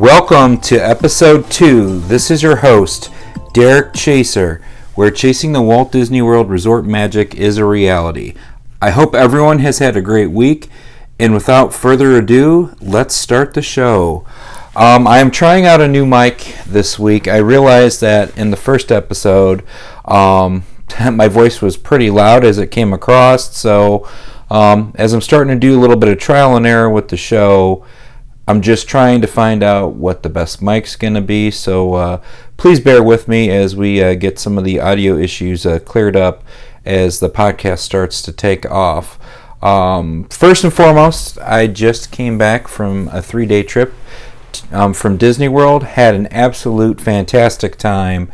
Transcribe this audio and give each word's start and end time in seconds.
Welcome 0.00 0.56
to 0.62 0.78
episode 0.78 1.50
two. 1.50 2.00
This 2.00 2.30
is 2.30 2.42
your 2.42 2.56
host, 2.56 3.10
Derek 3.52 3.92
Chaser, 3.92 4.62
where 4.94 5.10
chasing 5.10 5.52
the 5.52 5.60
Walt 5.60 5.92
Disney 5.92 6.22
World 6.22 6.48
Resort 6.48 6.86
magic 6.86 7.34
is 7.34 7.58
a 7.58 7.66
reality. 7.66 8.32
I 8.80 8.92
hope 8.92 9.14
everyone 9.14 9.58
has 9.58 9.78
had 9.78 9.98
a 9.98 10.00
great 10.00 10.30
week, 10.30 10.70
and 11.18 11.34
without 11.34 11.74
further 11.74 12.16
ado, 12.16 12.74
let's 12.80 13.14
start 13.14 13.52
the 13.52 13.60
show. 13.60 14.24
Um, 14.74 15.06
I 15.06 15.18
am 15.18 15.30
trying 15.30 15.66
out 15.66 15.82
a 15.82 15.86
new 15.86 16.06
mic 16.06 16.56
this 16.66 16.98
week. 16.98 17.28
I 17.28 17.36
realized 17.36 18.00
that 18.00 18.34
in 18.38 18.50
the 18.50 18.56
first 18.56 18.90
episode, 18.90 19.62
um, 20.06 20.64
my 21.12 21.28
voice 21.28 21.60
was 21.60 21.76
pretty 21.76 22.08
loud 22.08 22.42
as 22.42 22.56
it 22.56 22.70
came 22.70 22.94
across, 22.94 23.54
so 23.54 24.08
um, 24.50 24.92
as 24.94 25.12
I'm 25.12 25.20
starting 25.20 25.52
to 25.52 25.60
do 25.60 25.78
a 25.78 25.80
little 25.80 25.96
bit 25.96 26.08
of 26.08 26.18
trial 26.18 26.56
and 26.56 26.66
error 26.66 26.88
with 26.88 27.08
the 27.08 27.18
show, 27.18 27.84
I'm 28.50 28.62
just 28.62 28.88
trying 28.88 29.20
to 29.20 29.28
find 29.28 29.62
out 29.62 29.94
what 29.94 30.24
the 30.24 30.28
best 30.28 30.60
mic's 30.60 30.96
going 30.96 31.14
to 31.14 31.20
be. 31.20 31.52
So 31.52 31.94
uh, 31.94 32.20
please 32.56 32.80
bear 32.80 33.00
with 33.00 33.28
me 33.28 33.48
as 33.48 33.76
we 33.76 34.02
uh, 34.02 34.14
get 34.14 34.40
some 34.40 34.58
of 34.58 34.64
the 34.64 34.80
audio 34.80 35.16
issues 35.16 35.64
uh, 35.64 35.78
cleared 35.78 36.16
up 36.16 36.42
as 36.84 37.20
the 37.20 37.30
podcast 37.30 37.78
starts 37.78 38.20
to 38.22 38.32
take 38.32 38.68
off. 38.68 39.20
Um, 39.62 40.24
first 40.30 40.64
and 40.64 40.74
foremost, 40.74 41.38
I 41.38 41.68
just 41.68 42.10
came 42.10 42.38
back 42.38 42.66
from 42.66 43.06
a 43.12 43.22
three 43.22 43.46
day 43.46 43.62
trip 43.62 43.94
um, 44.72 44.94
from 44.94 45.16
Disney 45.16 45.46
World, 45.46 45.84
had 45.84 46.16
an 46.16 46.26
absolute 46.32 47.00
fantastic 47.00 47.76
time. 47.76 48.32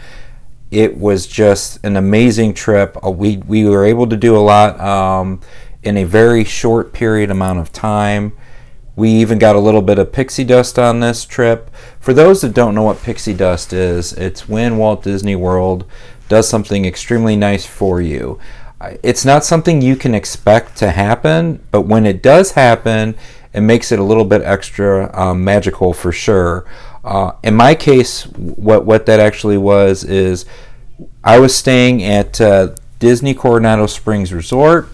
It 0.70 0.96
was 0.96 1.26
just 1.26 1.84
an 1.84 1.94
amazing 1.94 2.54
trip. 2.54 2.96
Uh, 3.04 3.10
we, 3.10 3.36
we 3.36 3.68
were 3.68 3.84
able 3.84 4.06
to 4.06 4.16
do 4.16 4.34
a 4.34 4.40
lot 4.40 4.80
um, 4.80 5.42
in 5.82 5.98
a 5.98 6.04
very 6.04 6.42
short 6.42 6.94
period 6.94 7.30
amount 7.30 7.58
of 7.58 7.70
time. 7.70 8.32
We 8.96 9.10
even 9.10 9.38
got 9.38 9.54
a 9.54 9.60
little 9.60 9.82
bit 9.82 9.98
of 9.98 10.12
pixie 10.12 10.44
dust 10.44 10.78
on 10.78 11.00
this 11.00 11.26
trip. 11.26 11.70
For 12.00 12.14
those 12.14 12.40
that 12.40 12.54
don't 12.54 12.74
know 12.74 12.82
what 12.82 13.02
pixie 13.02 13.34
dust 13.34 13.74
is, 13.74 14.14
it's 14.14 14.48
when 14.48 14.78
Walt 14.78 15.02
Disney 15.02 15.36
World 15.36 15.84
does 16.30 16.48
something 16.48 16.86
extremely 16.86 17.36
nice 17.36 17.66
for 17.66 18.00
you. 18.00 18.38
It's 19.02 19.24
not 19.24 19.44
something 19.44 19.82
you 19.82 19.96
can 19.96 20.14
expect 20.14 20.76
to 20.78 20.90
happen, 20.90 21.62
but 21.70 21.82
when 21.82 22.06
it 22.06 22.22
does 22.22 22.52
happen, 22.52 23.14
it 23.52 23.60
makes 23.60 23.92
it 23.92 23.98
a 23.98 24.02
little 24.04 24.24
bit 24.24 24.42
extra 24.42 25.10
um, 25.18 25.44
magical 25.44 25.92
for 25.92 26.12
sure. 26.12 26.66
Uh, 27.04 27.32
in 27.42 27.54
my 27.54 27.74
case, 27.74 28.24
what 28.24 28.84
what 28.84 29.06
that 29.06 29.20
actually 29.20 29.56
was 29.56 30.04
is 30.04 30.44
I 31.22 31.38
was 31.38 31.54
staying 31.54 32.02
at 32.02 32.40
uh, 32.40 32.74
Disney 32.98 33.34
Coronado 33.34 33.86
Springs 33.86 34.32
Resort, 34.32 34.88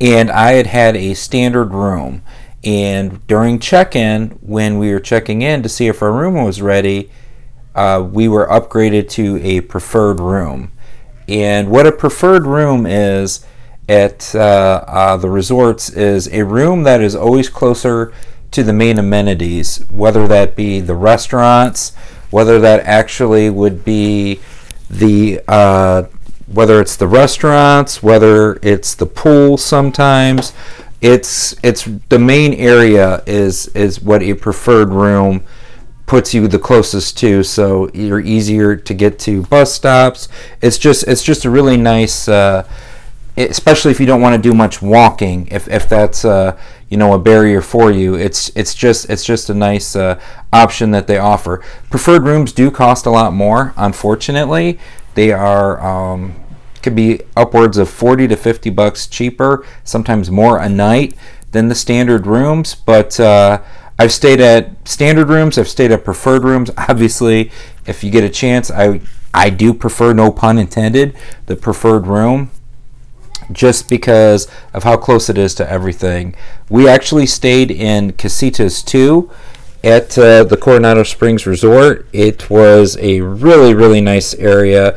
and 0.00 0.30
I 0.30 0.52
had 0.52 0.66
had 0.66 0.96
a 0.96 1.14
standard 1.14 1.72
room. 1.72 2.22
And 2.66 3.24
during 3.28 3.60
check 3.60 3.94
in, 3.94 4.30
when 4.42 4.78
we 4.78 4.92
were 4.92 4.98
checking 4.98 5.40
in 5.40 5.62
to 5.62 5.68
see 5.68 5.86
if 5.86 6.02
our 6.02 6.12
room 6.12 6.34
was 6.44 6.60
ready, 6.60 7.10
uh, 7.76 8.04
we 8.10 8.26
were 8.26 8.48
upgraded 8.48 9.08
to 9.10 9.38
a 9.40 9.60
preferred 9.60 10.18
room. 10.18 10.72
And 11.28 11.70
what 11.70 11.86
a 11.86 11.92
preferred 11.92 12.44
room 12.44 12.84
is 12.84 13.46
at 13.88 14.34
uh, 14.34 14.84
uh, 14.88 15.16
the 15.16 15.30
resorts 15.30 15.90
is 15.90 16.26
a 16.32 16.44
room 16.44 16.82
that 16.82 17.00
is 17.00 17.14
always 17.14 17.48
closer 17.48 18.12
to 18.50 18.64
the 18.64 18.72
main 18.72 18.98
amenities, 18.98 19.84
whether 19.88 20.26
that 20.26 20.56
be 20.56 20.80
the 20.80 20.96
restaurants, 20.96 21.94
whether 22.30 22.58
that 22.58 22.80
actually 22.80 23.48
would 23.48 23.84
be 23.84 24.40
the 24.90 25.40
uh, 25.46 26.04
whether 26.46 26.80
it's 26.80 26.96
the 26.96 27.08
restaurants, 27.08 28.02
whether 28.02 28.54
it's 28.62 28.94
the 28.94 29.06
pool 29.06 29.56
sometimes, 29.56 30.52
it's 31.00 31.54
it's 31.62 31.84
the 32.08 32.18
main 32.18 32.54
area 32.54 33.22
is 33.26 33.68
is 33.68 34.00
what 34.00 34.22
a 34.22 34.34
preferred 34.34 34.90
room 34.90 35.44
puts 36.06 36.32
you 36.32 36.46
the 36.48 36.58
closest 36.58 37.18
to. 37.18 37.42
So 37.42 37.90
you're 37.92 38.20
easier 38.20 38.76
to 38.76 38.94
get 38.94 39.18
to 39.20 39.42
bus 39.42 39.74
stops. 39.74 40.28
It's 40.62 40.78
just 40.78 41.06
it's 41.06 41.22
just 41.22 41.44
a 41.44 41.50
really 41.50 41.76
nice 41.76 42.28
uh, 42.28 42.66
especially 43.36 43.90
if 43.90 44.00
you 44.00 44.06
don't 44.06 44.22
want 44.22 44.34
to 44.34 44.40
do 44.40 44.54
much 44.54 44.80
walking 44.80 45.46
if, 45.50 45.68
if 45.68 45.88
that's 45.88 46.24
uh, 46.24 46.58
you 46.88 46.96
know 46.96 47.12
a 47.12 47.18
barrier 47.18 47.60
for 47.60 47.90
you 47.90 48.14
it's 48.14 48.50
it's 48.56 48.74
just 48.74 49.10
it's 49.10 49.24
just 49.24 49.50
a 49.50 49.54
nice 49.54 49.94
uh, 49.94 50.18
option 50.52 50.92
that 50.92 51.06
they 51.06 51.18
offer. 51.18 51.62
Preferred 51.90 52.22
rooms 52.22 52.52
do 52.52 52.70
cost 52.70 53.04
a 53.06 53.10
lot 53.10 53.32
more 53.32 53.74
unfortunately. 53.76 54.78
They 55.14 55.32
are 55.32 55.80
um, 55.80 56.34
could 56.86 56.94
be 56.94 57.20
upwards 57.36 57.78
of 57.78 57.90
40 57.90 58.28
to 58.28 58.36
50 58.36 58.70
bucks 58.70 59.08
cheaper, 59.08 59.66
sometimes 59.82 60.30
more 60.30 60.60
a 60.60 60.68
night 60.68 61.14
than 61.50 61.66
the 61.66 61.74
standard 61.74 62.28
rooms. 62.28 62.76
But 62.76 63.18
uh, 63.18 63.60
I've 63.98 64.12
stayed 64.12 64.40
at 64.40 64.86
standard 64.86 65.28
rooms, 65.28 65.58
I've 65.58 65.68
stayed 65.68 65.90
at 65.90 66.04
preferred 66.04 66.44
rooms. 66.44 66.70
Obviously, 66.78 67.50
if 67.86 68.04
you 68.04 68.12
get 68.12 68.22
a 68.22 68.28
chance, 68.28 68.70
I 68.70 69.00
I 69.34 69.50
do 69.50 69.74
prefer, 69.74 70.12
no 70.12 70.30
pun 70.30 70.58
intended, 70.58 71.16
the 71.46 71.56
preferred 71.56 72.06
room 72.06 72.52
just 73.50 73.88
because 73.88 74.46
of 74.72 74.84
how 74.84 74.96
close 74.96 75.28
it 75.28 75.36
is 75.36 75.56
to 75.56 75.68
everything. 75.68 76.36
We 76.70 76.88
actually 76.88 77.26
stayed 77.26 77.72
in 77.72 78.12
Casitas 78.12 78.84
2 78.84 79.28
at 79.82 80.16
uh, 80.16 80.44
the 80.44 80.56
Coronado 80.56 81.02
Springs 81.02 81.46
Resort. 81.46 82.06
It 82.12 82.48
was 82.48 82.96
a 83.00 83.22
really, 83.22 83.74
really 83.74 84.00
nice 84.00 84.34
area 84.34 84.96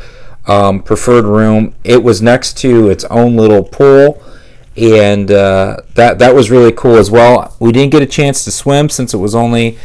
um, 0.49 0.81
preferred 0.81 1.25
room. 1.25 1.75
It 1.83 2.03
was 2.03 2.21
next 2.21 2.57
to 2.57 2.89
its 2.89 3.03
own 3.05 3.35
little 3.35 3.63
pool, 3.63 4.21
and 4.75 5.29
uh, 5.29 5.77
that 5.93 6.17
that 6.19 6.33
was 6.33 6.49
really 6.49 6.71
cool 6.71 6.95
as 6.95 7.11
well. 7.11 7.55
We 7.59 7.71
didn't 7.71 7.91
get 7.91 8.01
a 8.01 8.07
chance 8.07 8.43
to 8.45 8.51
swim 8.51 8.89
since 8.89 9.13
it 9.13 9.17
was 9.17 9.35
only 9.35 9.77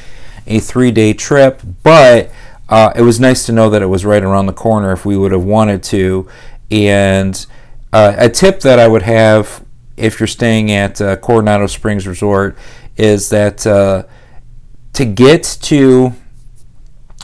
a 0.46 0.58
three 0.58 0.90
day 0.90 1.12
trip, 1.12 1.60
but 1.82 2.32
uh, 2.70 2.92
it 2.96 3.02
was 3.02 3.20
nice 3.20 3.44
to 3.46 3.52
know 3.52 3.68
that 3.68 3.82
it 3.82 3.86
was 3.86 4.06
right 4.06 4.22
around 4.22 4.46
the 4.46 4.54
corner 4.54 4.90
if 4.92 5.04
we 5.04 5.18
would 5.18 5.32
have 5.32 5.44
wanted 5.44 5.82
to. 5.84 6.26
And 6.70 7.44
uh, 7.92 8.14
a 8.16 8.30
tip 8.30 8.60
that 8.60 8.78
I 8.78 8.88
would 8.88 9.02
have 9.02 9.62
if 9.98 10.18
you're 10.18 10.26
staying 10.26 10.70
at 10.70 10.98
uh, 11.00 11.16
Coronado 11.16 11.66
Springs 11.66 12.06
Resort 12.06 12.56
is 12.96 13.28
that 13.28 13.66
uh, 13.66 14.04
to 14.94 15.04
get 15.04 15.58
to 15.62 16.14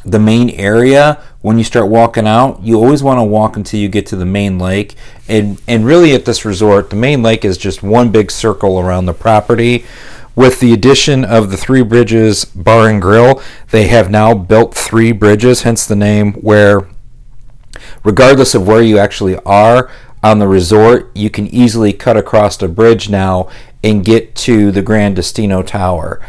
the 0.05 0.19
main 0.19 0.51
area 0.51 1.23
when 1.43 1.59
you 1.59 1.65
start 1.65 1.87
walking 1.87 2.27
out 2.27 2.63
you 2.63 2.77
always 2.77 3.03
want 3.03 3.19
to 3.19 3.25
walk 3.25 3.57
until 3.57 3.79
you 3.79 3.89
get 3.89 4.07
to 4.07 4.17
the 4.17 4.25
main 4.25 4.59
lake. 4.59 4.95
And 5.29 5.61
and 5.69 5.85
really 5.85 6.15
at 6.15 6.25
this 6.25 6.45
resort 6.45 6.91
the 6.91 6.97
main 6.97 7.23
lake 7.23 7.45
is 7.45 7.59
just 7.59 7.83
one 7.83 8.11
big 8.11 8.31
circle 8.31 8.81
around 8.81 9.07
the 9.07 9.15
property. 9.15 9.85
With 10.35 10.61
the 10.61 10.73
addition 10.73 11.25
of 11.25 11.51
the 11.51 11.57
three 11.57 11.83
bridges 11.83 12.45
bar 12.45 12.89
and 12.89 13.03
grill 13.03 13.43
they 13.71 13.89
have 13.89 14.11
now 14.11 14.33
built 14.35 14.75
three 14.75 15.13
bridges 15.13 15.63
hence 15.63 15.87
the 15.87 15.97
name 15.97 16.33
where 16.35 16.89
regardless 18.05 18.55
of 18.55 18.67
where 18.67 18.83
you 18.83 18.99
actually 18.99 19.37
are 19.45 19.91
on 20.23 20.39
the 20.39 20.49
resort 20.49 21.11
you 21.15 21.29
can 21.29 21.47
easily 21.49 21.93
cut 21.93 22.17
across 22.17 22.61
a 22.63 22.69
bridge 22.69 23.09
now 23.11 23.49
and 23.83 24.05
get 24.05 24.35
to 24.35 24.71
the 24.71 24.83
Gran 24.83 25.15
Destino 25.15 25.63
Tower 25.63 26.21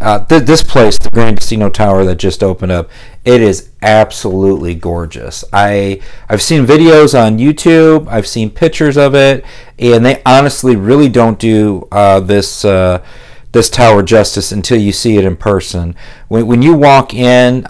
uh, 0.00 0.24
th- 0.24 0.44
this 0.44 0.62
place, 0.62 0.98
the 0.98 1.10
Gran 1.10 1.34
Destino 1.34 1.68
Tower 1.68 2.04
that 2.04 2.16
just 2.16 2.42
opened 2.42 2.72
up, 2.72 2.90
it 3.24 3.40
is 3.40 3.70
absolutely 3.82 4.74
gorgeous. 4.74 5.44
I 5.52 6.00
I've 6.28 6.42
seen 6.42 6.66
videos 6.66 7.18
on 7.18 7.38
YouTube, 7.38 8.08
I've 8.08 8.26
seen 8.26 8.50
pictures 8.50 8.96
of 8.96 9.14
it, 9.14 9.44
and 9.78 10.04
they 10.04 10.22
honestly 10.24 10.76
really 10.76 11.08
don't 11.08 11.38
do 11.38 11.88
uh, 11.90 12.20
this 12.20 12.64
uh, 12.64 13.04
this 13.52 13.70
tower 13.70 14.02
justice 14.02 14.52
until 14.52 14.78
you 14.78 14.92
see 14.92 15.16
it 15.16 15.24
in 15.24 15.36
person. 15.36 15.94
When 16.28 16.46
when 16.46 16.62
you 16.62 16.74
walk 16.74 17.14
in, 17.14 17.66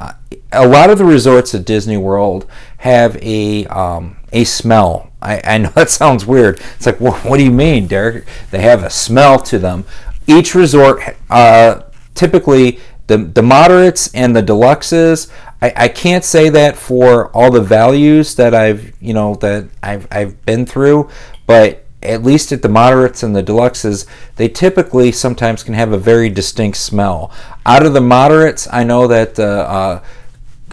a 0.53 0.67
lot 0.67 0.91
of 0.91 0.99
the 0.99 1.05
resorts 1.05 1.55
at 1.55 1.65
Disney 1.65 1.97
World 1.97 2.47
have 2.79 3.17
a 3.23 3.67
um, 3.67 4.17
a 4.33 4.45
smell. 4.45 5.11
I, 5.21 5.41
I 5.45 5.59
know 5.59 5.71
that 5.75 5.91
sounds 5.91 6.27
weird. 6.27 6.61
It's 6.77 6.87
like, 6.87 7.01
well, 7.01 7.15
what 7.21 7.39
do 7.39 7.45
you 7.45 7.51
mean, 7.51 7.87
Derek? 7.87 8.27
They 8.51 8.61
have 8.61 8.83
a 8.83 8.91
smell 8.91 9.39
to 9.41 9.59
them. 9.59 9.85
Each 10.27 10.55
resort 10.55 11.03
uh, 11.31 11.83
typically 12.19 12.81
the 13.07 13.17
the 13.17 13.43
moderates 13.43 14.13
and 14.15 14.37
the 14.37 14.43
deluxes 14.43 15.31
I, 15.61 15.73
I 15.77 15.89
can't 15.89 16.25
say 16.25 16.49
that 16.51 16.77
for 16.77 17.29
all 17.29 17.51
the 17.51 17.61
values 17.61 18.35
that 18.37 18.55
I've 18.55 18.95
you 19.01 19.13
know 19.13 19.35
that 19.37 19.69
I've 19.83 20.07
I've 20.11 20.45
been 20.45 20.67
through, 20.67 21.11
but 21.47 21.85
at 22.03 22.23
least 22.23 22.53
at 22.53 22.63
the 22.63 22.69
moderates 22.69 23.25
and 23.25 23.35
the 23.35 23.43
deluxes, 23.43 24.07
they 24.37 24.49
typically 24.49 25.11
sometimes 25.11 25.65
can 25.65 25.75
have 25.75 25.93
a 25.93 25.99
very 25.99 26.31
distinct 26.31 26.79
smell. 26.79 27.33
Out 27.67 27.85
of 27.85 27.93
the 27.93 28.01
moderates, 28.01 28.69
I 28.73 28.85
know 28.85 29.09
that 29.09 29.35
the 29.35 29.69
uh, 29.69 30.05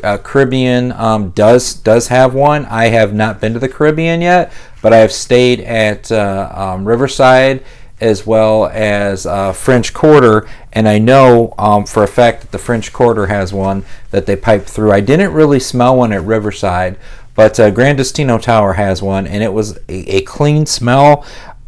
uh, 0.03 0.17
Caribbean 0.19 0.91
um, 0.91 1.31
does 1.31 1.73
does 1.73 2.09
have 2.09 2.35
one. 2.35 2.65
I 2.65 2.85
have 2.85 3.13
not 3.13 3.41
been 3.41 3.53
to 3.53 3.59
the 3.59 3.69
Caribbean 3.69 4.21
yet, 4.21 4.53
but 4.83 4.93
I 4.93 4.97
have 4.97 5.11
stayed 5.11 5.61
at 5.61 6.11
uh, 6.11 6.51
um, 6.53 6.85
Riverside 6.85 7.63
as 8.01 8.25
well 8.25 8.67
as 8.67 9.25
uh, 9.25 9.53
French 9.53 9.93
Quarter, 9.93 10.47
and 10.73 10.87
I 10.87 10.99
know 10.99 11.53
um, 11.57 11.85
for 11.85 12.03
a 12.03 12.07
fact 12.07 12.41
that 12.41 12.51
the 12.51 12.57
French 12.57 12.91
Quarter 12.91 13.27
has 13.27 13.53
one 13.53 13.85
that 14.11 14.25
they 14.25 14.35
pipe 14.35 14.65
through. 14.65 14.91
I 14.91 14.99
didn't 14.99 15.33
really 15.33 15.59
smell 15.59 15.95
one 15.95 16.11
at 16.11 16.21
Riverside, 16.23 16.97
but 17.35 17.59
uh, 17.59 17.71
Gran 17.71 17.95
Destino 17.95 18.37
Tower 18.37 18.73
has 18.73 19.01
one, 19.01 19.27
and 19.27 19.41
it 19.41 19.53
was 19.53 19.77
a, 19.89 20.17
a 20.17 20.21
clean 20.21 20.65
smell. 20.65 21.25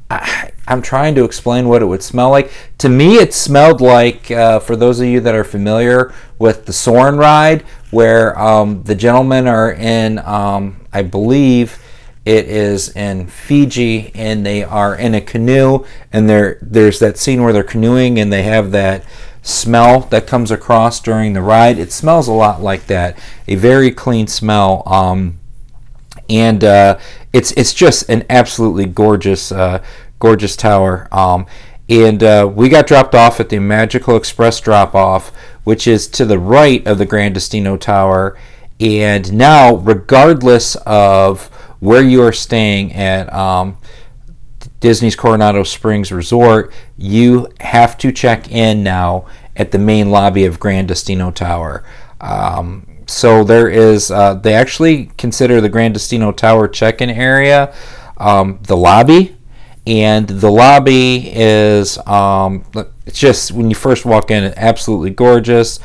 I, 0.09 0.51
am 0.68 0.81
trying 0.81 1.15
to 1.15 1.24
explain 1.24 1.68
what 1.68 1.81
it 1.81 1.85
would 1.85 2.03
smell 2.03 2.29
like. 2.29 2.51
To 2.79 2.89
me, 2.89 3.15
it 3.15 3.33
smelled 3.33 3.81
like, 3.81 4.29
uh, 4.29 4.59
for 4.59 4.75
those 4.75 5.00
of 5.00 5.07
you 5.07 5.19
that 5.21 5.35
are 5.35 5.44
familiar 5.44 6.13
with 6.39 6.65
the 6.65 6.74
Soarin' 6.74 7.18
ride, 7.18 7.62
where 7.91 8.38
um, 8.39 8.83
the 8.83 8.95
gentlemen 8.95 9.47
are 9.47 9.71
in, 9.71 10.19
um, 10.19 10.85
I 10.91 11.03
believe 11.03 11.81
it 12.27 12.50
is 12.50 12.89
in 12.89 13.27
Fiji, 13.27 14.12
and 14.13 14.45
they 14.45 14.62
are 14.62 14.94
in 14.94 15.15
a 15.15 15.21
canoe, 15.21 15.85
and 16.12 16.27
there 16.27 16.59
there's 16.62 17.00
that 17.00 17.18
scene 17.18 17.41
where 17.41 17.53
they're 17.53 17.63
canoeing, 17.63 18.19
and 18.19 18.33
they 18.33 18.44
have 18.44 18.71
that 18.71 19.06
smell 19.41 20.01
that 20.01 20.27
comes 20.27 20.51
across 20.51 21.00
during 21.00 21.31
the 21.31 21.41
ride. 21.41 21.79
It 21.79 21.94
smells 21.94 22.27
a 22.27 22.33
lot 22.33 22.62
like 22.62 22.88
that, 22.88 23.18
a 23.47 23.56
very 23.56 23.91
clean 23.91 24.27
smell. 24.27 24.83
Um, 24.85 25.39
and 26.29 26.65
uh, 26.65 27.00
it's 27.31 27.53
it's 27.53 27.74
just 27.74 28.09
an 28.09 28.25
absolutely 28.29 28.88
gorgeous 28.88 29.53
uh, 29.53 29.81
gorgeous 30.19 30.57
tower. 30.57 31.07
Um, 31.13 31.45
and 31.88 32.21
uh, 32.21 32.51
we 32.53 32.68
got 32.68 32.88
dropped 32.88 33.15
off 33.15 33.39
at 33.39 33.47
the 33.47 33.59
Magical 33.59 34.18
Express 34.18 34.59
drop 34.59 34.94
off, 34.94 35.33
which 35.63 35.88
is 35.88 36.09
to 36.09 36.25
the 36.25 36.39
right 36.39 36.85
of 36.85 36.97
the 36.97 37.06
Gran 37.06 37.31
Destino 37.31 37.77
Tower. 37.77 38.38
And 38.81 39.31
now, 39.31 39.75
regardless 39.75 40.75
of 40.85 41.50
where 41.79 42.03
you 42.03 42.21
are 42.24 42.33
staying 42.33 42.94
at 42.94 43.31
um, 43.33 43.77
Disney's 44.79 45.15
Coronado 45.15 45.63
Springs 45.63 46.12
Resort, 46.12 46.74
you 46.97 47.47
have 47.59 47.97
to 48.00 48.12
check 48.12 48.51
in 48.51 48.83
now 48.83 49.25
at 49.56 49.71
the 49.71 49.79
main 49.79 50.12
lobby 50.12 50.45
of 50.45 50.59
Gran 50.59 50.85
Destino 50.85 51.31
Tower. 51.31 51.83
Um, 52.21 52.85
so 53.07 53.44
there 53.44 53.69
is, 53.69 54.12
uh, 54.12 54.35
they 54.35 54.53
actually 54.53 55.12
consider 55.18 55.62
the 55.62 55.69
Gran 55.69 55.94
Destino 55.94 56.31
Tower 56.31 56.68
check 56.68 57.01
in 57.01 57.09
area 57.09 57.74
um, 58.18 58.59
the 58.63 58.77
lobby. 58.77 59.35
And 59.85 60.27
the 60.27 60.51
lobby 60.51 61.31
is, 61.33 61.97
um, 62.06 62.65
it's 63.06 63.18
just 63.18 63.53
when 63.53 63.69
you 63.69 63.75
first 63.75 64.06
walk 64.06 64.31
in, 64.31 64.53
absolutely 64.57 65.12
gorgeous. 65.12 65.79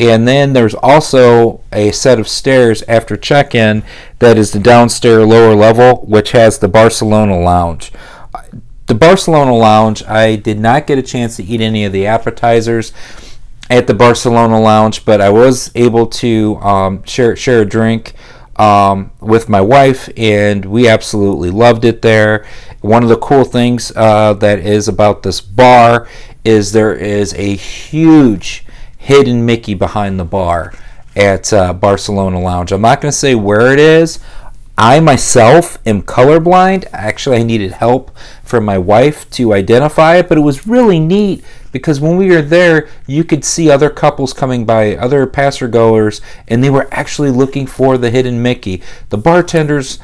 And 0.00 0.28
then 0.28 0.52
there's 0.52 0.74
also 0.74 1.60
a 1.72 1.90
set 1.90 2.20
of 2.20 2.28
stairs 2.28 2.82
after 2.86 3.16
check 3.16 3.54
in 3.54 3.82
that 4.20 4.38
is 4.38 4.52
the 4.52 4.60
downstairs 4.60 5.26
lower 5.26 5.54
level, 5.54 6.04
which 6.06 6.32
has 6.32 6.58
the 6.58 6.68
Barcelona 6.68 7.38
Lounge. 7.38 7.90
The 8.86 8.94
Barcelona 8.94 9.54
Lounge, 9.54 10.04
I 10.04 10.36
did 10.36 10.60
not 10.60 10.86
get 10.86 10.98
a 10.98 11.02
chance 11.02 11.36
to 11.36 11.44
eat 11.44 11.60
any 11.60 11.84
of 11.84 11.92
the 11.92 12.06
appetizers 12.06 12.92
at 13.68 13.86
the 13.86 13.94
Barcelona 13.94 14.60
Lounge, 14.60 15.04
but 15.04 15.20
I 15.20 15.30
was 15.30 15.70
able 15.74 16.06
to 16.06 16.56
um, 16.56 17.02
share 17.02 17.36
share 17.36 17.62
a 17.62 17.66
drink 17.66 18.14
um, 18.56 19.10
with 19.20 19.48
my 19.48 19.60
wife, 19.60 20.08
and 20.16 20.64
we 20.64 20.88
absolutely 20.88 21.50
loved 21.50 21.84
it 21.84 22.02
there. 22.02 22.46
One 22.80 23.02
of 23.02 23.08
the 23.08 23.18
cool 23.18 23.44
things 23.44 23.92
uh, 23.94 24.34
that 24.34 24.60
is 24.60 24.88
about 24.88 25.22
this 25.22 25.40
bar 25.40 26.08
is 26.44 26.72
there 26.72 26.94
is 26.94 27.34
a 27.34 27.56
huge 27.56 28.64
hidden 28.98 29.46
Mickey 29.46 29.74
behind 29.74 30.20
the 30.20 30.24
bar 30.24 30.74
at 31.16 31.52
uh, 31.52 31.72
Barcelona 31.72 32.40
Lounge. 32.40 32.72
I'm 32.72 32.82
not 32.82 33.00
going 33.00 33.10
to 33.10 33.16
say 33.16 33.34
where 33.34 33.72
it 33.72 33.78
is. 33.78 34.18
I 34.80 35.00
myself 35.00 35.76
am 35.84 36.02
colorblind. 36.02 36.86
Actually, 36.92 37.38
I 37.38 37.42
needed 37.42 37.72
help 37.72 38.16
from 38.44 38.64
my 38.64 38.78
wife 38.78 39.28
to 39.30 39.52
identify 39.52 40.16
it, 40.16 40.28
but 40.28 40.38
it 40.38 40.42
was 40.42 40.68
really 40.68 41.00
neat 41.00 41.44
because 41.72 42.00
when 42.00 42.16
we 42.16 42.28
were 42.28 42.42
there, 42.42 42.88
you 43.06 43.24
could 43.24 43.44
see 43.44 43.70
other 43.70 43.90
couples 43.90 44.32
coming 44.32 44.64
by, 44.64 44.94
other 44.94 45.26
passer 45.26 45.66
goers, 45.66 46.20
and 46.46 46.62
they 46.62 46.70
were 46.70 46.86
actually 46.92 47.30
looking 47.30 47.66
for 47.66 47.98
the 47.98 48.10
hidden 48.10 48.40
Mickey. 48.40 48.80
The 49.08 49.18
bartenders 49.18 49.98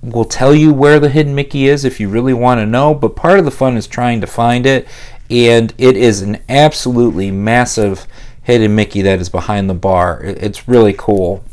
will 0.00 0.24
tell 0.24 0.54
you 0.54 0.72
where 0.72 0.98
the 0.98 1.10
hidden 1.10 1.34
Mickey 1.34 1.66
is 1.66 1.84
if 1.84 2.00
you 2.00 2.08
really 2.08 2.34
want 2.34 2.60
to 2.60 2.66
know, 2.66 2.94
but 2.94 3.16
part 3.16 3.38
of 3.38 3.44
the 3.44 3.50
fun 3.50 3.76
is 3.76 3.86
trying 3.86 4.22
to 4.22 4.26
find 4.26 4.64
it, 4.64 4.88
and 5.28 5.74
it 5.76 5.98
is 5.98 6.22
an 6.22 6.38
absolutely 6.48 7.30
massive 7.30 8.06
hidden 8.44 8.74
Mickey 8.74 9.02
that 9.02 9.20
is 9.20 9.28
behind 9.28 9.68
the 9.68 9.74
bar. 9.74 10.20
It's 10.22 10.68
really 10.68 10.94
cool. 10.96 11.44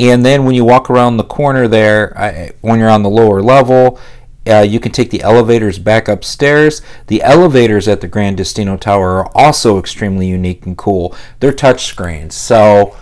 And 0.00 0.24
then 0.24 0.44
when 0.44 0.54
you 0.54 0.64
walk 0.64 0.88
around 0.88 1.16
the 1.16 1.24
corner 1.24 1.68
there, 1.68 2.54
when 2.60 2.78
you're 2.78 2.88
on 2.88 3.02
the 3.02 3.10
lower 3.10 3.42
level, 3.42 4.00
uh, 4.48 4.60
you 4.60 4.80
can 4.80 4.92
take 4.92 5.10
the 5.10 5.22
elevators 5.22 5.78
back 5.78 6.08
upstairs. 6.08 6.80
The 7.08 7.22
elevators 7.22 7.86
at 7.86 8.00
the 8.00 8.08
Gran 8.08 8.36
Destino 8.36 8.76
Tower 8.76 9.24
are 9.24 9.30
also 9.34 9.78
extremely 9.78 10.26
unique 10.26 10.64
and 10.64 10.78
cool. 10.78 11.14
They're 11.40 11.52
touchscreens, 11.52 12.32
so 12.32 12.96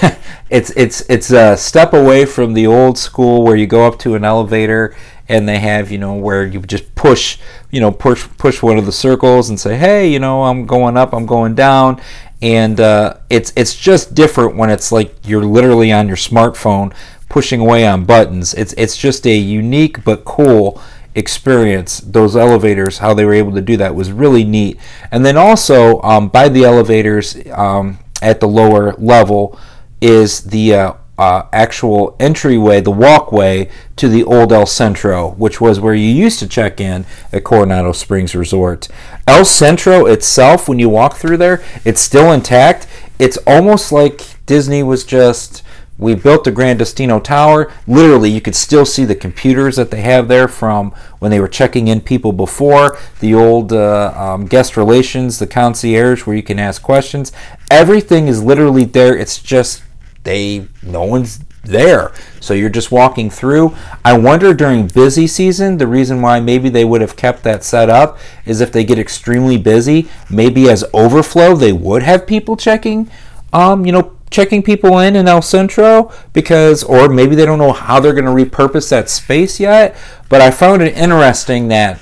it's 0.50 0.70
it's 0.76 1.02
it's 1.08 1.30
a 1.30 1.56
step 1.56 1.92
away 1.92 2.26
from 2.26 2.52
the 2.52 2.66
old 2.66 2.98
school 2.98 3.42
where 3.42 3.56
you 3.56 3.66
go 3.66 3.86
up 3.86 3.98
to 4.00 4.14
an 4.14 4.24
elevator 4.24 4.94
and 5.32 5.48
they 5.48 5.58
have 5.58 5.90
you 5.90 5.98
know 5.98 6.14
where 6.14 6.46
you 6.46 6.60
just 6.60 6.94
push 6.94 7.38
you 7.70 7.80
know 7.80 7.90
push 7.90 8.28
push 8.38 8.62
one 8.62 8.78
of 8.78 8.86
the 8.86 8.92
circles 8.92 9.48
and 9.48 9.58
say 9.58 9.76
hey 9.76 10.08
you 10.12 10.20
know 10.20 10.44
I'm 10.44 10.66
going 10.66 10.96
up 10.96 11.12
I'm 11.12 11.26
going 11.26 11.54
down 11.54 12.00
and 12.42 12.80
uh, 12.80 13.14
it's 13.30 13.52
it's 13.56 13.74
just 13.74 14.14
different 14.14 14.56
when 14.56 14.68
it's 14.68 14.90
like 14.90 15.14
you're 15.24 15.44
literally 15.44 15.92
on 15.92 16.08
your 16.08 16.16
smartphone 16.16 16.92
pushing 17.28 17.60
away 17.60 17.86
on 17.86 18.04
buttons. 18.04 18.52
It's 18.54 18.74
it's 18.74 18.96
just 18.96 19.26
a 19.26 19.34
unique 19.34 20.04
but 20.04 20.24
cool 20.24 20.82
experience. 21.14 22.00
Those 22.00 22.34
elevators, 22.34 22.98
how 22.98 23.14
they 23.14 23.24
were 23.24 23.32
able 23.32 23.52
to 23.52 23.60
do 23.60 23.76
that 23.76 23.94
was 23.94 24.10
really 24.10 24.42
neat. 24.42 24.78
And 25.12 25.24
then 25.24 25.36
also 25.36 26.02
um, 26.02 26.28
by 26.28 26.48
the 26.48 26.64
elevators 26.64 27.36
um, 27.52 28.00
at 28.20 28.40
the 28.40 28.48
lower 28.48 28.94
level 28.94 29.58
is 30.00 30.42
the 30.42 30.74
uh, 30.74 30.94
uh, 31.18 31.46
actual 31.52 32.16
entryway, 32.18 32.80
the 32.80 32.90
walkway 32.90 33.70
to 33.96 34.08
the 34.08 34.24
old 34.24 34.52
El 34.52 34.66
Centro, 34.66 35.30
which 35.32 35.60
was 35.60 35.78
where 35.78 35.94
you 35.94 36.08
used 36.08 36.38
to 36.38 36.48
check 36.48 36.80
in 36.80 37.04
at 37.32 37.44
Coronado 37.44 37.92
Springs 37.92 38.34
Resort. 38.34 38.88
El 39.26 39.44
Centro 39.44 40.06
itself, 40.06 40.68
when 40.68 40.78
you 40.78 40.88
walk 40.88 41.16
through 41.16 41.36
there, 41.36 41.62
it's 41.84 42.00
still 42.00 42.32
intact. 42.32 42.86
It's 43.18 43.36
almost 43.46 43.92
like 43.92 44.22
Disney 44.46 44.82
was 44.82 45.04
just. 45.04 45.62
We 45.98 46.16
built 46.16 46.42
the 46.42 46.50
Gran 46.50 46.78
Destino 46.78 47.20
Tower. 47.20 47.70
Literally, 47.86 48.30
you 48.30 48.40
could 48.40 48.56
still 48.56 48.84
see 48.84 49.04
the 49.04 49.14
computers 49.14 49.76
that 49.76 49.92
they 49.92 50.00
have 50.00 50.26
there 50.26 50.48
from 50.48 50.90
when 51.20 51.30
they 51.30 51.38
were 51.38 51.46
checking 51.46 51.86
in 51.86 52.00
people 52.00 52.32
before. 52.32 52.98
The 53.20 53.34
old 53.34 53.72
uh, 53.72 54.12
um, 54.16 54.46
guest 54.46 54.76
relations, 54.76 55.38
the 55.38 55.46
concierge, 55.46 56.26
where 56.26 56.34
you 56.34 56.42
can 56.42 56.58
ask 56.58 56.82
questions. 56.82 57.30
Everything 57.70 58.26
is 58.26 58.42
literally 58.42 58.84
there. 58.84 59.16
It's 59.16 59.40
just 59.40 59.84
they 60.24 60.68
no 60.82 61.04
one's 61.04 61.40
there. 61.64 62.12
So 62.40 62.54
you're 62.54 62.68
just 62.68 62.90
walking 62.90 63.30
through. 63.30 63.74
I 64.04 64.16
wonder 64.16 64.52
during 64.52 64.88
busy 64.88 65.26
season, 65.26 65.78
the 65.78 65.86
reason 65.86 66.20
why 66.20 66.40
maybe 66.40 66.68
they 66.68 66.84
would 66.84 67.00
have 67.00 67.16
kept 67.16 67.42
that 67.44 67.64
set 67.64 67.88
up 67.88 68.18
is 68.44 68.60
if 68.60 68.72
they 68.72 68.84
get 68.84 68.98
extremely 68.98 69.56
busy, 69.56 70.08
maybe 70.28 70.68
as 70.68 70.84
overflow, 70.92 71.54
they 71.54 71.72
would 71.72 72.02
have 72.02 72.26
people 72.26 72.56
checking, 72.56 73.10
um, 73.52 73.86
you 73.86 73.92
know, 73.92 74.16
checking 74.30 74.62
people 74.62 74.98
in 74.98 75.14
in 75.14 75.28
El 75.28 75.42
Centro 75.42 76.10
because, 76.32 76.82
or 76.82 77.08
maybe 77.08 77.36
they 77.36 77.44
don't 77.44 77.58
know 77.58 77.72
how 77.72 78.00
they're 78.00 78.14
going 78.14 78.24
to 78.24 78.30
repurpose 78.30 78.88
that 78.90 79.08
space 79.08 79.60
yet. 79.60 79.96
But 80.28 80.40
I 80.40 80.50
found 80.50 80.82
it 80.82 80.96
interesting 80.96 81.68
that 81.68 82.00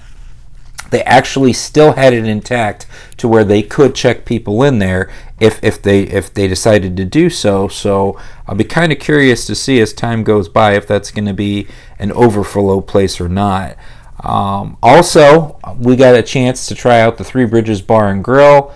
they 0.90 1.02
actually 1.04 1.52
still 1.52 1.92
had 1.92 2.12
it 2.12 2.26
intact 2.26 2.87
to 3.16 3.28
where 3.28 3.44
they 3.44 3.62
could 3.62 3.94
check 3.94 4.25
people 4.25 4.62
in 4.62 4.78
there 4.78 5.11
if, 5.38 5.62
if 5.62 5.80
they 5.80 6.02
if 6.02 6.32
they 6.32 6.47
decided 6.47 6.97
to 6.97 7.04
do 7.04 7.30
so. 7.30 7.68
So 7.68 8.20
I'll 8.47 8.54
be 8.54 8.64
kind 8.64 8.92
of 8.92 8.99
curious 8.99 9.47
to 9.47 9.54
see 9.54 9.80
as 9.80 9.92
time 9.92 10.25
goes 10.25 10.49
by 10.49 10.75
if 10.75 10.87
that's 10.87 11.11
going 11.11 11.26
to 11.26 11.35
be 11.35 11.66
an 11.99 12.12
overflow 12.12 12.80
place 12.80 13.20
or 13.20 13.28
not. 13.28 13.76
Um, 14.23 14.76
also, 14.82 15.59
we 15.78 15.97
got 15.97 16.14
a 16.14 16.23
chance 16.23 16.66
to 16.66 16.75
try 16.75 17.00
out 17.00 17.16
the 17.16 17.25
Three 17.25 17.47
Bridges 17.47 17.80
Bar 17.80 18.11
and 18.11 18.23
Grill. 18.23 18.73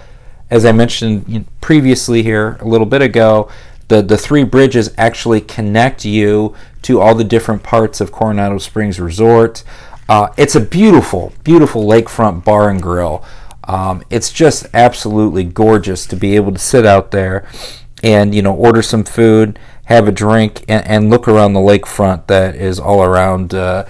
As 0.50 0.64
I 0.64 0.72
mentioned 0.72 1.46
previously 1.60 2.22
here 2.22 2.56
a 2.60 2.64
little 2.64 2.86
bit 2.86 3.02
ago, 3.02 3.50
the, 3.88 4.00
the 4.00 4.16
Three 4.16 4.44
Bridges 4.44 4.94
actually 4.96 5.40
connect 5.40 6.04
you 6.04 6.54
to 6.82 7.00
all 7.00 7.14
the 7.14 7.24
different 7.24 7.62
parts 7.62 8.00
of 8.00 8.12
Coronado 8.12 8.58
Springs 8.58 8.98
Resort. 8.98 9.62
Uh, 10.08 10.28
it's 10.36 10.54
a 10.54 10.60
beautiful, 10.60 11.32
beautiful 11.44 11.84
lakefront 11.84 12.44
bar 12.44 12.68
and 12.68 12.82
grill. 12.82 13.24
Um, 13.66 14.02
it's 14.10 14.32
just 14.32 14.66
absolutely 14.74 15.44
gorgeous 15.44 16.06
to 16.06 16.16
be 16.16 16.36
able 16.36 16.52
to 16.52 16.58
sit 16.58 16.84
out 16.84 17.10
there 17.10 17.48
and 18.02 18.34
you 18.34 18.42
know 18.42 18.54
order 18.54 18.82
some 18.82 19.04
food, 19.04 19.58
have 19.84 20.06
a 20.06 20.12
drink, 20.12 20.64
and, 20.68 20.86
and 20.86 21.10
look 21.10 21.26
around 21.26 21.54
the 21.54 21.60
lakefront 21.60 22.26
that 22.26 22.54
is 22.54 22.78
all 22.78 23.02
around 23.02 23.54
uh, 23.54 23.86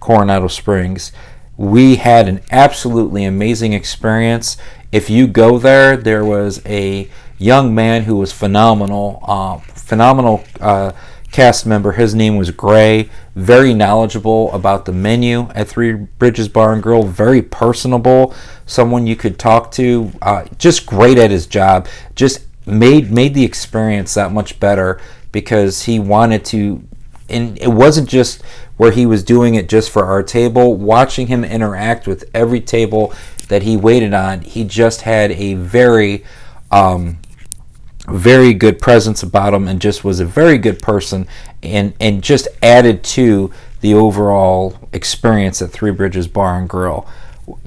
Coronado 0.00 0.48
Springs. 0.48 1.12
We 1.56 1.96
had 1.96 2.28
an 2.28 2.42
absolutely 2.50 3.24
amazing 3.24 3.72
experience. 3.72 4.56
If 4.92 5.08
you 5.08 5.26
go 5.26 5.58
there, 5.58 5.96
there 5.96 6.24
was 6.24 6.60
a 6.66 7.08
young 7.38 7.74
man 7.74 8.02
who 8.02 8.16
was 8.16 8.32
phenomenal, 8.32 9.20
uh, 9.22 9.58
phenomenal 9.58 10.44
uh, 10.60 10.92
cast 11.34 11.66
member. 11.66 11.90
His 11.90 12.14
name 12.14 12.36
was 12.36 12.52
Gray. 12.52 13.10
Very 13.34 13.74
knowledgeable 13.74 14.52
about 14.52 14.84
the 14.84 14.92
menu 14.92 15.48
at 15.52 15.66
Three 15.66 15.92
Bridges 15.92 16.48
Bar 16.48 16.72
and 16.72 16.82
Grill. 16.82 17.02
Very 17.02 17.42
personable. 17.42 18.32
Someone 18.66 19.08
you 19.08 19.16
could 19.16 19.36
talk 19.36 19.72
to. 19.72 20.12
Uh, 20.22 20.44
just 20.58 20.86
great 20.86 21.18
at 21.18 21.32
his 21.32 21.48
job. 21.48 21.88
Just 22.14 22.46
made 22.66 23.10
made 23.10 23.34
the 23.34 23.44
experience 23.44 24.14
that 24.14 24.30
much 24.30 24.60
better 24.60 25.00
because 25.32 25.82
he 25.82 25.98
wanted 25.98 26.44
to 26.44 26.86
and 27.28 27.58
it 27.60 27.68
wasn't 27.68 28.08
just 28.08 28.40
where 28.76 28.92
he 28.92 29.04
was 29.04 29.24
doing 29.24 29.56
it 29.56 29.68
just 29.68 29.90
for 29.90 30.04
our 30.04 30.22
table. 30.22 30.76
Watching 30.76 31.26
him 31.26 31.42
interact 31.42 32.06
with 32.06 32.30
every 32.32 32.60
table 32.60 33.12
that 33.48 33.64
he 33.64 33.76
waited 33.76 34.14
on, 34.14 34.42
he 34.42 34.62
just 34.62 35.00
had 35.00 35.32
a 35.32 35.54
very, 35.54 36.24
um, 36.70 37.18
very 38.08 38.54
good 38.54 38.80
presence 38.80 39.22
about 39.22 39.54
him, 39.54 39.68
and 39.68 39.80
just 39.80 40.04
was 40.04 40.20
a 40.20 40.24
very 40.24 40.58
good 40.58 40.80
person, 40.80 41.26
and 41.62 41.94
and 42.00 42.22
just 42.22 42.48
added 42.62 43.02
to 43.04 43.50
the 43.80 43.94
overall 43.94 44.78
experience 44.92 45.60
at 45.60 45.70
Three 45.70 45.90
Bridges 45.90 46.26
Bar 46.28 46.58
and 46.58 46.68
Grill. 46.68 47.06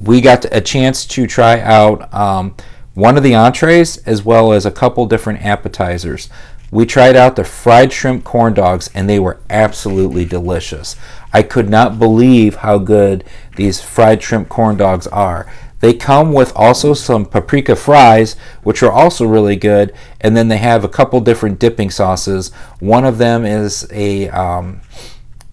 We 0.01 0.21
got 0.21 0.45
a 0.51 0.61
chance 0.61 1.05
to 1.07 1.27
try 1.27 1.59
out 1.59 2.11
um, 2.13 2.55
one 2.95 3.15
of 3.15 3.21
the 3.21 3.35
entrees 3.35 3.97
as 4.07 4.23
well 4.23 4.51
as 4.51 4.65
a 4.65 4.71
couple 4.71 5.05
different 5.05 5.45
appetizers. 5.45 6.29
We 6.71 6.85
tried 6.85 7.15
out 7.15 7.35
the 7.35 7.43
fried 7.43 7.93
shrimp 7.93 8.23
corn 8.23 8.55
dogs 8.55 8.89
and 8.93 9.07
they 9.07 9.19
were 9.19 9.39
absolutely 9.49 10.25
delicious. 10.25 10.95
I 11.31 11.43
could 11.43 11.69
not 11.69 11.99
believe 11.99 12.55
how 12.55 12.79
good 12.79 13.23
these 13.55 13.79
fried 13.79 14.23
shrimp 14.23 14.49
corn 14.49 14.75
dogs 14.75 15.05
are. 15.07 15.51
They 15.79 15.93
come 15.93 16.33
with 16.33 16.55
also 16.55 16.93
some 16.93 17.25
paprika 17.25 17.75
fries, 17.75 18.35
which 18.63 18.81
are 18.81 18.91
also 18.91 19.25
really 19.25 19.55
good, 19.55 19.93
and 20.19 20.35
then 20.35 20.47
they 20.47 20.57
have 20.57 20.83
a 20.83 20.89
couple 20.89 21.21
different 21.21 21.59
dipping 21.59 21.91
sauces. 21.91 22.51
One 22.79 23.05
of 23.05 23.19
them 23.19 23.45
is 23.45 23.87
a 23.91 24.29
um, 24.29 24.81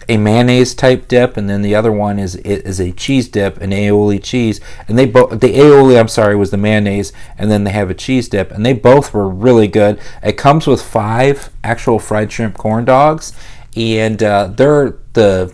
a 0.08 0.16
mayonnaise 0.16 0.74
type 0.74 1.08
dip, 1.08 1.36
and 1.36 1.48
then 1.48 1.62
the 1.62 1.74
other 1.74 1.92
one 1.92 2.18
is 2.18 2.36
is 2.36 2.80
a 2.80 2.92
cheese 2.92 3.28
dip, 3.28 3.60
an 3.60 3.70
aioli 3.70 4.22
cheese. 4.22 4.60
And 4.88 4.98
they 4.98 5.06
both 5.06 5.40
the 5.40 5.54
aioli, 5.54 5.98
I'm 5.98 6.08
sorry, 6.08 6.36
was 6.36 6.50
the 6.50 6.56
mayonnaise, 6.56 7.12
and 7.38 7.50
then 7.50 7.64
they 7.64 7.72
have 7.72 7.90
a 7.90 7.94
cheese 7.94 8.28
dip, 8.28 8.50
and 8.50 8.64
they 8.64 8.72
both 8.72 9.12
were 9.12 9.28
really 9.28 9.68
good. 9.68 10.00
It 10.22 10.38
comes 10.38 10.66
with 10.66 10.82
five 10.82 11.50
actual 11.62 11.98
fried 11.98 12.32
shrimp 12.32 12.56
corn 12.56 12.84
dogs, 12.84 13.32
and 13.76 14.22
uh, 14.22 14.48
they're 14.48 14.96
the 15.12 15.52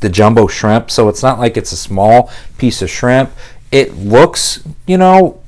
the 0.00 0.08
jumbo 0.08 0.46
shrimp, 0.46 0.90
so 0.90 1.08
it's 1.08 1.22
not 1.22 1.38
like 1.38 1.56
it's 1.56 1.72
a 1.72 1.76
small 1.76 2.30
piece 2.58 2.82
of 2.82 2.90
shrimp. 2.90 3.30
It 3.70 3.94
looks, 3.96 4.62
you 4.86 4.98
know, 4.98 5.42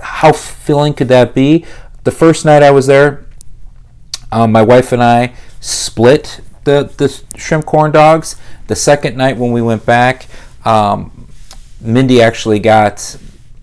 how 0.00 0.32
filling 0.32 0.94
could 0.94 1.08
that 1.08 1.34
be? 1.34 1.64
The 2.04 2.12
first 2.12 2.44
night 2.44 2.62
I 2.62 2.70
was 2.70 2.86
there, 2.86 3.24
um, 4.30 4.52
my 4.52 4.62
wife 4.62 4.92
and 4.92 5.02
I 5.02 5.34
split 5.60 6.40
the, 6.64 6.92
the 6.96 7.38
shrimp 7.38 7.66
corn 7.66 7.92
dogs. 7.92 8.36
The 8.66 8.76
second 8.76 9.16
night 9.16 9.36
when 9.36 9.52
we 9.52 9.62
went 9.62 9.84
back, 9.84 10.26
um, 10.64 11.28
Mindy 11.80 12.22
actually 12.22 12.58
got 12.58 13.16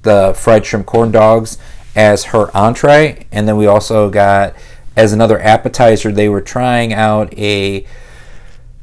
the 0.03 0.33
fried 0.35 0.65
shrimp 0.65 0.85
corn 0.85 1.11
dogs 1.11 1.57
as 1.95 2.25
her 2.25 2.55
entree, 2.55 3.27
and 3.31 3.47
then 3.47 3.57
we 3.57 3.67
also 3.67 4.09
got 4.09 4.55
as 4.95 5.13
another 5.13 5.39
appetizer. 5.39 6.11
They 6.11 6.29
were 6.29 6.41
trying 6.41 6.93
out 6.93 7.33
a 7.37 7.85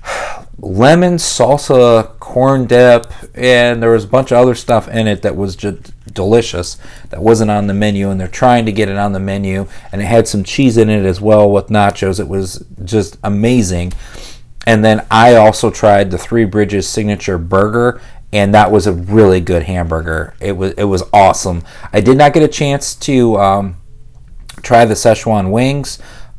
lemon 0.58 1.14
salsa 1.14 2.17
corn 2.28 2.66
dip, 2.66 3.10
and 3.34 3.82
there 3.82 3.90
was 3.90 4.04
a 4.04 4.08
bunch 4.08 4.30
of 4.32 4.36
other 4.36 4.54
stuff 4.54 4.86
in 4.86 5.08
it 5.08 5.22
that 5.22 5.34
was 5.34 5.56
just 5.56 5.94
delicious 6.12 6.76
that 7.08 7.22
wasn't 7.22 7.50
on 7.50 7.68
the 7.68 7.72
menu, 7.72 8.10
and 8.10 8.20
they're 8.20 8.28
trying 8.28 8.66
to 8.66 8.72
get 8.72 8.90
it 8.90 8.98
on 8.98 9.14
the 9.14 9.18
menu. 9.18 9.66
And 9.90 10.02
it 10.02 10.04
had 10.04 10.28
some 10.28 10.44
cheese 10.44 10.76
in 10.76 10.90
it 10.90 11.06
as 11.06 11.22
well 11.22 11.50
with 11.50 11.68
nachos. 11.68 12.20
It 12.20 12.28
was 12.28 12.62
just 12.84 13.16
amazing. 13.24 13.94
And 14.66 14.84
then 14.84 15.06
I 15.10 15.36
also 15.36 15.70
tried 15.70 16.10
the 16.10 16.18
Three 16.18 16.44
Bridges 16.44 16.86
signature 16.86 17.38
burger, 17.38 17.98
and 18.30 18.52
that 18.52 18.70
was 18.70 18.86
a 18.86 18.92
really 18.92 19.40
good 19.40 19.62
hamburger. 19.62 20.34
It 20.38 20.52
was 20.52 20.74
it 20.74 20.84
was 20.84 21.04
awesome. 21.14 21.62
I 21.94 22.02
did 22.02 22.18
not 22.18 22.34
get 22.34 22.42
a 22.42 22.48
chance 22.48 22.94
to 22.96 23.38
um, 23.38 23.76
try 24.60 24.84
the 24.84 24.92
Szechuan 24.92 25.50
wings. 25.50 25.98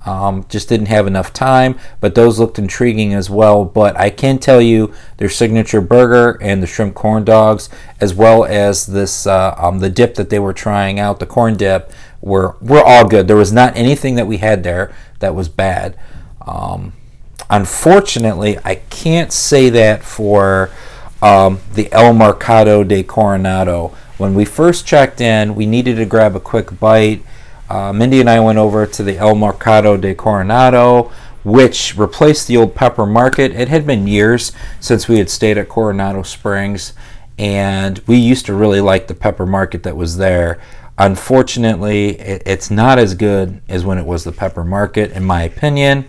Um, 0.10 0.44
just 0.50 0.68
didn't 0.70 0.88
have 0.88 1.06
enough 1.06 1.32
time, 1.34 1.78
but 2.00 2.16
those 2.16 2.40
looked 2.40 2.58
intriguing 2.58 3.14
as 3.14 3.30
well. 3.30 3.64
But 3.64 3.96
I 3.96 4.10
can 4.10 4.40
tell 4.40 4.60
you 4.60 4.92
their 5.18 5.30
signature 5.30 5.82
burger 5.82 6.36
and 6.42 6.64
the 6.64 6.68
shrimp 6.68 6.96
corn 6.96 7.24
dogs, 7.24 7.70
as 8.02 8.12
well 8.12 8.44
as 8.44 8.88
this 8.88 9.28
uh, 9.28 9.54
um, 9.56 9.78
the 9.78 9.90
dip 9.90 10.16
that 10.16 10.32
they 10.32 10.40
were 10.40 10.52
trying 10.52 11.00
out, 11.00 11.20
the 11.20 11.28
corn 11.28 11.58
dip, 11.58 11.92
were 12.22 12.56
were 12.60 12.82
all 12.84 13.08
good. 13.08 13.28
There 13.28 13.36
was 13.36 13.54
not 13.54 13.78
anything 13.78 14.16
that 14.16 14.26
we 14.26 14.38
had 14.38 14.64
there 14.64 14.92
that 15.20 15.36
was 15.36 15.48
bad. 15.48 15.96
Um, 16.42 16.94
unfortunately, 17.48 18.58
I 18.66 18.76
can't 18.90 19.32
say 19.32 19.70
that 19.70 20.02
for 20.02 20.72
um, 21.22 21.60
the 21.76 21.88
El 21.94 22.16
Mercado 22.16 22.84
de 22.84 23.04
Coronado. 23.04 23.96
When 24.18 24.34
we 24.34 24.44
first 24.44 24.88
checked 24.88 25.22
in, 25.22 25.54
we 25.54 25.68
needed 25.68 25.98
to 25.98 26.06
grab 26.06 26.36
a 26.36 26.40
quick 26.40 26.80
bite 26.80 27.24
uh, 27.70 27.94
Mindy 27.94 28.20
and 28.20 28.30
I 28.30 28.40
went 28.40 28.58
over 28.58 28.86
to 28.86 29.04
the 29.04 29.18
El 29.18 29.36
Mercado 29.36 29.96
de 29.96 30.16
Coronado, 30.16 31.12
which 31.44 31.96
replaced 31.96 32.48
the 32.48 32.58
old 32.58 32.76
Pepper 32.76 33.06
Market. 33.06 33.52
It 33.52 33.68
had 33.68 33.86
been 33.86 34.08
years 34.08 34.52
since 34.80 35.08
we 35.08 35.20
had 35.20 35.30
stayed 35.30 35.58
at 35.58 35.70
Coronado 35.70 36.24
Springs, 36.24 36.94
and 37.38 38.00
we 38.08 38.18
used 38.18 38.48
to 38.48 38.54
really 38.54 38.82
like 38.82 39.08
the 39.08 39.14
Pepper 39.14 39.46
Market 39.46 39.84
that 39.84 39.96
was 39.96 40.18
there. 40.18 40.60
Unfortunately, 40.98 42.20
it, 42.20 42.44
it's 42.46 42.72
not 42.72 42.98
as 43.00 43.14
good 43.14 43.62
as 43.70 43.86
when 43.86 43.98
it 43.98 44.06
was 44.06 44.24
the 44.24 44.32
Pepper 44.32 44.64
Market, 44.64 45.12
in 45.12 45.24
my 45.24 45.44
opinion. 45.44 46.06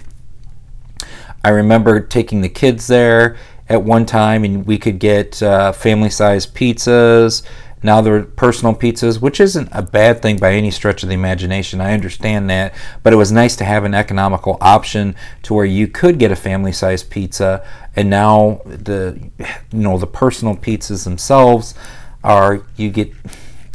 I 1.44 1.50
remember 1.50 2.00
taking 2.00 2.40
the 2.40 2.48
kids 2.48 2.86
there 2.86 3.36
at 3.68 3.82
one 3.82 4.04
time, 4.06 4.44
and 4.44 4.66
we 4.66 4.78
could 4.78 4.98
get 4.98 5.42
uh, 5.42 5.72
family 5.72 6.10
sized 6.10 6.54
pizzas 6.54 7.42
now 7.82 8.00
they're 8.00 8.22
personal 8.22 8.74
pizzas, 8.74 9.20
which 9.20 9.40
isn't 9.40 9.68
a 9.72 9.82
bad 9.82 10.20
thing 10.20 10.36
by 10.36 10.52
any 10.52 10.70
stretch 10.70 11.02
of 11.02 11.08
the 11.08 11.14
imagination. 11.14 11.80
I 11.80 11.94
understand 11.94 12.50
that, 12.50 12.74
but 13.02 13.12
it 13.12 13.16
was 13.16 13.32
nice 13.32 13.56
to 13.56 13.64
have 13.64 13.84
an 13.84 13.94
economical 13.94 14.58
option 14.60 15.14
to 15.44 15.54
where 15.54 15.64
you 15.64 15.88
could 15.88 16.18
get 16.18 16.30
a 16.30 16.36
family-sized 16.36 17.10
pizza, 17.10 17.66
and 17.96 18.10
now 18.10 18.60
the 18.64 19.30
you 19.72 19.78
know 19.78 19.98
the 19.98 20.06
personal 20.06 20.56
pizzas 20.56 21.04
themselves 21.04 21.74
are 22.22 22.62
you 22.76 22.90
get 22.90 23.10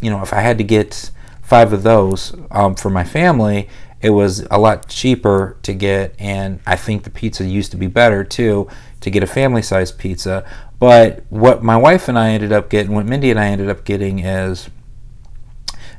you 0.02 0.10
know 0.10 0.22
if 0.22 0.34
I 0.34 0.42
had 0.42 0.58
to 0.60 0.64
get 0.64 1.10
five 1.42 1.74
of 1.74 1.84
those 1.84 2.36
um, 2.52 2.76
for 2.76 2.90
my 2.90 3.04
family, 3.04 3.70
it 4.02 4.12
was 4.12 4.46
a 4.52 4.60
lot 4.60 4.88
cheaper 4.88 5.58
to 5.64 5.74
get, 5.74 6.16
and 6.20 6.60
I 6.66 6.76
think 6.76 7.04
the 7.04 7.10
pizza 7.10 7.46
used 7.46 7.72
to 7.72 7.78
be 7.78 7.88
better 7.88 8.24
too 8.24 8.68
to 9.02 9.10
get 9.10 9.24
a 9.24 9.28
family-sized 9.28 9.98
pizza. 9.98 10.46
But 10.80 11.24
what 11.30 11.64
my 11.64 11.78
wife 11.78 12.08
and 12.08 12.20
I 12.20 12.32
ended 12.32 12.52
up 12.52 12.70
getting, 12.70 12.94
what 12.94 13.06
Mindy 13.06 13.32
and 13.32 13.40
I 13.40 13.48
ended 13.48 13.70
up 13.70 13.86
getting 13.86 14.20
is 14.20 14.70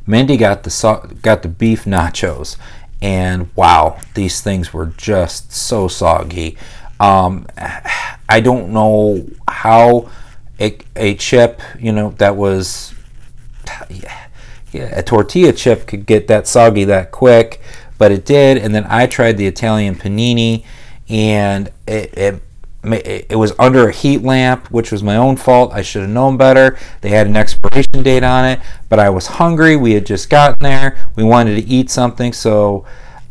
Mindy 0.07 0.37
got 0.37 0.63
the 0.63 1.19
got 1.23 1.43
the 1.43 1.49
beef 1.49 1.85
nachos, 1.85 2.57
and 3.01 3.51
wow, 3.57 3.99
these 4.15 4.41
things 4.41 4.73
were 4.73 4.87
just 4.87 5.53
so 5.53 5.89
soggy. 5.89 6.57
Um, 7.01 7.47
I 8.29 8.41
don't 8.41 8.71
know 8.71 9.27
how 9.49 10.11
a, 10.61 10.79
a 10.95 11.15
chip, 11.15 11.61
you 11.79 11.93
know, 11.93 12.11
that 12.19 12.37
was 12.37 12.95
yeah, 13.91 14.99
a 14.99 15.03
tortilla 15.03 15.53
chip 15.53 15.87
could 15.87 16.07
get 16.07 16.29
that 16.29 16.47
soggy 16.47 16.85
that 16.85 17.11
quick, 17.11 17.61
but 17.99 18.13
it 18.13 18.25
did. 18.25 18.59
And 18.59 18.75
then 18.75 18.87
I 18.89 19.07
tried 19.07 19.37
the 19.37 19.47
Italian 19.47 19.95
panini, 19.95 20.65
and 21.09 21.71
it, 21.87 22.17
it 22.17 22.43
it 22.95 23.37
was 23.37 23.53
under 23.59 23.89
a 23.89 23.93
heat 23.93 24.23
lamp, 24.23 24.71
which 24.71 24.93
was 24.93 25.03
my 25.03 25.17
own 25.17 25.37
fault. 25.37 25.73
I 25.73 25.83
should 25.83 26.03
have 26.03 26.11
known 26.11 26.37
better. 26.37 26.79
They 27.01 27.11
had 27.11 27.27
an 27.27 27.37
expiration 27.37 28.03
date 28.03 28.23
on 28.23 28.45
it, 28.45 28.61
but 28.89 28.99
I 28.99 29.11
was 29.11 29.27
hungry. 29.27 29.77
We 29.77 29.93
had 29.93 30.07
just 30.07 30.31
gotten 30.31 30.59
there. 30.61 30.97
We 31.17 31.25
wanted 31.25 31.57
to 31.57 31.67
eat 31.67 31.91
something, 31.91 32.33
so 32.33 32.85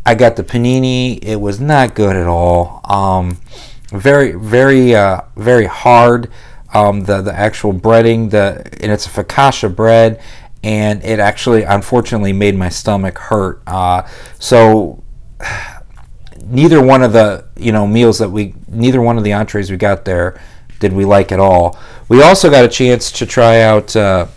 I 0.05 0.15
got 0.15 0.35
the 0.35 0.43
panini. 0.43 1.23
It 1.23 1.37
was 1.37 1.59
not 1.59 1.95
good 1.95 2.15
at 2.15 2.27
all. 2.27 2.81
Um, 2.85 3.37
very, 3.89 4.33
very, 4.33 4.93
uh, 4.93 5.21
very 5.35 5.65
hard. 5.65 6.29
Um, 6.73 7.05
the 7.05 7.21
the 7.21 7.33
actual 7.33 7.73
breading, 7.73 8.31
the 8.31 8.67
and 8.81 8.91
it's 8.91 9.05
a 9.05 9.09
focaccia 9.09 9.73
bread, 9.73 10.21
and 10.63 11.01
it 11.05 11.19
actually, 11.19 11.63
unfortunately, 11.63 12.33
made 12.33 12.55
my 12.55 12.67
stomach 12.69 13.17
hurt. 13.17 13.61
Uh, 13.65 14.01
so 14.39 15.01
neither 16.45 16.81
one 16.81 17.01
of 17.01 17.13
the 17.13 17.45
you 17.57 17.71
know 17.71 17.87
meals 17.87 18.19
that 18.19 18.29
we 18.29 18.53
neither 18.67 19.01
one 19.01 19.17
of 19.17 19.23
the 19.23 19.33
entrees 19.33 19.71
we 19.71 19.77
got 19.77 20.05
there 20.05 20.39
did 20.79 20.93
we 20.93 21.05
like 21.05 21.31
at 21.31 21.39
all. 21.39 21.77
We 22.07 22.21
also 22.21 22.49
got 22.49 22.65
a 22.65 22.69
chance 22.69 23.11
to 23.13 23.25
try 23.25 23.61
out 23.61 23.95
uh, 23.95 24.27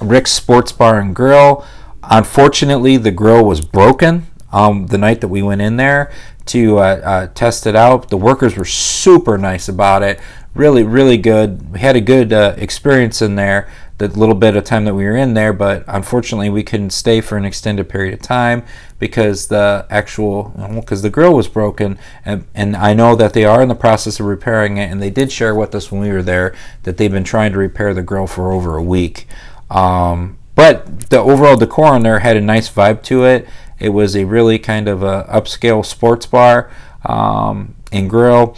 Rix 0.00 0.32
Sports 0.32 0.72
Bar 0.72 1.00
and 1.00 1.14
Grill. 1.14 1.64
Unfortunately, 2.02 2.96
the 2.96 3.12
grill 3.12 3.44
was 3.44 3.60
broken 3.60 4.26
um, 4.52 4.88
the 4.88 4.98
night 4.98 5.20
that 5.20 5.28
we 5.28 5.40
went 5.40 5.62
in 5.62 5.76
there 5.76 6.12
to 6.46 6.78
uh, 6.78 6.82
uh, 6.82 7.26
test 7.28 7.66
it 7.66 7.76
out. 7.76 8.08
The 8.08 8.16
workers 8.16 8.56
were 8.56 8.64
super 8.64 9.38
nice 9.38 9.68
about 9.68 10.02
it. 10.02 10.20
Really, 10.54 10.82
really 10.82 11.16
good. 11.16 11.72
We 11.72 11.78
had 11.78 11.96
a 11.96 12.00
good 12.00 12.32
uh, 12.32 12.54
experience 12.58 13.22
in 13.22 13.36
there 13.36 13.70
the 14.08 14.18
little 14.18 14.34
bit 14.34 14.56
of 14.56 14.64
time 14.64 14.84
that 14.84 14.94
we 14.94 15.04
were 15.04 15.16
in 15.16 15.34
there, 15.34 15.52
but 15.52 15.84
unfortunately 15.86 16.50
we 16.50 16.62
couldn't 16.62 16.90
stay 16.90 17.20
for 17.20 17.36
an 17.36 17.44
extended 17.44 17.88
period 17.88 18.14
of 18.14 18.20
time 18.20 18.64
because 18.98 19.48
the 19.48 19.86
actual 19.90 20.52
because 20.74 21.02
the 21.02 21.10
grill 21.10 21.34
was 21.34 21.48
broken 21.48 21.98
and, 22.24 22.44
and 22.54 22.76
I 22.76 22.94
know 22.94 23.14
that 23.16 23.32
they 23.32 23.44
are 23.44 23.62
in 23.62 23.68
the 23.68 23.74
process 23.74 24.20
of 24.20 24.26
repairing 24.26 24.76
it 24.76 24.90
and 24.90 25.00
they 25.00 25.10
did 25.10 25.30
share 25.30 25.54
with 25.54 25.74
us 25.74 25.90
when 25.90 26.00
we 26.00 26.10
were 26.10 26.22
there 26.22 26.54
that 26.82 26.96
they've 26.96 27.10
been 27.10 27.24
trying 27.24 27.52
to 27.52 27.58
repair 27.58 27.94
the 27.94 28.02
grill 28.02 28.26
for 28.26 28.52
over 28.52 28.76
a 28.76 28.82
week. 28.82 29.26
Um, 29.70 30.38
but 30.54 31.10
the 31.10 31.18
overall 31.18 31.56
decor 31.56 31.86
on 31.86 32.02
there 32.02 32.18
had 32.18 32.36
a 32.36 32.40
nice 32.40 32.68
vibe 32.68 33.02
to 33.04 33.24
it. 33.24 33.48
It 33.78 33.90
was 33.90 34.14
a 34.14 34.24
really 34.24 34.58
kind 34.58 34.88
of 34.88 35.02
a 35.02 35.24
upscale 35.24 35.84
sports 35.84 36.26
bar 36.26 36.70
um, 37.04 37.74
and 37.90 38.08
grill. 38.08 38.56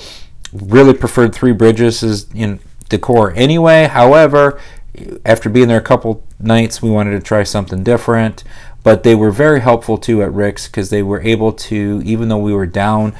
really 0.52 0.94
preferred 0.94 1.34
Three 1.34 1.52
Bridges 1.52 2.02
as 2.02 2.26
in 2.34 2.60
decor 2.88 3.32
anyway. 3.34 3.84
However, 3.84 4.60
after 5.24 5.48
being 5.48 5.68
there 5.68 5.78
a 5.78 5.82
couple 5.82 6.24
nights, 6.38 6.82
we 6.82 6.90
wanted 6.90 7.12
to 7.12 7.20
try 7.20 7.42
something 7.42 7.82
different. 7.82 8.44
But 8.82 9.02
they 9.02 9.14
were 9.14 9.30
very 9.30 9.60
helpful 9.60 9.96
too 9.96 10.22
at 10.22 10.32
Rix 10.32 10.66
because 10.66 10.90
they 10.90 11.02
were 11.02 11.20
able 11.22 11.52
to, 11.52 12.02
even 12.04 12.28
though 12.28 12.38
we 12.38 12.52
were 12.52 12.66
down 12.66 13.14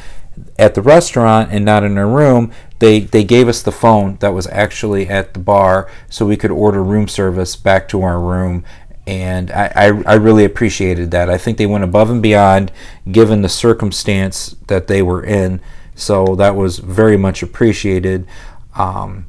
at 0.58 0.74
the 0.74 0.82
restaurant 0.82 1.50
and 1.52 1.64
not 1.64 1.84
in 1.84 1.96
our 1.96 2.08
room, 2.08 2.52
they, 2.80 3.00
they 3.00 3.24
gave 3.24 3.48
us 3.48 3.62
the 3.62 3.72
phone 3.72 4.16
that 4.16 4.34
was 4.34 4.46
actually 4.48 5.08
at 5.08 5.32
the 5.32 5.40
bar 5.40 5.90
so 6.10 6.26
we 6.26 6.36
could 6.36 6.50
order 6.50 6.82
room 6.82 7.08
service 7.08 7.56
back 7.56 7.88
to 7.88 8.02
our 8.02 8.20
room. 8.20 8.62
And 9.06 9.50
I, 9.50 9.72
I, 9.74 9.84
I 10.02 10.14
really 10.14 10.44
appreciated 10.44 11.10
that. 11.12 11.30
I 11.30 11.38
think 11.38 11.56
they 11.56 11.66
went 11.66 11.84
above 11.84 12.10
and 12.10 12.22
beyond 12.22 12.70
given 13.10 13.42
the 13.42 13.48
circumstance 13.48 14.56
that 14.66 14.86
they 14.86 15.02
were 15.02 15.24
in. 15.24 15.60
So 15.94 16.34
that 16.36 16.56
was 16.56 16.78
very 16.78 17.16
much 17.16 17.42
appreciated. 17.42 18.26
Um, 18.74 19.26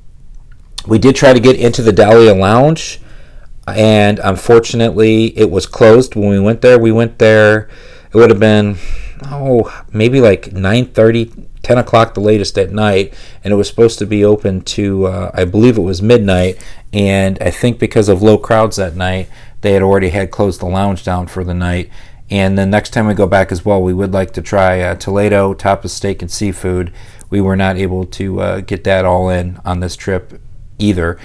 we 0.87 0.99
did 0.99 1.15
try 1.15 1.33
to 1.33 1.39
get 1.39 1.55
into 1.55 1.81
the 1.81 1.91
Dahlia 1.91 2.33
Lounge, 2.33 2.99
and 3.67 4.19
unfortunately, 4.19 5.37
it 5.37 5.49
was 5.49 5.65
closed 5.65 6.15
when 6.15 6.29
we 6.29 6.39
went 6.39 6.61
there. 6.61 6.77
We 6.77 6.91
went 6.91 7.17
there, 7.17 7.69
it 8.13 8.15
would 8.15 8.29
have 8.29 8.39
been, 8.39 8.77
oh, 9.23 9.85
maybe 9.91 10.21
like 10.21 10.53
9 10.53 10.85
30, 10.85 11.31
10 11.63 11.77
o'clock 11.79 12.13
the 12.13 12.19
latest 12.19 12.57
at 12.57 12.71
night, 12.71 13.13
and 13.43 13.51
it 13.51 13.55
was 13.55 13.67
supposed 13.67 13.97
to 13.99 14.05
be 14.05 14.23
open 14.23 14.61
to, 14.61 15.07
uh, 15.07 15.31
I 15.33 15.45
believe 15.45 15.77
it 15.77 15.81
was 15.81 16.01
midnight. 16.01 16.63
And 16.93 17.37
I 17.41 17.49
think 17.49 17.79
because 17.79 18.07
of 18.07 18.21
low 18.21 18.37
crowds 18.37 18.77
that 18.77 18.95
night, 18.95 19.29
they 19.61 19.73
had 19.73 19.81
already 19.81 20.09
had 20.09 20.31
closed 20.31 20.61
the 20.61 20.67
lounge 20.67 21.03
down 21.03 21.27
for 21.27 21.43
the 21.43 21.53
night. 21.53 21.89
And 22.29 22.57
then 22.57 22.69
next 22.69 22.91
time 22.91 23.07
we 23.07 23.13
go 23.13 23.27
back 23.27 23.51
as 23.51 23.65
well, 23.65 23.81
we 23.81 23.93
would 23.93 24.13
like 24.13 24.31
to 24.33 24.41
try 24.41 24.79
uh, 24.81 24.95
Toledo, 24.95 25.53
Tapas 25.53 25.89
Steak 25.89 26.21
and 26.21 26.31
Seafood. 26.31 26.93
We 27.29 27.41
were 27.41 27.55
not 27.55 27.77
able 27.77 28.05
to 28.05 28.39
uh, 28.39 28.59
get 28.61 28.83
that 28.83 29.05
all 29.05 29.29
in 29.29 29.59
on 29.65 29.79
this 29.79 29.95
trip 29.95 30.39
either. 30.79 31.19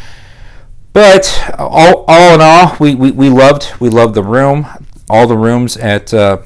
But 0.92 1.54
all, 1.58 2.04
all 2.08 2.34
in 2.34 2.40
all, 2.40 2.76
we, 2.80 2.94
we, 2.94 3.10
we 3.10 3.28
loved 3.28 3.72
we 3.78 3.88
loved 3.88 4.14
the 4.14 4.24
room. 4.24 4.66
All 5.08 5.26
the 5.26 5.36
rooms 5.36 5.76
at 5.76 6.12
uh, 6.12 6.42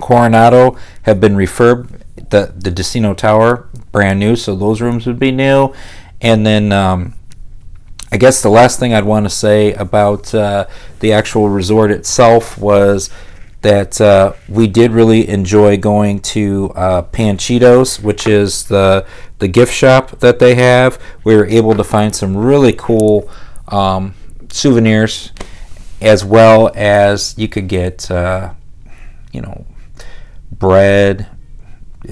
Coronado 0.00 0.76
have 1.02 1.20
been 1.20 1.34
refurbed. 1.34 2.00
The 2.30 2.52
the 2.56 2.70
Destino 2.70 3.14
Tower 3.14 3.68
brand 3.92 4.18
new, 4.18 4.34
so 4.34 4.56
those 4.56 4.80
rooms 4.80 5.06
would 5.06 5.18
be 5.18 5.30
new. 5.30 5.72
And 6.20 6.44
then 6.44 6.72
um, 6.72 7.14
I 8.10 8.16
guess 8.16 8.42
the 8.42 8.48
last 8.48 8.78
thing 8.78 8.94
I'd 8.94 9.04
want 9.04 9.26
to 9.26 9.30
say 9.30 9.72
about 9.72 10.34
uh, 10.34 10.66
the 11.00 11.12
actual 11.12 11.48
resort 11.48 11.90
itself 11.90 12.58
was 12.58 13.10
that 13.64 13.98
uh, 13.98 14.34
we 14.46 14.66
did 14.66 14.92
really 14.92 15.26
enjoy 15.26 15.78
going 15.78 16.20
to 16.20 16.70
uh, 16.76 17.02
Panchitos, 17.02 17.98
which 17.98 18.26
is 18.26 18.64
the 18.64 19.06
the 19.38 19.48
gift 19.48 19.72
shop 19.72 20.20
that 20.20 20.38
they 20.38 20.54
have. 20.54 21.00
We 21.24 21.34
were 21.34 21.46
able 21.46 21.74
to 21.74 21.82
find 21.82 22.14
some 22.14 22.36
really 22.36 22.74
cool 22.74 23.28
um, 23.68 24.14
souvenirs, 24.50 25.32
as 26.02 26.26
well 26.26 26.72
as 26.74 27.34
you 27.38 27.48
could 27.48 27.66
get, 27.66 28.10
uh, 28.10 28.52
you 29.32 29.40
know, 29.40 29.64
bread, 30.52 31.26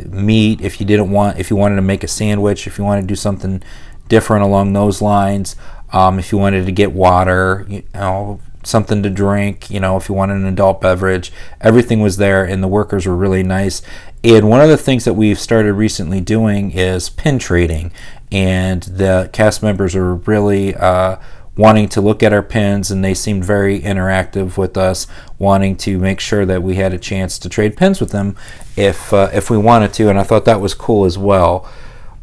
meat 0.09 0.63
if 0.63 0.81
you 0.81 0.87
didn't 0.87 1.11
want 1.11 1.39
if 1.39 1.51
you 1.51 1.57
wanted 1.57 1.77
to 1.77 1.83
make 1.83 2.03
a 2.03 2.09
sandwich, 2.09 2.67
if 2.67 2.79
you 2.79 2.85
wanted 2.85 3.03
to 3.03 3.07
do 3.07 3.15
something 3.15 3.63
different 4.09 4.43
along 4.43 4.73
those 4.73 5.03
lines. 5.03 5.55
Um, 5.93 6.19
if 6.19 6.33
you 6.33 6.39
wanted 6.39 6.65
to 6.65 6.73
get 6.73 6.93
water, 6.93 7.67
you 7.69 7.83
know, 7.93 8.41
something 8.63 9.03
to 9.03 9.11
drink, 9.11 9.71
you 9.71 9.81
know, 9.81 9.97
if 9.97 10.09
you 10.09 10.15
wanted 10.15 10.37
an 10.37 10.47
adult 10.47 10.81
beverage, 10.81 11.33
everything 11.61 12.01
was 12.01 12.17
there 12.17 12.45
and 12.45 12.63
the 12.63 12.69
workers 12.69 13.07
were 13.07 13.17
really 13.17 13.43
nice. 13.43 13.83
And 14.25 14.49
one 14.49 14.61
of 14.61 14.69
the 14.69 14.77
things 14.77 15.05
that 15.05 15.15
we've 15.15 15.39
started 15.39 15.73
recently 15.75 16.21
doing 16.21 16.71
is 16.71 17.11
pin 17.11 17.39
trading, 17.39 17.93
and 18.31 18.83
the 18.85 19.29
cast 19.33 19.63
members 19.63 19.97
are 19.97 20.15
really 20.15 20.77
uh, 20.77 21.17
wanting 21.57 21.89
to 21.89 22.01
look 22.01 22.23
at 22.23 22.33
our 22.33 22.43
pins, 22.43 22.91
and 22.91 23.05
they 23.05 23.15
seemed 23.15 23.45
very 23.45 23.81
interactive 23.81 24.57
with 24.57 24.77
us, 24.77 25.07
wanting 25.39 25.77
to 25.77 25.99
make 25.99 26.21
sure 26.21 26.47
that 26.47 26.63
we 26.63 26.77
had 26.77 26.93
a 26.93 26.99
chance 26.99 27.39
to 27.41 27.49
trade 27.49 27.77
pins 27.77 28.01
with 28.01 28.11
them 28.11 28.37
if 28.77 29.13
uh, 29.13 29.29
if 29.33 29.51
we 29.51 29.59
wanted 29.59 29.93
to. 29.95 30.09
And 30.09 30.19
I 30.19 30.23
thought 30.23 30.45
that 30.45 30.61
was 30.61 30.73
cool 30.73 31.05
as 31.05 31.19
well. 31.19 31.69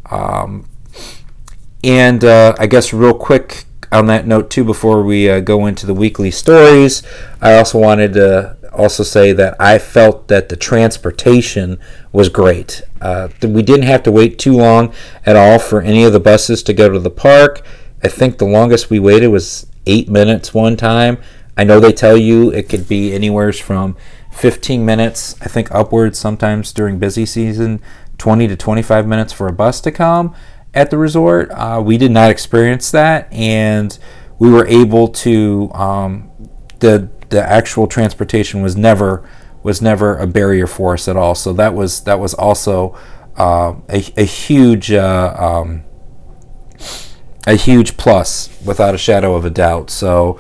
Um, 0.10 0.70
and 1.84 2.24
uh, 2.24 2.56
I 2.58 2.68
guess 2.68 2.94
real 2.94 3.14
quick 3.14 3.66
on 3.92 4.06
that 4.08 4.28
note 4.28 4.50
too, 4.50 4.64
before 4.64 5.04
we 5.04 5.30
uh, 5.30 5.40
go 5.40 5.66
into 5.66 5.86
the 5.86 5.94
weekly 5.94 6.32
stories, 6.32 7.02
I 7.42 7.56
also 7.56 7.80
wanted 7.80 8.14
to 8.14 8.58
also 8.72 9.04
say 9.04 9.34
that 9.34 9.56
I 9.60 9.80
felt 9.80 10.28
that 10.28 10.50
the 10.50 10.56
transportation 10.56 11.80
was 12.12 12.30
great. 12.30 12.84
Uh, 13.02 13.30
we 13.42 13.64
didn't 13.64 13.88
have 13.88 14.04
to 14.04 14.12
wait 14.12 14.38
too 14.38 14.54
long 14.54 14.94
at 15.26 15.36
all 15.36 15.60
for 15.60 15.82
any 15.82 16.04
of 16.04 16.14
the 16.14 16.20
buses 16.20 16.62
to 16.64 16.74
go 16.74 16.90
to 16.90 17.00
the 17.00 17.10
park. 17.10 17.66
I 18.04 18.08
think 18.08 18.38
the 18.38 18.46
longest 18.46 18.90
we 18.90 19.00
waited 19.00 19.28
was 19.28 19.68
eight 19.86 20.08
minutes 20.08 20.54
one 20.54 20.78
time. 20.78 21.18
I 21.58 21.64
know 21.64 21.80
they 21.80 21.92
tell 21.92 22.16
you 22.16 22.52
it 22.52 22.70
could 22.70 22.88
be 22.88 23.14
anywhere 23.14 23.52
from 23.52 23.98
15 24.32 24.86
minutes, 24.86 25.36
I 25.42 25.48
think 25.48 25.72
upwards 25.72 26.20
sometimes 26.20 26.72
during 26.72 27.00
busy 27.00 27.26
season, 27.26 27.82
20 28.20 28.48
to 28.48 28.56
25 28.56 29.08
minutes 29.08 29.34
for 29.34 29.48
a 29.48 29.52
bus 29.52 29.82
to 29.82 29.92
come 29.92 30.36
at 30.80 30.90
the 30.90 30.98
resort. 30.98 31.52
Uh, 31.52 31.82
we 31.84 31.98
did 31.98 32.12
not 32.12 32.32
experience 32.32 32.90
that, 32.92 33.32
and 33.34 34.00
we 34.40 34.50
were 34.50 34.66
able 34.68 35.10
to. 35.10 35.70
Um, 35.74 36.32
the 36.80 37.10
the 37.30 37.44
actual 37.44 37.86
transportation 37.86 38.62
was 38.62 38.76
never 38.76 39.28
was 39.62 39.82
never 39.82 40.18
a 40.18 40.26
barrier 40.26 40.66
for 40.66 40.94
us 40.94 41.08
at 41.08 41.18
all. 41.18 41.36
So 41.36 41.52
that 41.54 41.74
was 41.74 42.02
that 42.06 42.20
was 42.20 42.34
also 42.34 42.98
uh, 43.38 43.76
a, 43.90 44.06
a 44.16 44.24
huge 44.24 44.92
uh, 44.92 45.36
um, 45.38 45.84
a 47.46 47.56
huge 47.56 47.98
plus 47.98 48.50
without 48.66 48.96
a 48.96 48.98
shadow 48.98 49.36
of 49.36 49.46
a 49.46 49.50
doubt. 49.50 49.90
So. 49.90 50.40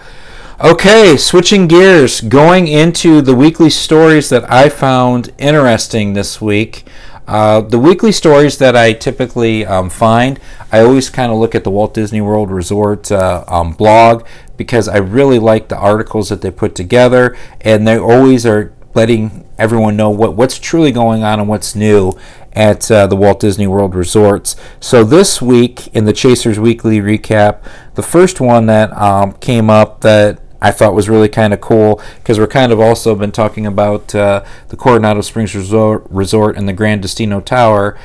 Okay, 0.62 1.16
switching 1.16 1.70
gears, 1.70 2.20
going 2.20 2.68
into 2.68 3.22
the 3.22 3.34
weekly 3.34 3.70
stories 3.70 4.28
that 4.28 4.52
I 4.52 4.68
found 4.68 5.32
interesting 5.38 6.12
this 6.12 6.42
week. 6.42 6.84
Uh, 7.30 7.62
the 7.62 7.78
weekly 7.78 8.12
stories 8.12 8.58
that 8.58 8.76
I 8.76 8.92
typically 8.92 9.64
um, 9.64 9.92
find, 9.92 10.40
I 10.72 10.80
always 10.80 11.12
kind 11.12 11.32
of 11.32 11.38
look 11.38 11.54
at 11.54 11.64
the 11.64 11.70
Walt 11.70 11.94
Disney 11.94 12.22
World 12.22 12.50
Resort 12.50 13.12
uh, 13.12 13.44
um, 13.48 13.74
blog 13.74 14.26
because 14.58 14.88
I 14.88 14.98
really 14.98 15.38
like 15.38 15.70
the 15.70 15.78
articles 15.78 16.30
that 16.30 16.42
they 16.42 16.50
put 16.50 16.74
together, 16.74 17.38
and 17.62 17.88
they 17.88 18.00
always 18.00 18.48
are 18.48 18.74
letting 18.96 19.48
everyone 19.60 19.96
know 19.96 20.10
what, 20.10 20.36
what's 20.36 20.58
truly 20.58 20.92
going 20.92 21.24
on 21.24 21.40
and 21.40 21.48
what's 21.48 21.76
new 21.76 22.14
at 22.54 22.90
uh, 22.90 23.06
the 23.06 23.16
Walt 23.16 23.40
Disney 23.40 23.68
World 23.68 23.94
resorts. 23.94 24.56
So 24.80 25.04
this 25.04 25.40
week 25.40 25.88
in 25.96 26.06
the 26.06 26.14
Chasers 26.14 26.58
Weekly 26.58 27.00
recap, 27.00 27.62
the 27.94 28.02
first 28.02 28.42
one 28.42 28.66
that 28.66 28.92
um, 28.94 29.34
came 29.34 29.70
up 29.70 30.02
that 30.02 30.42
I 30.62 30.72
thought 30.72 30.94
was 30.94 31.10
really 31.10 31.30
kind 31.30 31.54
of 31.54 31.62
cool 31.62 32.02
because 32.18 32.38
we're 32.38 32.48
kind 32.48 32.72
of 32.72 32.80
also 32.80 33.16
been 33.16 33.32
talking 33.32 33.66
about 33.66 34.14
uh, 34.14 34.44
the 34.68 34.76
Coronado 34.76 35.22
Springs 35.22 35.56
Resort, 35.56 36.06
Resort 36.10 36.58
and 36.58 36.68
the 36.68 36.74
Grand 36.74 37.02
Destino 37.02 37.40
Tower 37.40 37.98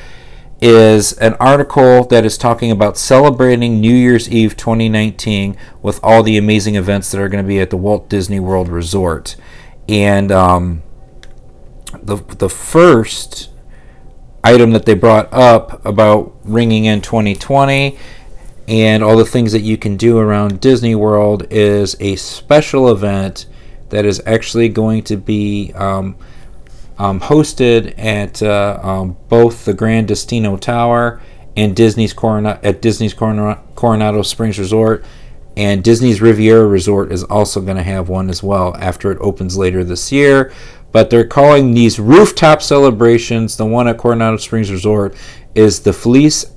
is 0.61 1.13
an 1.13 1.33
article 1.33 2.05
that 2.05 2.25
is 2.25 2.37
talking 2.37 2.71
about 2.71 2.97
celebrating 2.97 3.81
New 3.81 3.93
Year's 3.93 4.29
Eve 4.29 4.55
2019 4.55 5.57
with 5.81 5.99
all 6.01 6.23
the 6.23 6.37
amazing 6.37 6.75
events 6.75 7.11
that 7.11 7.19
are 7.19 7.27
going 7.27 7.43
to 7.43 7.47
be 7.47 7.59
at 7.59 7.69
the 7.69 7.77
Walt 7.77 8.07
Disney 8.09 8.39
World 8.39 8.69
Resort. 8.69 9.35
And 9.89 10.31
um, 10.31 10.81
the, 12.01 12.15
the 12.15 12.49
first 12.49 13.49
item 14.43 14.71
that 14.71 14.85
they 14.85 14.93
brought 14.93 15.31
up 15.33 15.85
about 15.85 16.33
ringing 16.43 16.85
in 16.85 17.01
2020 17.01 17.97
and 18.67 19.03
all 19.03 19.15
the 19.15 19.25
things 19.25 19.51
that 19.51 19.61
you 19.61 19.77
can 19.77 19.95
do 19.95 20.17
around 20.17 20.59
Disney 20.59 20.95
World 20.95 21.45
is 21.51 21.95
a 21.99 22.15
special 22.15 22.89
event 22.89 23.45
that 23.89 24.05
is 24.05 24.21
actually 24.25 24.69
going 24.69 25.03
to 25.03 25.17
be 25.17 25.71
um, 25.75 26.15
um, 26.97 27.19
hosted 27.19 27.93
at 27.97 28.41
uh, 28.41 28.79
um, 28.81 29.17
both 29.29 29.65
the 29.65 29.73
Grand 29.73 30.07
Destino 30.07 30.57
Tower 30.57 31.21
and 31.55 31.75
Disney's 31.75 32.13
Corona- 32.13 32.59
at 32.63 32.81
Disney's 32.81 33.13
Coronado 33.13 34.21
Springs 34.23 34.59
Resort. 34.59 35.05
And 35.57 35.83
Disney's 35.83 36.21
Riviera 36.21 36.65
Resort 36.65 37.13
is 37.13 37.23
also 37.23 37.61
going 37.61 37.77
to 37.77 37.83
have 37.83 38.09
one 38.09 38.29
as 38.29 38.43
well 38.43 38.75
after 38.75 39.11
it 39.11 39.17
opens 39.21 39.55
later 39.55 39.83
this 39.83 40.11
year. 40.11 40.51
But 40.91 41.09
they're 41.09 41.27
calling 41.27 41.73
these 41.73 41.99
rooftop 41.99 42.61
celebrations. 42.61 43.55
The 43.55 43.65
one 43.65 43.87
at 43.87 43.97
Coronado 43.97 44.37
Springs 44.37 44.71
Resort 44.71 45.15
is 45.53 45.81
the 45.81 45.93
Feliz 45.93 46.54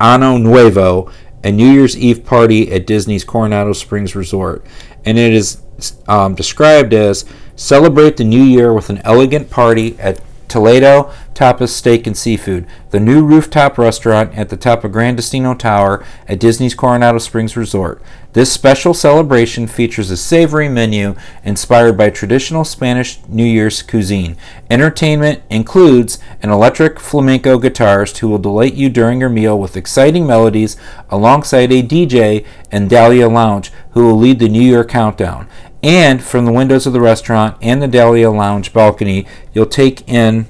Ano 0.00 0.36
Nuevo, 0.36 1.10
a 1.42 1.52
New 1.52 1.70
Year's 1.70 1.96
Eve 1.96 2.24
party 2.24 2.72
at 2.72 2.86
Disney's 2.86 3.24
Coronado 3.24 3.72
Springs 3.72 4.16
Resort. 4.16 4.64
And 5.04 5.18
it 5.18 5.32
is 5.32 5.62
um, 6.08 6.34
described 6.34 6.92
as 6.92 7.24
celebrate 7.54 8.16
the 8.16 8.24
new 8.24 8.42
year 8.42 8.72
with 8.72 8.90
an 8.90 9.00
elegant 9.04 9.50
party 9.50 9.98
at 9.98 10.20
Toledo, 10.48 11.12
tapas, 11.34 11.68
steak, 11.68 12.06
and 12.06 12.16
seafood. 12.16 12.66
The 12.90 13.00
new 13.00 13.24
rooftop 13.24 13.78
restaurant 13.78 14.34
at 14.34 14.48
the 14.48 14.56
top 14.56 14.84
of 14.84 14.92
Gran 14.92 15.16
Destino 15.16 15.54
Tower 15.54 16.04
at 16.26 16.40
Disney's 16.40 16.74
Coronado 16.74 17.18
Springs 17.18 17.56
Resort. 17.56 18.02
This 18.36 18.52
special 18.52 18.92
celebration 18.92 19.66
features 19.66 20.10
a 20.10 20.16
savory 20.16 20.68
menu 20.68 21.16
inspired 21.42 21.96
by 21.96 22.10
traditional 22.10 22.64
Spanish 22.64 23.18
New 23.28 23.46
Year's 23.46 23.82
cuisine. 23.82 24.36
Entertainment 24.68 25.42
includes 25.48 26.18
an 26.42 26.50
electric 26.50 27.00
flamenco 27.00 27.58
guitarist 27.58 28.18
who 28.18 28.28
will 28.28 28.38
delight 28.38 28.74
you 28.74 28.90
during 28.90 29.20
your 29.20 29.30
meal 29.30 29.58
with 29.58 29.74
exciting 29.74 30.26
melodies 30.26 30.76
alongside 31.08 31.72
a 31.72 31.82
DJ 31.82 32.44
and 32.70 32.90
Dahlia 32.90 33.28
Lounge 33.28 33.72
who 33.92 34.04
will 34.04 34.18
lead 34.18 34.38
the 34.38 34.50
New 34.50 34.60
Year 34.60 34.84
countdown. 34.84 35.48
And 35.86 36.20
from 36.20 36.46
the 36.46 36.52
windows 36.52 36.84
of 36.88 36.92
the 36.92 37.00
restaurant 37.00 37.56
and 37.62 37.80
the 37.80 37.86
Dahlia 37.86 38.28
Lounge 38.28 38.72
balcony, 38.72 39.24
you'll 39.54 39.66
take 39.66 40.06
in 40.08 40.48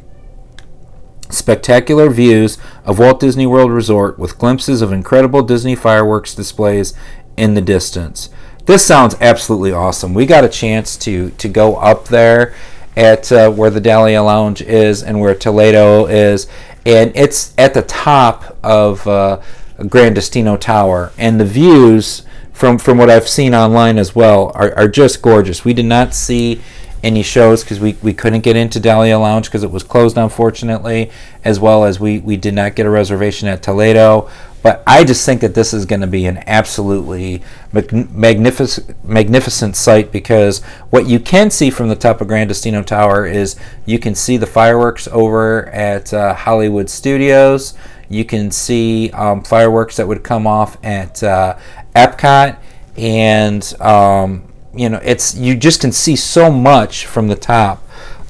spectacular 1.28 2.08
views 2.08 2.56
of 2.86 2.98
Walt 2.98 3.20
Disney 3.20 3.46
World 3.46 3.70
Resort 3.70 4.18
with 4.18 4.38
glimpses 4.38 4.80
of 4.80 4.92
incredible 4.92 5.42
Disney 5.42 5.74
fireworks 5.74 6.34
displays 6.34 6.94
in 7.36 7.52
the 7.52 7.60
distance. 7.60 8.30
This 8.64 8.86
sounds 8.86 9.14
absolutely 9.20 9.72
awesome. 9.72 10.14
We 10.14 10.24
got 10.24 10.42
a 10.42 10.48
chance 10.48 10.96
to 10.98 11.28
to 11.32 11.48
go 11.48 11.76
up 11.76 12.06
there 12.06 12.54
at 12.96 13.30
uh, 13.30 13.50
where 13.50 13.68
the 13.68 13.78
Dahlia 13.78 14.22
Lounge 14.22 14.62
is 14.62 15.02
and 15.02 15.20
where 15.20 15.34
Toledo 15.34 16.06
is, 16.06 16.46
and 16.86 17.12
it's 17.14 17.52
at 17.58 17.74
the 17.74 17.82
top 17.82 18.56
of 18.64 19.06
uh, 19.06 19.42
Gran 19.86 20.14
Destino 20.14 20.56
Tower, 20.56 21.12
and 21.18 21.38
the 21.38 21.44
views 21.44 22.22
from 22.56 22.78
from 22.78 22.96
what 22.96 23.10
I've 23.10 23.28
seen 23.28 23.54
online 23.54 23.98
as 23.98 24.14
well 24.14 24.50
are, 24.54 24.74
are 24.76 24.88
just 24.88 25.20
gorgeous. 25.20 25.62
We 25.62 25.74
did 25.74 25.84
not 25.84 26.14
see 26.14 26.62
any 27.02 27.22
shows 27.22 27.62
because 27.62 27.78
we, 27.78 27.98
we 28.02 28.14
couldn't 28.14 28.40
get 28.40 28.56
into 28.56 28.80
Dahlia 28.80 29.18
Lounge 29.18 29.44
because 29.44 29.62
it 29.62 29.70
was 29.70 29.82
closed 29.82 30.16
unfortunately, 30.16 31.10
as 31.44 31.60
well 31.60 31.84
as 31.84 32.00
we, 32.00 32.18
we 32.20 32.38
did 32.38 32.54
not 32.54 32.74
get 32.74 32.86
a 32.86 32.90
reservation 32.90 33.46
at 33.46 33.62
Toledo. 33.62 34.30
But 34.62 34.82
I 34.86 35.04
just 35.04 35.26
think 35.26 35.42
that 35.42 35.54
this 35.54 35.74
is 35.74 35.84
going 35.84 36.00
to 36.00 36.06
be 36.06 36.24
an 36.24 36.42
absolutely 36.46 37.42
magnificent 37.72 39.04
magnificent 39.04 39.76
sight 39.76 40.10
because 40.10 40.64
what 40.88 41.06
you 41.06 41.20
can 41.20 41.50
see 41.50 41.68
from 41.68 41.88
the 41.88 41.94
top 41.94 42.22
of 42.22 42.28
Gran 42.28 42.48
Destino 42.48 42.82
Tower 42.82 43.26
is 43.26 43.56
you 43.84 43.98
can 43.98 44.14
see 44.14 44.38
the 44.38 44.46
fireworks 44.46 45.06
over 45.08 45.68
at 45.68 46.12
uh, 46.14 46.32
Hollywood 46.32 46.88
Studios. 46.88 47.74
You 48.08 48.24
can 48.24 48.50
see 48.50 49.10
um, 49.10 49.42
fireworks 49.42 49.96
that 49.96 50.06
would 50.06 50.22
come 50.22 50.46
off 50.46 50.76
at 50.84 51.22
uh, 51.22 51.58
Epcot, 51.94 52.58
and 52.96 53.80
um, 53.80 54.52
you 54.74 54.88
know 54.88 55.00
it's 55.02 55.34
you 55.34 55.56
just 55.56 55.80
can 55.80 55.92
see 55.92 56.16
so 56.16 56.50
much 56.50 57.06
from 57.06 57.28
the 57.28 57.36
top 57.36 57.82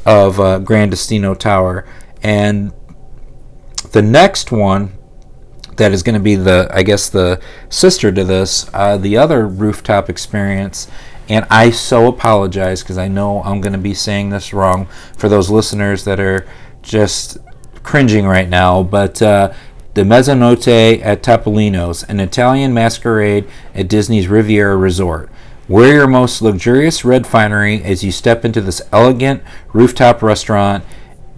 of 0.04 0.40
uh, 0.40 0.58
Gran 0.60 0.90
Destino 0.90 1.34
Tower, 1.34 1.86
and 2.22 2.72
the 3.92 4.02
next 4.02 4.52
one 4.52 4.92
that 5.76 5.92
is 5.92 6.02
going 6.02 6.14
to 6.14 6.20
be 6.20 6.36
the 6.36 6.68
I 6.72 6.82
guess 6.82 7.08
the 7.08 7.40
sister 7.68 8.10
to 8.12 8.24
this, 8.24 8.68
uh, 8.72 8.96
the 8.96 9.16
other 9.16 9.46
rooftop 9.46 10.08
experience. 10.08 10.88
And 11.28 11.44
I 11.50 11.70
so 11.70 12.06
apologize 12.06 12.82
because 12.82 12.98
I 12.98 13.08
know 13.08 13.42
I'm 13.42 13.60
going 13.60 13.72
to 13.72 13.78
be 13.78 13.94
saying 13.94 14.30
this 14.30 14.52
wrong 14.52 14.86
for 15.16 15.28
those 15.28 15.50
listeners 15.50 16.04
that 16.04 16.20
are 16.20 16.46
just 16.82 17.38
cringing 17.86 18.26
right 18.26 18.48
now. 18.48 18.82
But 18.82 19.22
uh, 19.22 19.54
the 19.94 20.02
Mezzanotte 20.02 21.00
at 21.02 21.22
Topolino's, 21.22 22.02
an 22.02 22.20
Italian 22.20 22.74
masquerade 22.74 23.48
at 23.74 23.88
Disney's 23.88 24.28
Riviera 24.28 24.76
Resort. 24.76 25.30
Wear 25.68 25.94
your 25.94 26.06
most 26.06 26.42
luxurious 26.42 27.04
red 27.04 27.26
finery 27.26 27.82
as 27.82 28.04
you 28.04 28.12
step 28.12 28.44
into 28.44 28.60
this 28.60 28.82
elegant 28.92 29.42
rooftop 29.72 30.22
restaurant 30.22 30.84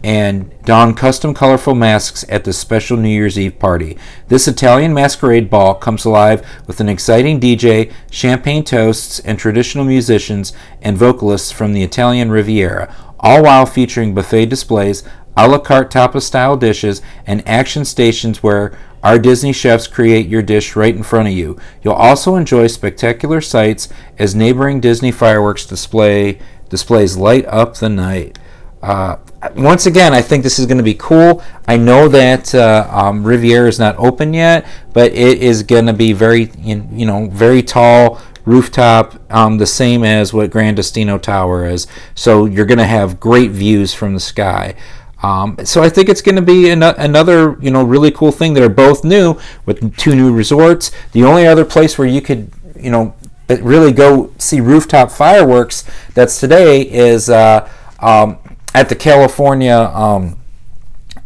and 0.02 0.50
don 0.64 0.94
custom 0.94 1.34
colorful 1.34 1.74
masks 1.74 2.24
at 2.28 2.44
this 2.44 2.58
special 2.58 2.96
New 2.96 3.08
Year's 3.08 3.38
Eve 3.38 3.58
party. 3.58 3.96
This 4.28 4.46
Italian 4.46 4.94
masquerade 4.94 5.50
ball 5.50 5.74
comes 5.74 6.04
alive 6.04 6.46
with 6.66 6.80
an 6.80 6.88
exciting 6.88 7.40
DJ, 7.40 7.92
champagne 8.10 8.64
toasts, 8.64 9.18
and 9.20 9.38
traditional 9.38 9.84
musicians 9.84 10.52
and 10.82 10.96
vocalists 10.96 11.50
from 11.50 11.72
the 11.72 11.82
Italian 11.82 12.30
Riviera, 12.30 12.94
all 13.18 13.42
while 13.42 13.66
featuring 13.66 14.14
buffet 14.14 14.46
displays, 14.46 15.02
a 15.38 15.46
la 15.46 15.58
carte 15.58 15.92
tapas 15.92 16.22
style 16.22 16.56
dishes, 16.56 17.00
and 17.24 17.46
action 17.46 17.84
stations 17.84 18.42
where 18.42 18.76
our 19.04 19.20
Disney 19.20 19.52
chefs 19.52 19.86
create 19.86 20.26
your 20.26 20.42
dish 20.42 20.74
right 20.74 20.94
in 20.94 21.04
front 21.04 21.28
of 21.28 21.34
you. 21.34 21.56
You'll 21.82 21.94
also 21.94 22.34
enjoy 22.34 22.66
spectacular 22.66 23.40
sights 23.40 23.88
as 24.18 24.34
neighboring 24.34 24.80
Disney 24.80 25.12
fireworks 25.12 25.64
display 25.64 26.40
displays 26.68 27.16
light 27.16 27.46
up 27.46 27.76
the 27.76 27.88
night. 27.88 28.36
Uh, 28.82 29.16
once 29.54 29.86
again, 29.86 30.12
I 30.12 30.22
think 30.22 30.42
this 30.42 30.58
is 30.58 30.66
going 30.66 30.78
to 30.78 30.84
be 30.84 30.94
cool. 30.94 31.42
I 31.68 31.76
know 31.76 32.08
that 32.08 32.52
uh, 32.54 32.88
um, 32.90 33.22
Riviera 33.22 33.68
is 33.68 33.78
not 33.78 33.96
open 33.96 34.34
yet, 34.34 34.66
but 34.92 35.12
it 35.12 35.38
is 35.38 35.62
going 35.62 35.86
to 35.86 35.92
be 35.92 36.12
very, 36.12 36.50
you 36.58 37.06
know, 37.06 37.28
very 37.28 37.62
tall 37.62 38.20
rooftop, 38.44 39.20
um, 39.30 39.58
the 39.58 39.66
same 39.66 40.02
as 40.02 40.32
what 40.32 40.50
Gran 40.50 40.74
Destino 40.74 41.18
Tower 41.18 41.66
is. 41.66 41.86
So 42.14 42.46
you're 42.46 42.66
going 42.66 42.78
to 42.78 42.86
have 42.86 43.20
great 43.20 43.50
views 43.50 43.94
from 43.94 44.14
the 44.14 44.20
sky. 44.20 44.74
Um, 45.22 45.56
so 45.64 45.82
I 45.82 45.88
think 45.88 46.08
it's 46.08 46.22
going 46.22 46.36
to 46.36 46.42
be 46.42 46.70
an- 46.70 46.82
another 46.82 47.56
you 47.60 47.70
know 47.70 47.82
really 47.82 48.10
cool 48.10 48.32
thing 48.32 48.54
that 48.54 48.62
are 48.62 48.68
both 48.68 49.04
new 49.04 49.38
with 49.66 49.96
two 49.96 50.14
new 50.14 50.32
resorts. 50.32 50.90
The 51.12 51.24
only 51.24 51.46
other 51.46 51.64
place 51.64 51.98
where 51.98 52.08
you 52.08 52.20
could 52.20 52.50
you 52.76 52.90
know 52.90 53.14
really 53.48 53.92
go 53.92 54.32
see 54.38 54.60
rooftop 54.60 55.10
fireworks 55.10 55.84
that's 56.14 56.38
today 56.38 56.82
is 56.82 57.30
uh, 57.30 57.68
um, 58.00 58.38
at 58.74 58.88
the 58.88 58.96
California. 58.96 59.76
Um, 59.94 60.38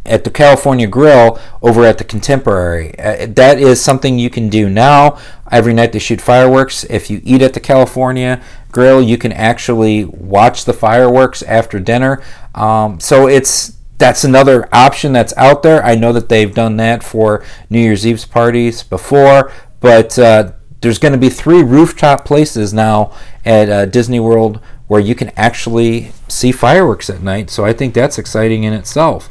at 0.05 0.25
the 0.25 0.29
California 0.29 0.85
Grill 0.85 1.39
over 1.61 1.85
at 1.85 1.97
the 1.97 2.03
Contemporary. 2.03 2.97
Uh, 2.99 3.25
that 3.29 3.57
is 3.57 3.81
something 3.81 4.19
you 4.19 4.29
can 4.29 4.49
do 4.49 4.69
now. 4.69 5.17
Every 5.49 5.73
night 5.73 5.93
they 5.93 5.99
shoot 5.99 6.19
fireworks. 6.19 6.83
If 6.85 7.09
you 7.09 7.21
eat 7.23 7.41
at 7.41 7.53
the 7.53 7.61
California 7.61 8.43
Grill, 8.71 9.01
you 9.01 9.17
can 9.17 9.31
actually 9.31 10.03
watch 10.03 10.65
the 10.65 10.73
fireworks 10.73 11.41
after 11.43 11.79
dinner. 11.79 12.21
Um, 12.53 12.99
so 12.99 13.27
it's 13.27 13.77
that's 14.03 14.25
another 14.25 14.67
option 14.73 15.13
that's 15.13 15.33
out 15.37 15.63
there. 15.63 15.81
I 15.81 15.95
know 15.95 16.11
that 16.11 16.27
they've 16.27 16.53
done 16.53 16.75
that 16.75 17.03
for 17.03 17.41
New 17.69 17.79
Year's 17.79 18.05
Eve's 18.05 18.25
parties 18.25 18.83
before, 18.83 19.49
but 19.79 20.19
uh, 20.19 20.51
there's 20.81 20.97
going 20.97 21.13
to 21.13 21.17
be 21.17 21.29
three 21.29 21.63
rooftop 21.63 22.25
places 22.25 22.73
now 22.73 23.13
at 23.45 23.69
uh, 23.69 23.85
Disney 23.85 24.19
World 24.19 24.59
where 24.87 24.99
you 24.99 25.15
can 25.15 25.29
actually 25.37 26.11
see 26.27 26.51
fireworks 26.51 27.09
at 27.09 27.21
night. 27.21 27.49
So 27.49 27.63
I 27.63 27.71
think 27.71 27.93
that's 27.93 28.17
exciting 28.17 28.65
in 28.65 28.73
itself. 28.73 29.29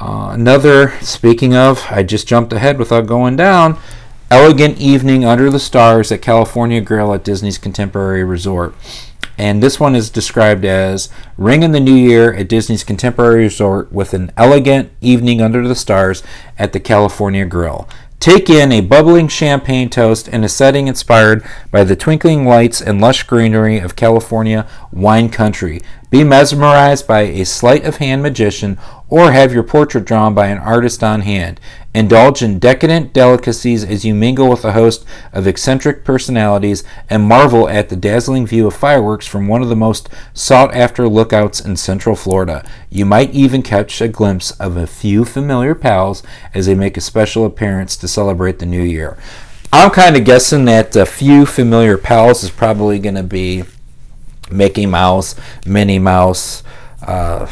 Uh, 0.00 0.30
another, 0.32 0.98
speaking 1.00 1.54
of, 1.54 1.86
I 1.90 2.02
just 2.02 2.26
jumped 2.26 2.52
ahead 2.52 2.76
without 2.76 3.06
going 3.06 3.36
down. 3.36 3.78
Elegant 4.32 4.80
evening 4.80 5.24
under 5.24 5.48
the 5.48 5.60
stars 5.60 6.10
at 6.10 6.20
California 6.20 6.80
Grill 6.80 7.14
at 7.14 7.22
Disney's 7.22 7.56
Contemporary 7.56 8.24
Resort. 8.24 8.74
And 9.40 9.62
this 9.62 9.80
one 9.80 9.96
is 9.96 10.10
described 10.10 10.66
as 10.66 11.08
Ring 11.38 11.62
in 11.62 11.72
the 11.72 11.80
New 11.80 11.94
Year 11.94 12.34
at 12.34 12.46
Disney's 12.46 12.84
Contemporary 12.84 13.44
Resort 13.44 13.90
with 13.90 14.12
an 14.12 14.32
elegant 14.36 14.92
evening 15.00 15.40
under 15.40 15.66
the 15.66 15.74
stars 15.74 16.22
at 16.58 16.74
the 16.74 16.78
California 16.78 17.46
Grill. 17.46 17.88
Take 18.18 18.50
in 18.50 18.70
a 18.70 18.82
bubbling 18.82 19.28
champagne 19.28 19.88
toast 19.88 20.28
in 20.28 20.44
a 20.44 20.48
setting 20.50 20.88
inspired 20.88 21.42
by 21.70 21.84
the 21.84 21.96
twinkling 21.96 22.44
lights 22.44 22.82
and 22.82 23.00
lush 23.00 23.22
greenery 23.22 23.78
of 23.78 23.96
California 23.96 24.68
wine 24.92 25.30
country. 25.30 25.80
Be 26.10 26.22
mesmerized 26.22 27.06
by 27.06 27.20
a 27.20 27.46
sleight 27.46 27.86
of 27.86 27.96
hand 27.96 28.22
magician 28.22 28.76
or 29.10 29.32
have 29.32 29.52
your 29.52 29.64
portrait 29.64 30.04
drawn 30.04 30.32
by 30.32 30.46
an 30.46 30.58
artist 30.58 31.02
on 31.02 31.22
hand. 31.22 31.60
Indulge 31.92 32.40
in 32.40 32.60
decadent 32.60 33.12
delicacies 33.12 33.82
as 33.82 34.04
you 34.04 34.14
mingle 34.14 34.48
with 34.48 34.64
a 34.64 34.72
host 34.72 35.04
of 35.32 35.48
eccentric 35.48 36.04
personalities 36.04 36.84
and 37.10 37.24
marvel 37.24 37.68
at 37.68 37.88
the 37.88 37.96
dazzling 37.96 38.46
view 38.46 38.68
of 38.68 38.76
fireworks 38.76 39.26
from 39.26 39.48
one 39.48 39.60
of 39.60 39.68
the 39.68 39.74
most 39.74 40.08
sought 40.32 40.72
after 40.72 41.08
lookouts 41.08 41.60
in 41.60 41.76
Central 41.76 42.14
Florida. 42.14 42.64
You 42.88 43.04
might 43.04 43.34
even 43.34 43.62
catch 43.62 44.00
a 44.00 44.06
glimpse 44.06 44.52
of 44.52 44.76
a 44.76 44.86
few 44.86 45.24
familiar 45.24 45.74
pals 45.74 46.22
as 46.54 46.66
they 46.66 46.76
make 46.76 46.96
a 46.96 47.00
special 47.00 47.44
appearance 47.44 47.96
to 47.96 48.08
celebrate 48.08 48.60
the 48.60 48.66
new 48.66 48.82
year. 48.82 49.18
I'm 49.72 49.90
kind 49.90 50.16
of 50.16 50.24
guessing 50.24 50.64
that 50.66 50.94
a 50.94 51.06
few 51.06 51.44
familiar 51.44 51.98
pals 51.98 52.44
is 52.44 52.50
probably 52.50 53.00
going 53.00 53.14
to 53.16 53.24
be 53.24 53.64
Mickey 54.50 54.86
Mouse, 54.86 55.34
Minnie 55.66 55.98
Mouse, 55.98 56.62
uh, 57.02 57.46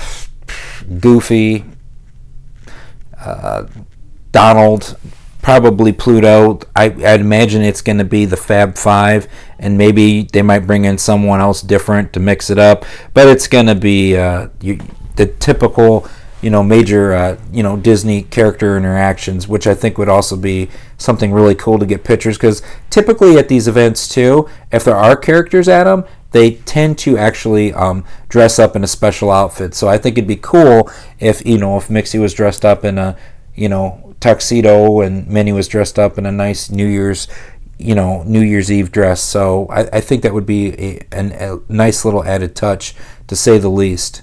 Goofy, 1.00 1.64
uh, 3.20 3.66
Donald, 4.32 4.96
probably 5.42 5.92
Pluto. 5.92 6.60
I, 6.74 6.84
I'd 6.84 7.20
imagine 7.20 7.62
it's 7.62 7.80
going 7.80 7.98
to 7.98 8.04
be 8.04 8.24
the 8.24 8.36
Fab 8.36 8.76
Five, 8.76 9.28
and 9.58 9.76
maybe 9.78 10.22
they 10.32 10.42
might 10.42 10.66
bring 10.66 10.84
in 10.84 10.98
someone 10.98 11.40
else 11.40 11.62
different 11.62 12.12
to 12.14 12.20
mix 12.20 12.50
it 12.50 12.58
up. 12.58 12.84
But 13.14 13.28
it's 13.28 13.46
going 13.46 13.66
to 13.66 13.74
be 13.74 14.16
uh, 14.16 14.48
you, 14.60 14.78
the 15.16 15.26
typical 15.26 16.08
you 16.40 16.50
know 16.50 16.62
major 16.62 17.12
uh, 17.12 17.38
you 17.52 17.62
know 17.62 17.76
Disney 17.76 18.22
character 18.22 18.76
interactions, 18.76 19.48
which 19.48 19.66
I 19.66 19.74
think 19.74 19.98
would 19.98 20.08
also 20.08 20.36
be 20.36 20.68
something 20.96 21.32
really 21.32 21.54
cool 21.54 21.78
to 21.78 21.86
get 21.86 22.04
pictures 22.04 22.36
because 22.36 22.62
typically 22.90 23.36
at 23.38 23.48
these 23.48 23.68
events 23.68 24.08
too, 24.08 24.48
if 24.70 24.84
there 24.84 24.96
are 24.96 25.16
characters 25.16 25.68
at 25.68 25.84
them, 25.84 26.04
they 26.30 26.52
tend 26.52 26.98
to 26.98 27.16
actually 27.18 27.72
um, 27.72 28.04
dress 28.28 28.58
up 28.58 28.76
in 28.76 28.84
a 28.84 28.88
special 28.88 29.30
outfit. 29.30 29.74
So 29.74 29.88
I 29.88 29.98
think 29.98 30.18
it'd 30.18 30.28
be 30.28 30.36
cool 30.36 30.90
if 31.18 31.44
you 31.46 31.58
know 31.58 31.76
if 31.76 31.90
Mickey 31.90 32.18
was 32.18 32.34
dressed 32.34 32.64
up 32.64 32.84
in 32.84 32.98
a 32.98 33.16
you 33.54 33.68
know 33.68 34.14
tuxedo 34.20 35.00
and 35.00 35.26
Minnie 35.28 35.52
was 35.52 35.68
dressed 35.68 35.98
up 35.98 36.18
in 36.18 36.26
a 36.26 36.32
nice 36.32 36.70
New 36.70 36.86
Year's 36.86 37.28
you 37.78 37.94
know 37.94 38.22
New 38.24 38.42
Year's 38.42 38.70
Eve 38.70 38.92
dress. 38.92 39.22
So 39.22 39.66
I, 39.70 39.80
I 39.94 40.00
think 40.00 40.22
that 40.22 40.34
would 40.34 40.46
be 40.46 40.72
a, 40.74 41.06
an, 41.12 41.32
a 41.32 41.58
nice 41.68 42.04
little 42.04 42.24
added 42.24 42.54
touch 42.54 42.94
to 43.26 43.36
say 43.36 43.58
the 43.58 43.68
least. 43.68 44.22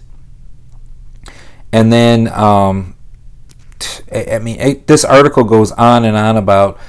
And 1.76 1.92
then, 1.92 2.30
um, 2.30 2.96
I 4.10 4.40
mean, 4.40 4.86
this 4.88 5.04
article 5.04 5.44
goes 5.44 5.74
on 5.74 6.06
and 6.06 6.16
on 6.16 6.38
about, 6.38 6.80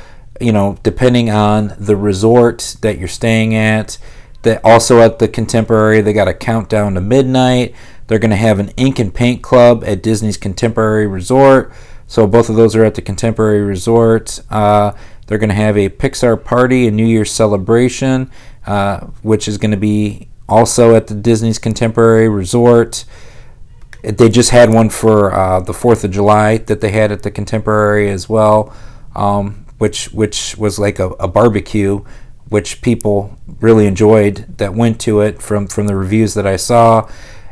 you 0.41 0.53
know, 0.53 0.79
depending 0.85 1.29
on 1.29 1.75
the 1.77 1.97
resort 1.97 2.77
that 2.83 2.97
you're 2.97 3.09
staying 3.09 3.53
at. 3.57 3.99
That 4.43 4.61
also 4.63 5.01
at 5.01 5.19
the 5.19 5.27
Contemporary, 5.27 6.03
they 6.03 6.13
got 6.13 6.29
a 6.29 6.35
countdown 6.35 6.95
to 6.95 7.01
midnight. 7.01 7.75
They're 8.07 8.21
going 8.21 8.31
to 8.31 8.37
have 8.37 8.61
an 8.61 8.69
ink 8.77 9.01
and 9.01 9.13
paint 9.13 9.43
club 9.43 9.83
at 9.85 10.05
Disney's 10.05 10.37
Contemporary 10.37 11.09
Resort. 11.09 11.73
So 12.07 12.29
both 12.29 12.49
of 12.49 12.55
those 12.55 12.77
are 12.77 12.85
at 12.85 12.95
the 12.95 13.03
Contemporary 13.03 13.63
Resort. 13.63 14.39
Uh, 14.51 14.93
they're 15.27 15.39
going 15.39 15.49
to 15.49 15.57
have 15.57 15.77
a 15.77 15.89
Pixar 15.89 16.45
party, 16.45 16.87
a 16.87 16.93
New 16.93 17.07
Year's 17.07 17.33
celebration, 17.33 18.31
uh, 18.69 19.01
which 19.23 19.49
is 19.49 19.59
going 19.59 19.73
to 19.73 19.77
be 19.77 20.29
also 20.49 20.95
at 20.95 21.09
the 21.09 21.17
Disney's 21.17 21.59
Contemporary 21.59 22.29
Resort. 22.29 23.05
They 24.07 24.29
just 24.29 24.51
had 24.51 24.73
one 24.73 24.89
for 24.89 25.35
uh, 25.35 25.61
the 25.61 25.75
Fourth 25.75 26.05
of 26.05 26.13
July 26.13 26.59
that 26.59 26.81
they 26.81 26.93
had 26.93 27.11
at 27.11 27.25
the 27.25 27.31
Contemporary 27.31 28.09
as 28.09 28.29
well, 28.29 28.73
um, 29.17 29.67
which 29.79 30.07
which 30.13 30.57
was 30.57 30.79
like 30.79 31.01
a, 31.01 31.09
a, 31.19 31.27
barbecue, 31.27 32.05
which 32.49 32.83
people 32.83 33.37
really 33.61 33.85
enjoyed 33.87 34.59
that 34.59 34.75
went 34.75 35.01
to 35.01 35.21
it 35.23 35.43
from 35.43 35.67
from 35.67 35.89
the 35.89 35.97
reviews 35.97 36.35
that 36.35 36.47
I 36.47 36.55
saw, 36.55 37.11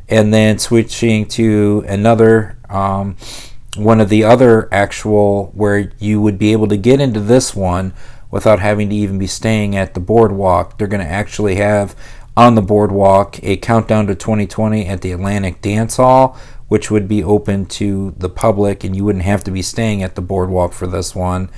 and 0.08 0.32
then 0.32 0.58
switching 0.60 1.26
to 1.30 1.84
another. 1.88 2.56
Um, 2.70 3.16
one 3.76 4.00
of 4.00 4.08
the 4.08 4.22
other 4.22 4.68
actual 4.72 5.46
where 5.54 5.90
you 5.98 6.20
would 6.20 6.38
be 6.38 6.52
able 6.52 6.68
to 6.68 6.76
get 6.76 7.00
into 7.00 7.18
this 7.18 7.56
one 7.56 7.92
without 8.30 8.60
having 8.60 8.88
to 8.88 8.94
even 8.94 9.18
be 9.18 9.26
staying 9.26 9.74
at 9.76 9.94
the 9.94 10.00
boardwalk. 10.00 10.78
They're 10.78 10.86
going 10.86 11.04
to 11.04 11.10
actually 11.10 11.56
have 11.56 11.96
on 12.36 12.54
the 12.54 12.62
boardwalk 12.62 13.38
a 13.42 13.56
countdown 13.56 14.06
to 14.06 14.14
2020 14.14 14.86
at 14.86 15.00
the 15.02 15.12
Atlantic 15.12 15.60
Dance 15.60 15.96
Hall, 15.96 16.38
which 16.68 16.90
would 16.90 17.06
be 17.06 17.22
open 17.22 17.66
to 17.66 18.14
the 18.16 18.28
public, 18.28 18.82
and 18.84 18.96
you 18.96 19.04
wouldn't 19.04 19.24
have 19.24 19.44
to 19.44 19.50
be 19.50 19.62
staying 19.62 20.02
at 20.02 20.14
the 20.14 20.22
boardwalk 20.22 20.72
for 20.72 20.86
this 20.86 21.14
one. 21.14 21.50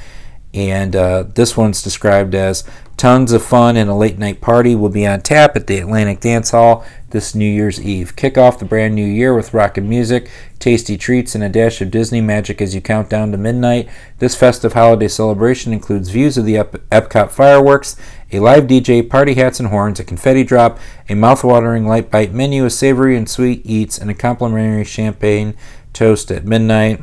And 0.52 0.96
uh, 0.96 1.24
this 1.24 1.56
one's 1.56 1.82
described 1.82 2.34
as 2.34 2.64
tons 2.96 3.32
of 3.32 3.44
fun 3.44 3.76
and 3.76 3.90
a 3.90 3.94
late 3.94 4.18
night 4.18 4.40
party 4.40 4.74
will 4.74 4.88
be 4.88 5.06
on 5.06 5.20
tap 5.20 5.54
at 5.54 5.66
the 5.66 5.78
Atlantic 5.78 6.20
Dance 6.20 6.50
Hall 6.50 6.84
this 7.16 7.34
New 7.34 7.50
Year's 7.50 7.80
Eve. 7.80 8.14
Kick 8.14 8.36
off 8.36 8.58
the 8.58 8.66
brand 8.66 8.94
new 8.94 9.06
year 9.06 9.34
with 9.34 9.54
rockin' 9.54 9.88
music, 9.88 10.30
tasty 10.58 10.98
treats, 10.98 11.34
and 11.34 11.42
a 11.42 11.48
dash 11.48 11.80
of 11.80 11.90
Disney 11.90 12.20
magic 12.20 12.60
as 12.60 12.74
you 12.74 12.82
count 12.82 13.08
down 13.08 13.32
to 13.32 13.38
midnight. 13.38 13.88
This 14.18 14.36
festive 14.36 14.74
holiday 14.74 15.08
celebration 15.08 15.72
includes 15.72 16.10
views 16.10 16.36
of 16.36 16.44
the 16.44 16.58
Ep- 16.58 16.90
Epcot 16.90 17.30
fireworks 17.30 17.96
a 18.32 18.40
live 18.40 18.64
DJ, 18.64 19.08
party 19.08 19.32
hats 19.32 19.58
and 19.58 19.70
horns, 19.70 19.98
a 19.98 20.04
confetti 20.04 20.44
drop, 20.44 20.78
a 21.08 21.14
mouth-watering 21.14 21.86
light 21.86 22.10
bite 22.10 22.34
menu, 22.34 22.66
a 22.66 22.70
savory 22.70 23.16
and 23.16 23.30
sweet 23.30 23.62
eats, 23.64 23.96
and 23.96 24.10
a 24.10 24.14
complimentary 24.14 24.84
champagne 24.84 25.54
toast 25.94 26.30
at 26.30 26.44
midnight. 26.44 27.00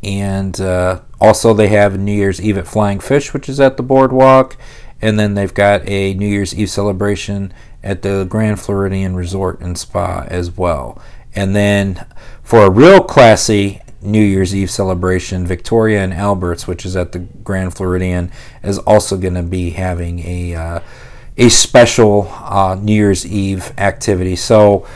And 0.00 0.60
uh, 0.60 1.00
also, 1.20 1.54
they 1.54 1.68
have 1.68 1.98
New 1.98 2.12
Year's 2.12 2.40
Eve 2.40 2.58
at 2.58 2.68
Flying 2.68 3.00
Fish, 3.00 3.34
which 3.34 3.48
is 3.48 3.58
at 3.58 3.76
the 3.76 3.82
boardwalk. 3.82 4.56
And 5.00 5.18
then 5.18 5.34
they've 5.34 5.52
got 5.52 5.88
a 5.88 6.14
New 6.14 6.28
Year's 6.28 6.54
Eve 6.54 6.70
celebration 6.70 7.52
at 7.82 8.02
the 8.02 8.24
Grand 8.28 8.60
Floridian 8.60 9.16
Resort 9.16 9.60
and 9.60 9.76
Spa 9.76 10.24
as 10.28 10.56
well. 10.56 11.00
And 11.34 11.56
then 11.56 12.04
for 12.42 12.64
a 12.64 12.70
real 12.70 13.02
classy 13.02 13.80
New 14.02 14.22
Year's 14.22 14.54
Eve 14.54 14.70
celebration, 14.70 15.46
Victoria 15.46 16.02
and 16.02 16.12
Albert's, 16.12 16.66
which 16.66 16.84
is 16.84 16.96
at 16.96 17.12
the 17.12 17.20
Grand 17.20 17.74
Floridian, 17.74 18.30
is 18.62 18.78
also 18.78 19.16
going 19.16 19.34
to 19.34 19.42
be 19.42 19.70
having 19.70 20.18
a 20.20 20.54
uh, 20.54 20.80
a 21.38 21.48
special 21.48 22.28
uh, 22.30 22.74
New 22.74 22.94
Year's 22.94 23.24
Eve 23.24 23.72
activity. 23.78 24.36
So, 24.36 24.86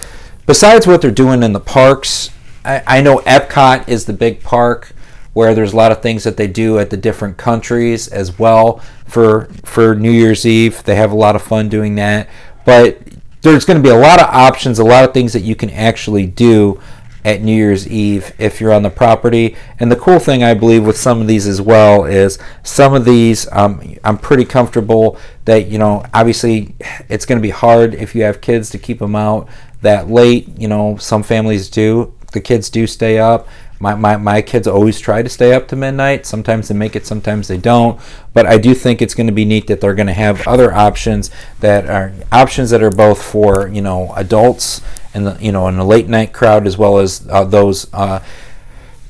besides 0.44 0.86
what 0.86 1.00
they're 1.00 1.10
doing 1.10 1.42
in 1.42 1.52
the 1.52 1.60
parks, 1.60 2.30
I, 2.64 2.82
I 2.86 3.00
know 3.00 3.18
Epcot 3.20 3.88
is 3.88 4.04
the 4.04 4.12
big 4.12 4.42
park 4.42 4.92
where 5.32 5.54
there's 5.54 5.72
a 5.72 5.76
lot 5.76 5.92
of 5.92 6.02
things 6.02 6.24
that 6.24 6.36
they 6.36 6.46
do 6.46 6.78
at 6.78 6.90
the 6.90 6.96
different 6.96 7.36
countries 7.36 8.08
as 8.08 8.38
well 8.38 8.78
for 9.06 9.44
for 9.64 9.94
New 9.94 10.10
Year's 10.10 10.44
Eve. 10.44 10.82
They 10.84 10.96
have 10.96 11.12
a 11.12 11.16
lot 11.16 11.36
of 11.36 11.42
fun 11.42 11.68
doing 11.68 11.94
that, 11.94 12.28
but 12.66 12.98
there's 13.40 13.64
going 13.64 13.80
to 13.80 13.82
be 13.82 13.94
a 13.94 13.98
lot 13.98 14.20
of 14.20 14.26
options, 14.26 14.78
a 14.78 14.84
lot 14.84 15.04
of 15.04 15.14
things 15.14 15.32
that 15.32 15.40
you 15.40 15.54
can 15.54 15.70
actually 15.70 16.26
do 16.26 16.80
at 17.24 17.42
New 17.42 17.54
Year's 17.54 17.88
Eve 17.88 18.32
if 18.38 18.60
you're 18.60 18.72
on 18.72 18.82
the 18.82 18.90
property. 18.90 19.56
And 19.80 19.90
the 19.90 19.96
cool 19.96 20.18
thing 20.18 20.44
I 20.44 20.54
believe 20.54 20.84
with 20.84 20.96
some 20.96 21.20
of 21.20 21.26
these 21.26 21.46
as 21.46 21.60
well 21.60 22.04
is 22.04 22.38
some 22.62 22.94
of 22.94 23.04
these 23.04 23.50
um, 23.52 23.96
I'm 24.04 24.18
pretty 24.18 24.44
comfortable 24.44 25.18
that 25.44 25.66
you 25.66 25.78
know 25.78 26.04
obviously 26.14 26.76
it's 27.08 27.24
going 27.26 27.38
to 27.38 27.42
be 27.42 27.50
hard 27.50 27.94
if 27.94 28.14
you 28.14 28.22
have 28.22 28.40
kids 28.40 28.70
to 28.70 28.78
keep 28.78 29.00
them 29.00 29.16
out 29.16 29.48
that 29.82 30.08
late. 30.08 30.48
You 30.58 30.68
know 30.68 30.96
some 30.98 31.22
families 31.22 31.68
do. 31.68 32.14
The 32.32 32.40
kids 32.40 32.70
do 32.70 32.86
stay 32.86 33.18
up. 33.18 33.48
My, 33.78 33.94
my, 33.94 34.16
my 34.16 34.42
kids 34.42 34.66
always 34.66 34.98
try 34.98 35.22
to 35.22 35.28
stay 35.28 35.52
up 35.52 35.68
to 35.68 35.76
midnight. 35.76 36.24
Sometimes 36.24 36.68
they 36.68 36.74
make 36.74 36.96
it, 36.96 37.06
sometimes 37.06 37.48
they 37.48 37.58
don't. 37.58 38.00
But 38.32 38.46
I 38.46 38.58
do 38.58 38.74
think 38.74 39.02
it's 39.02 39.14
going 39.14 39.26
to 39.26 39.32
be 39.32 39.44
neat 39.44 39.66
that 39.66 39.80
they're 39.80 39.94
going 39.94 40.06
to 40.06 40.12
have 40.14 40.46
other 40.48 40.72
options 40.72 41.30
that 41.60 41.86
are 41.88 42.12
options 42.32 42.70
that 42.70 42.82
are 42.82 42.90
both 42.90 43.22
for 43.22 43.68
you 43.68 43.82
know 43.82 44.12
adults 44.14 44.80
and 45.12 45.26
the, 45.26 45.38
you 45.40 45.52
know 45.52 45.68
in 45.68 45.76
the 45.76 45.84
late 45.84 46.08
night 46.08 46.32
crowd 46.32 46.66
as 46.66 46.78
well 46.78 46.98
as 46.98 47.26
uh, 47.30 47.44
those 47.44 47.92
uh, 47.92 48.22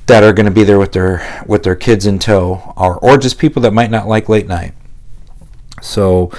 that 0.07 0.23
are 0.23 0.33
going 0.33 0.47
to 0.47 0.53
be 0.53 0.65
there 0.65 0.79
with 0.79 0.93
their 0.93 1.45
with 1.47 1.63
their 1.65 1.77
kids 1.77 2.07
in 2.07 2.19
tow, 2.19 2.75
or 2.77 2.97
or 2.99 3.19
just 3.19 3.39
people 3.39 3.63
that 3.63 3.73
might 3.73 3.91
not 3.91 4.07
like 4.07 4.29
late 4.29 4.47
night. 4.47 4.73
So, 5.83 6.33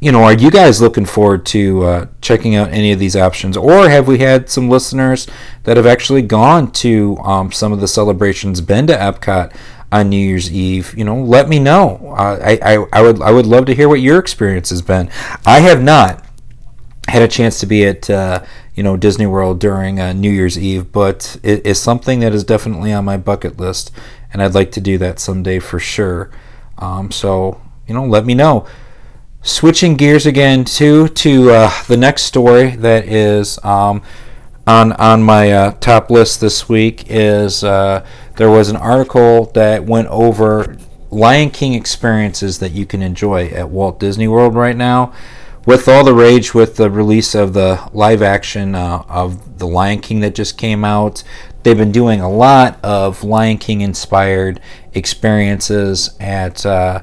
you 0.00 0.12
know, 0.12 0.22
are 0.24 0.34
you 0.34 0.50
guys 0.50 0.80
looking 0.80 1.06
forward 1.06 1.46
to 1.46 1.84
uh, 1.84 2.06
checking 2.20 2.54
out 2.54 2.70
any 2.70 2.92
of 2.92 2.98
these 2.98 3.16
options, 3.16 3.56
or 3.56 3.88
have 3.88 4.06
we 4.06 4.18
had 4.18 4.50
some 4.50 4.68
listeners 4.68 5.26
that 5.64 5.76
have 5.76 5.86
actually 5.86 6.22
gone 6.22 6.70
to 6.72 7.16
um, 7.18 7.50
some 7.50 7.72
of 7.72 7.80
the 7.80 7.88
celebrations, 7.88 8.60
been 8.60 8.86
to 8.86 8.94
Epcot? 8.94 9.54
on 9.92 10.08
New 10.08 10.18
Year's 10.18 10.52
Eve, 10.52 10.92
you 10.98 11.04
know, 11.04 11.16
let 11.22 11.48
me 11.48 11.60
know. 11.60 12.14
Uh, 12.18 12.38
I, 12.42 12.58
I, 12.60 12.86
I 12.92 13.02
would 13.02 13.22
I 13.22 13.30
would 13.30 13.46
love 13.46 13.66
to 13.66 13.74
hear 13.74 13.88
what 13.88 14.00
your 14.00 14.18
experience 14.18 14.70
has 14.70 14.82
been. 14.82 15.08
I 15.46 15.60
have 15.60 15.80
not 15.80 16.24
had 17.08 17.22
a 17.22 17.28
chance 17.28 17.60
to 17.60 17.66
be 17.66 17.86
at 17.86 18.10
uh, 18.10 18.44
you 18.74 18.82
know 18.82 18.96
Disney 18.96 19.26
World 19.26 19.60
during 19.60 20.00
uh, 20.00 20.12
New 20.12 20.30
Year's 20.30 20.58
Eve, 20.58 20.90
but 20.90 21.36
it 21.42 21.64
is 21.64 21.80
something 21.80 22.20
that 22.20 22.34
is 22.34 22.44
definitely 22.44 22.92
on 22.92 23.04
my 23.04 23.16
bucket 23.16 23.58
list, 23.58 23.92
and 24.32 24.42
I'd 24.42 24.54
like 24.54 24.72
to 24.72 24.80
do 24.80 24.98
that 24.98 25.20
someday 25.20 25.60
for 25.60 25.78
sure. 25.78 26.30
Um, 26.78 27.10
so 27.10 27.60
you 27.86 27.94
know, 27.94 28.04
let 28.04 28.26
me 28.26 28.34
know. 28.34 28.66
Switching 29.46 29.94
gears 29.94 30.26
again 30.26 30.64
too 30.64 31.06
to 31.06 31.52
uh, 31.52 31.70
the 31.84 31.96
next 31.96 32.24
story 32.24 32.74
that 32.74 33.06
is 33.06 33.64
um, 33.64 34.02
on 34.66 34.90
on 34.94 35.22
my 35.22 35.52
uh, 35.52 35.70
top 35.78 36.10
list 36.10 36.40
this 36.40 36.68
week 36.68 37.04
is 37.08 37.62
uh, 37.62 38.04
there 38.38 38.50
was 38.50 38.70
an 38.70 38.76
article 38.76 39.44
that 39.54 39.84
went 39.84 40.08
over 40.08 40.76
Lion 41.12 41.50
King 41.50 41.74
experiences 41.74 42.58
that 42.58 42.72
you 42.72 42.86
can 42.86 43.02
enjoy 43.02 43.46
at 43.50 43.68
Walt 43.68 44.00
Disney 44.00 44.26
World 44.26 44.56
right 44.56 44.76
now 44.76 45.14
with 45.64 45.88
all 45.88 46.02
the 46.02 46.12
rage 46.12 46.52
with 46.52 46.74
the 46.74 46.90
release 46.90 47.36
of 47.36 47.52
the 47.52 47.88
live 47.92 48.22
action 48.22 48.74
uh, 48.74 49.04
of 49.08 49.58
the 49.58 49.66
Lion 49.68 50.00
King 50.00 50.20
that 50.20 50.34
just 50.34 50.58
came 50.58 50.84
out, 50.84 51.22
they've 51.62 51.76
been 51.76 51.92
doing 51.92 52.20
a 52.20 52.30
lot 52.30 52.84
of 52.84 53.22
Lion 53.22 53.58
King 53.58 53.80
inspired 53.80 54.60
experiences 54.92 56.16
at 56.18 56.66
uh, 56.66 57.00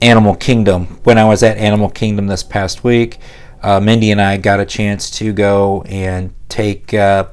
Animal 0.00 0.34
Kingdom. 0.34 1.00
When 1.04 1.18
I 1.18 1.24
was 1.24 1.42
at 1.42 1.56
Animal 1.58 1.90
Kingdom 1.90 2.26
this 2.26 2.42
past 2.42 2.84
week, 2.84 3.18
uh, 3.62 3.80
Mindy 3.80 4.10
and 4.10 4.20
I 4.20 4.36
got 4.36 4.60
a 4.60 4.66
chance 4.66 5.10
to 5.18 5.32
go 5.32 5.82
and 5.88 6.34
take 6.48 6.92
uh, 6.92 7.28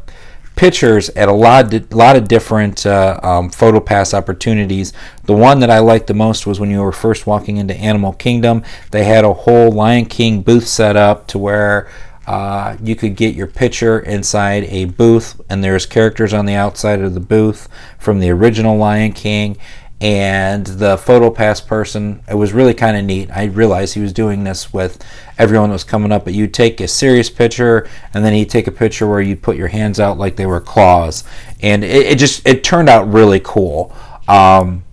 pictures 0.55 1.09
at 1.09 1.27
a 1.27 1.33
lot, 1.33 1.73
of, 1.73 1.93
lot 1.93 2.15
of 2.15 2.27
different 2.27 2.85
uh, 2.85 3.19
um, 3.23 3.49
photo 3.49 3.79
pass 3.79 4.13
opportunities. 4.13 4.93
The 5.23 5.33
one 5.33 5.59
that 5.59 5.69
I 5.69 5.79
liked 5.79 6.07
the 6.07 6.13
most 6.13 6.45
was 6.45 6.59
when 6.59 6.69
you 6.69 6.81
were 6.81 6.91
first 6.91 7.27
walking 7.27 7.57
into 7.57 7.75
Animal 7.75 8.13
Kingdom. 8.13 8.63
They 8.91 9.03
had 9.03 9.25
a 9.25 9.33
whole 9.33 9.71
Lion 9.71 10.05
King 10.05 10.41
booth 10.41 10.67
set 10.67 10.95
up 10.95 11.27
to 11.27 11.37
where 11.37 11.89
uh, 12.27 12.77
you 12.81 12.95
could 12.95 13.15
get 13.15 13.35
your 13.35 13.47
picture 13.47 13.99
inside 13.99 14.63
a 14.65 14.85
booth, 14.85 15.41
and 15.49 15.63
there's 15.63 15.85
characters 15.85 16.33
on 16.33 16.45
the 16.45 16.53
outside 16.53 17.01
of 17.01 17.13
the 17.13 17.19
booth 17.19 17.67
from 17.97 18.19
the 18.19 18.29
original 18.29 18.77
Lion 18.77 19.11
King. 19.11 19.57
And 20.01 20.65
the 20.65 20.97
PhotoPass 20.97 21.65
person, 21.65 22.23
it 22.27 22.33
was 22.33 22.53
really 22.53 22.73
kind 22.73 22.97
of 22.97 23.05
neat. 23.05 23.29
I 23.31 23.45
realized 23.45 23.93
he 23.93 24.01
was 24.01 24.11
doing 24.11 24.43
this 24.43 24.73
with 24.73 24.97
everyone 25.37 25.69
that 25.69 25.73
was 25.73 25.83
coming 25.83 26.11
up, 26.11 26.25
but 26.25 26.33
you'd 26.33 26.55
take 26.55 26.81
a 26.81 26.87
serious 26.87 27.29
picture 27.29 27.87
and 28.11 28.25
then 28.25 28.33
he'd 28.33 28.49
take 28.49 28.65
a 28.65 28.71
picture 28.71 29.07
where 29.07 29.21
you'd 29.21 29.43
put 29.43 29.57
your 29.57 29.67
hands 29.67 29.99
out 29.99 30.17
like 30.17 30.37
they 30.37 30.47
were 30.47 30.59
claws, 30.59 31.23
and 31.61 31.83
it, 31.83 32.07
it 32.07 32.17
just 32.17 32.45
it 32.47 32.63
turned 32.63 32.89
out 32.89 33.07
really 33.13 33.39
cool. 33.39 33.95
Um, 34.27 34.83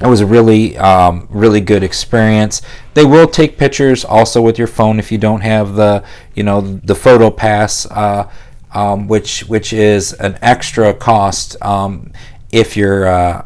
it 0.00 0.06
was 0.06 0.20
a 0.20 0.26
really 0.26 0.78
um, 0.78 1.26
really 1.28 1.60
good 1.60 1.82
experience 1.82 2.62
they 2.94 3.04
will 3.04 3.26
take 3.26 3.58
pictures 3.58 4.02
also 4.02 4.40
with 4.40 4.56
your 4.56 4.66
phone 4.66 4.98
if 4.98 5.12
you 5.12 5.18
don't 5.18 5.42
have 5.42 5.74
the 5.74 6.02
you 6.34 6.42
know 6.42 6.62
the 6.62 6.94
photo 6.94 7.30
pass 7.30 7.84
uh, 7.90 8.30
um, 8.72 9.08
which 9.08 9.40
which 9.40 9.74
is 9.74 10.14
an 10.14 10.38
extra 10.40 10.94
cost 10.94 11.60
um, 11.62 12.10
if 12.50 12.78
you're 12.78 13.06
uh, 13.06 13.44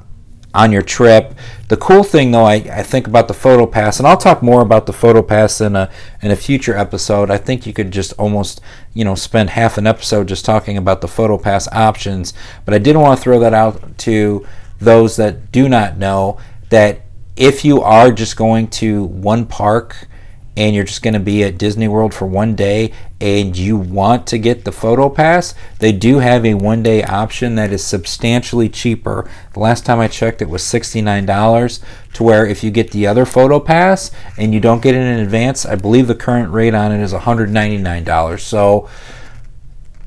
on 0.54 0.72
your 0.72 0.82
trip. 0.82 1.34
The 1.68 1.76
cool 1.76 2.04
thing 2.04 2.30
though 2.30 2.44
I, 2.44 2.54
I 2.54 2.82
think 2.82 3.06
about 3.06 3.28
the 3.28 3.34
photo 3.34 3.66
pass 3.66 3.98
and 3.98 4.06
i'll 4.06 4.16
talk 4.16 4.42
more 4.42 4.62
about 4.62 4.86
the 4.86 4.92
photo 4.92 5.22
pass 5.22 5.60
in 5.60 5.74
a 5.74 5.90
in 6.22 6.30
a 6.30 6.36
future 6.36 6.76
episode. 6.76 7.30
I 7.30 7.38
think 7.38 7.66
you 7.66 7.72
could 7.72 7.90
just 7.90 8.12
almost 8.14 8.60
you 8.92 9.04
know 9.04 9.14
spend 9.14 9.50
half 9.50 9.76
an 9.76 9.86
episode 9.86 10.28
just 10.28 10.44
talking 10.44 10.76
about 10.76 11.00
the 11.00 11.08
photo 11.08 11.36
pass 11.36 11.68
options. 11.72 12.32
But 12.64 12.74
i 12.74 12.78
did 12.78 12.96
want 12.96 13.18
to 13.18 13.22
throw 13.22 13.40
that 13.40 13.54
out 13.54 13.98
to 13.98 14.46
those 14.78 15.16
that 15.16 15.50
do 15.50 15.68
not 15.68 15.98
know 15.98 16.38
that 16.70 17.02
if 17.36 17.64
you 17.64 17.80
are 17.80 18.12
just 18.12 18.36
going 18.36 18.68
to 18.68 19.04
one 19.04 19.46
park 19.46 20.08
and 20.56 20.74
you're 20.74 20.84
just 20.84 21.02
going 21.02 21.14
to 21.14 21.20
be 21.20 21.42
at 21.42 21.58
Disney 21.58 21.88
World 21.88 22.14
for 22.14 22.26
one 22.26 22.54
day 22.54 22.92
and 23.20 23.56
you 23.56 23.76
want 23.76 24.26
to 24.28 24.38
get 24.38 24.64
the 24.64 24.72
photo 24.72 25.08
pass, 25.08 25.54
they 25.78 25.92
do 25.92 26.18
have 26.18 26.44
a 26.44 26.54
one 26.54 26.82
day 26.82 27.02
option 27.02 27.54
that 27.56 27.72
is 27.72 27.84
substantially 27.84 28.68
cheaper. 28.68 29.28
The 29.52 29.60
last 29.60 29.84
time 29.84 29.98
I 29.98 30.08
checked, 30.08 30.42
it 30.42 30.48
was 30.48 30.62
$69. 30.62 31.80
To 32.14 32.22
where 32.22 32.46
if 32.46 32.62
you 32.62 32.70
get 32.70 32.92
the 32.92 33.06
other 33.06 33.26
photo 33.26 33.58
pass 33.58 34.12
and 34.36 34.54
you 34.54 34.60
don't 34.60 34.82
get 34.82 34.94
it 34.94 35.00
in 35.00 35.18
advance, 35.18 35.66
I 35.66 35.74
believe 35.74 36.06
the 36.06 36.14
current 36.14 36.52
rate 36.52 36.74
on 36.74 36.92
it 36.92 37.02
is 37.02 37.12
$199. 37.12 38.40
So 38.40 38.88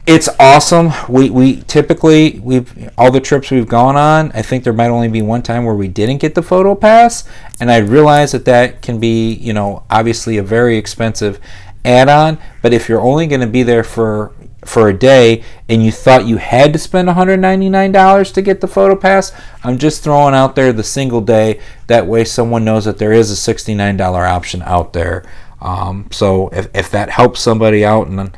it's 0.07 0.29
awesome. 0.39 0.91
We 1.09 1.29
we 1.29 1.61
typically 1.63 2.39
we've 2.41 2.91
all 2.97 3.11
the 3.11 3.19
trips 3.19 3.51
we've 3.51 3.67
gone 3.67 3.97
on. 3.97 4.31
I 4.31 4.41
think 4.41 4.63
there 4.63 4.71
might 4.71 4.89
only 4.89 5.09
be 5.09 5.21
one 5.21 5.43
time 5.43 5.65
where 5.65 5.75
we 5.75 5.89
didn't 5.89 6.19
get 6.19 6.33
the 6.33 6.41
photo 6.41 6.75
pass, 6.75 7.27
and 7.59 7.69
I 7.69 7.79
realize 7.79 8.31
that 8.31 8.45
that 8.45 8.81
can 8.81 8.99
be 9.01 9.33
you 9.33 9.51
know 9.51 9.83
obviously 9.89 10.37
a 10.37 10.43
very 10.43 10.77
expensive 10.77 11.41
add-on. 11.83 12.39
But 12.61 12.73
if 12.73 12.87
you're 12.87 13.01
only 13.01 13.27
going 13.27 13.41
to 13.41 13.47
be 13.47 13.63
there 13.63 13.83
for 13.83 14.33
for 14.63 14.87
a 14.87 14.97
day 14.97 15.43
and 15.69 15.83
you 15.83 15.91
thought 15.91 16.25
you 16.25 16.37
had 16.37 16.73
to 16.73 16.79
spend 16.79 17.07
$199 17.07 18.33
to 18.33 18.41
get 18.41 18.59
the 18.59 18.67
photo 18.67 18.95
pass, 18.95 19.31
I'm 19.63 19.77
just 19.77 20.03
throwing 20.03 20.33
out 20.33 20.55
there 20.55 20.73
the 20.73 20.83
single 20.83 21.21
day. 21.21 21.61
That 21.87 22.07
way, 22.07 22.25
someone 22.25 22.65
knows 22.65 22.85
that 22.85 22.97
there 22.97 23.13
is 23.13 23.31
a 23.31 23.53
$69 23.53 23.99
option 24.01 24.61
out 24.63 24.93
there. 24.93 25.23
Um, 25.61 26.07
so 26.11 26.49
if, 26.49 26.67
if 26.75 26.91
that 26.91 27.09
helps 27.09 27.39
somebody 27.39 27.83
out 27.83 28.07
and 28.07 28.35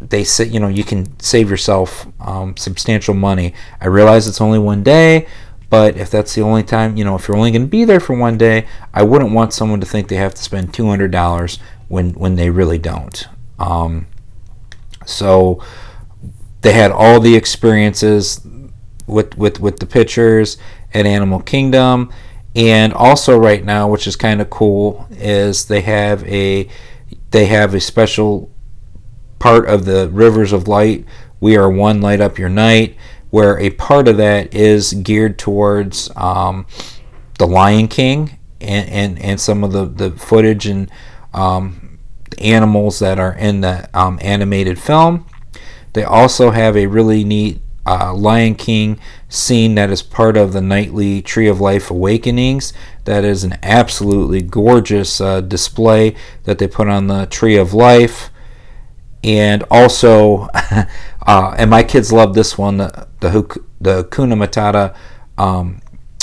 they 0.00 0.24
say 0.24 0.44
you 0.44 0.60
know 0.60 0.68
you 0.68 0.84
can 0.84 1.18
save 1.18 1.50
yourself 1.50 2.06
um, 2.20 2.56
substantial 2.56 3.14
money. 3.14 3.54
I 3.80 3.86
realize 3.86 4.26
it's 4.26 4.40
only 4.40 4.58
one 4.58 4.82
day, 4.82 5.26
but 5.70 5.96
if 5.96 6.10
that's 6.10 6.34
the 6.34 6.42
only 6.42 6.62
time, 6.62 6.96
you 6.96 7.04
know, 7.04 7.16
if 7.16 7.26
you're 7.26 7.36
only 7.36 7.50
going 7.50 7.62
to 7.62 7.68
be 7.68 7.84
there 7.84 8.00
for 8.00 8.16
one 8.16 8.38
day, 8.38 8.66
I 8.94 9.02
wouldn't 9.02 9.32
want 9.32 9.52
someone 9.52 9.80
to 9.80 9.86
think 9.86 10.08
they 10.08 10.16
have 10.16 10.34
to 10.34 10.42
spend 10.42 10.72
two 10.72 10.86
hundred 10.86 11.10
dollars 11.10 11.58
when 11.88 12.10
when 12.12 12.36
they 12.36 12.50
really 12.50 12.78
don't. 12.78 13.26
Um, 13.58 14.06
so 15.04 15.62
they 16.62 16.72
had 16.72 16.90
all 16.90 17.20
the 17.20 17.36
experiences 17.36 18.40
with 19.06 19.36
with 19.36 19.60
with 19.60 19.78
the 19.78 19.86
pictures 19.86 20.58
at 20.92 21.06
Animal 21.06 21.40
Kingdom, 21.40 22.12
and 22.54 22.92
also 22.92 23.38
right 23.38 23.64
now, 23.64 23.88
which 23.88 24.06
is 24.06 24.16
kind 24.16 24.40
of 24.40 24.50
cool, 24.50 25.06
is 25.10 25.66
they 25.66 25.80
have 25.80 26.24
a 26.24 26.68
they 27.30 27.46
have 27.46 27.74
a 27.74 27.80
special 27.80 28.50
part 29.38 29.68
of 29.68 29.84
the 29.84 30.08
Rivers 30.08 30.52
of 30.52 30.68
Light, 30.68 31.04
We 31.40 31.56
Are 31.56 31.70
One, 31.70 32.00
Light 32.00 32.20
Up 32.20 32.38
Your 32.38 32.48
Night, 32.48 32.96
where 33.30 33.58
a 33.58 33.70
part 33.70 34.08
of 34.08 34.16
that 34.16 34.54
is 34.54 34.92
geared 34.94 35.38
towards 35.38 36.10
um, 36.16 36.66
The 37.38 37.46
Lion 37.46 37.88
King 37.88 38.38
and, 38.60 38.88
and, 38.88 39.18
and 39.18 39.40
some 39.40 39.64
of 39.64 39.72
the, 39.72 39.86
the 39.86 40.10
footage 40.12 40.66
and 40.66 40.90
um, 41.34 41.98
animals 42.38 42.98
that 43.00 43.18
are 43.18 43.34
in 43.34 43.60
the 43.60 43.88
um, 43.94 44.18
animated 44.22 44.78
film. 44.78 45.26
They 45.92 46.04
also 46.04 46.50
have 46.50 46.76
a 46.76 46.86
really 46.86 47.24
neat 47.24 47.60
uh, 47.86 48.12
Lion 48.14 48.54
King 48.54 48.98
scene 49.28 49.76
that 49.76 49.90
is 49.90 50.02
part 50.02 50.36
of 50.36 50.52
the 50.52 50.60
nightly 50.60 51.22
Tree 51.22 51.48
of 51.48 51.60
Life 51.60 51.90
Awakenings. 51.90 52.72
That 53.04 53.24
is 53.24 53.44
an 53.44 53.58
absolutely 53.62 54.42
gorgeous 54.42 55.20
uh, 55.20 55.40
display 55.40 56.16
that 56.44 56.58
they 56.58 56.66
put 56.66 56.88
on 56.88 57.06
the 57.06 57.26
Tree 57.26 57.56
of 57.56 57.72
Life 57.72 58.30
and 59.26 59.64
also, 59.72 60.48
uh, 61.26 61.54
and 61.58 61.68
my 61.68 61.82
kids 61.82 62.12
love 62.12 62.34
this 62.34 62.56
one, 62.56 62.78
the 62.78 63.08
the, 63.80 64.04
Hakuna 64.04 64.34
Matata 64.34 64.96
um, 65.36 65.82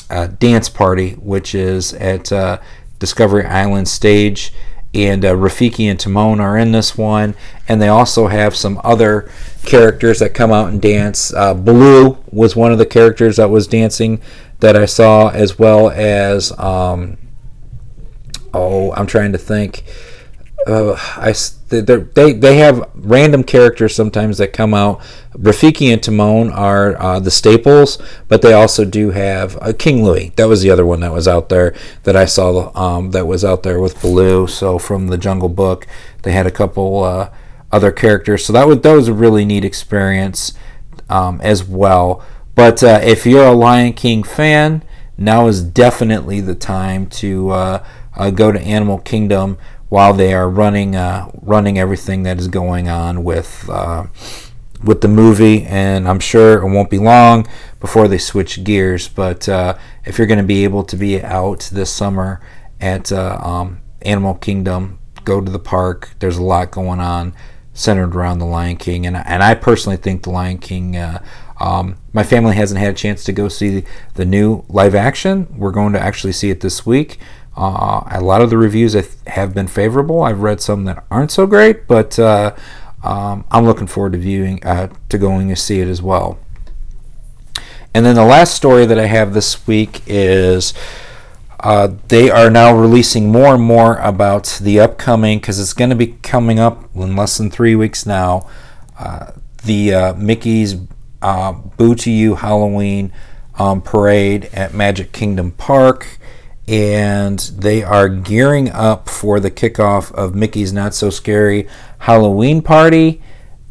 uh, 0.09 0.27
dance 0.27 0.69
party, 0.69 1.11
which 1.11 1.53
is 1.53 1.93
at 1.95 2.31
uh, 2.31 2.59
Discovery 2.99 3.45
Island 3.45 3.87
stage. 3.87 4.53
And 4.95 5.25
uh, 5.25 5.33
Rafiki 5.33 5.89
and 5.89 5.99
Timon 5.99 6.39
are 6.39 6.55
in 6.55 6.71
this 6.71 6.95
one, 6.95 7.33
and 7.67 7.81
they 7.81 7.87
also 7.87 8.27
have 8.27 8.55
some 8.55 8.79
other 8.83 9.27
characters 9.65 10.19
that 10.19 10.35
come 10.35 10.51
out 10.51 10.69
and 10.69 10.79
dance. 10.79 11.33
Uh, 11.33 11.55
Baloo 11.55 12.19
was 12.31 12.55
one 12.55 12.71
of 12.71 12.77
the 12.77 12.85
characters 12.85 13.37
that 13.37 13.49
was 13.49 13.65
dancing 13.65 14.21
that 14.59 14.75
I 14.75 14.85
saw, 14.85 15.29
as 15.29 15.57
well 15.57 15.89
as 15.89 16.51
um, 16.59 17.17
oh, 18.53 18.93
I'm 18.93 19.07
trying 19.07 19.31
to 19.31 19.39
think 19.39 19.83
uh, 20.67 20.93
I 21.17 21.33
they 21.81 22.33
they 22.33 22.57
have 22.57 22.89
random 22.95 23.43
characters 23.43 23.95
sometimes 23.95 24.37
that 24.37 24.53
come 24.53 24.73
out. 24.73 25.01
Rafiki 25.33 25.91
and 25.91 26.01
Timon 26.01 26.51
are 26.51 26.99
uh, 27.01 27.19
the 27.19 27.31
staples, 27.31 28.01
but 28.27 28.41
they 28.41 28.53
also 28.53 28.85
do 28.85 29.11
have 29.11 29.57
uh, 29.61 29.73
King 29.77 30.03
Louie. 30.03 30.31
That 30.35 30.47
was 30.47 30.61
the 30.61 30.69
other 30.69 30.85
one 30.85 30.99
that 31.01 31.11
was 31.11 31.27
out 31.27 31.49
there 31.49 31.75
that 32.03 32.15
I 32.15 32.25
saw. 32.25 32.71
Um, 32.75 33.11
that 33.11 33.25
was 33.25 33.43
out 33.43 33.63
there 33.63 33.79
with 33.79 34.01
Baloo. 34.01 34.47
So 34.47 34.77
from 34.77 35.07
the 35.07 35.17
Jungle 35.17 35.49
Book, 35.49 35.87
they 36.21 36.31
had 36.31 36.45
a 36.45 36.51
couple 36.51 37.03
uh, 37.03 37.29
other 37.71 37.91
characters. 37.91 38.45
So 38.45 38.53
that 38.53 38.67
was 38.67 38.81
that 38.81 38.93
was 38.93 39.07
a 39.07 39.13
really 39.13 39.45
neat 39.45 39.65
experience 39.65 40.53
um, 41.09 41.41
as 41.41 41.63
well. 41.63 42.23
But 42.55 42.83
uh, 42.83 42.99
if 43.03 43.25
you're 43.25 43.47
a 43.47 43.53
Lion 43.53 43.93
King 43.93 44.23
fan, 44.23 44.83
now 45.17 45.47
is 45.47 45.63
definitely 45.63 46.41
the 46.41 46.55
time 46.55 47.07
to 47.07 47.49
uh, 47.49 47.83
go 48.35 48.51
to 48.51 48.59
Animal 48.61 48.99
Kingdom 48.99 49.57
while 49.93 50.11
they 50.11 50.33
are 50.33 50.49
running 50.49 50.95
uh, 50.95 51.29
running 51.43 51.77
everything 51.77 52.23
that 52.23 52.39
is 52.39 52.47
going 52.47 52.89
on 52.89 53.23
with 53.23 53.69
uh, 53.69 54.03
with 54.83 55.01
the 55.01 55.07
movie. 55.07 55.65
And 55.65 56.07
I'm 56.07 56.19
sure 56.19 56.63
it 56.63 56.67
won't 56.67 56.89
be 56.89 56.97
long 56.97 57.45
before 57.79 58.07
they 58.07 58.17
switch 58.17 58.63
gears. 58.63 59.07
But 59.07 59.47
uh, 59.47 59.77
if 60.03 60.17
you're 60.17 60.25
going 60.25 60.39
to 60.39 60.43
be 60.43 60.63
able 60.63 60.83
to 60.85 60.95
be 60.95 61.21
out 61.21 61.69
this 61.71 61.93
summer 61.93 62.41
at 62.81 63.11
uh, 63.11 63.37
um, 63.43 63.81
Animal 64.01 64.33
Kingdom, 64.33 64.97
go 65.25 65.39
to 65.39 65.51
the 65.51 65.59
park. 65.59 66.15
There's 66.17 66.37
a 66.37 66.43
lot 66.43 66.71
going 66.71 66.99
on 66.99 67.35
centered 67.75 68.15
around 68.15 68.39
the 68.39 68.45
Lion 68.45 68.77
King, 68.77 69.05
and 69.05 69.15
and 69.15 69.43
I 69.43 69.53
personally 69.53 69.97
think 69.97 70.23
the 70.23 70.31
Lion 70.31 70.57
King. 70.57 70.97
Uh, 70.97 71.23
um, 71.59 71.97
my 72.13 72.23
family 72.23 72.55
hasn't 72.55 72.79
had 72.79 72.89
a 72.89 72.97
chance 72.97 73.23
to 73.25 73.31
go 73.31 73.47
see 73.47 73.69
the, 73.69 73.85
the 74.15 74.25
new 74.25 74.65
live 74.69 74.95
action. 74.95 75.47
We're 75.55 75.71
going 75.71 75.93
to 75.93 75.99
actually 75.99 76.33
see 76.33 76.49
it 76.49 76.61
this 76.61 76.83
week. 76.83 77.19
Uh, 77.55 78.01
a 78.09 78.21
lot 78.21 78.41
of 78.41 78.49
the 78.49 78.57
reviews 78.57 78.95
have 79.27 79.53
been 79.53 79.67
favorable. 79.67 80.23
I've 80.23 80.41
read 80.41 80.59
some 80.59 80.85
that 80.85 81.05
aren't 81.11 81.31
so 81.31 81.45
great, 81.45 81.87
but 81.87 82.17
uh, 82.17 82.55
um, 83.03 83.45
I'm 83.51 83.65
looking 83.65 83.87
forward 83.87 84.13
to 84.13 84.17
viewing 84.17 84.63
uh, 84.65 84.89
to 85.09 85.17
going 85.17 85.49
to 85.49 85.55
see 85.55 85.79
it 85.79 85.87
as 85.87 86.01
well. 86.01 86.39
And 87.93 88.05
then 88.05 88.15
the 88.15 88.25
last 88.25 88.55
story 88.55 88.87
that 88.87 88.97
I 88.97 89.05
have 89.05 89.33
this 89.35 89.67
week 89.67 90.01
is 90.07 90.73
uh, 91.59 91.89
they 92.07 92.31
are 92.31 92.49
now 92.49 92.75
releasing 92.75 93.31
more 93.31 93.53
and 93.53 93.63
more 93.63 93.97
about 93.97 94.57
the 94.59 94.79
upcoming 94.79 95.37
because 95.37 95.59
it's 95.59 95.73
going 95.73 95.91
to 95.91 95.95
be 95.95 96.07
coming 96.23 96.59
up 96.59 96.89
in 96.95 97.15
less 97.15 97.37
than 97.37 97.51
three 97.51 97.75
weeks 97.75 98.05
now. 98.05 98.49
Uh, 98.97 99.31
the 99.63 99.93
uh, 99.93 100.13
Mickey's 100.15 100.73
Boo 100.73 101.95
to 101.95 102.11
You 102.11 102.35
Halloween 102.35 103.13
um, 103.59 103.81
parade 103.81 104.49
at 104.53 104.73
Magic 104.73 105.11
Kingdom 105.11 105.51
Park 105.51 106.17
and 106.67 107.39
they 107.39 107.83
are 107.83 108.07
gearing 108.07 108.69
up 108.69 109.09
for 109.09 109.39
the 109.39 109.51
kickoff 109.51 110.11
of 110.13 110.33
Mickey's 110.33 110.71
Not 110.71 110.93
So 110.93 111.09
Scary 111.09 111.67
Halloween 111.99 112.61
Party. 112.61 113.21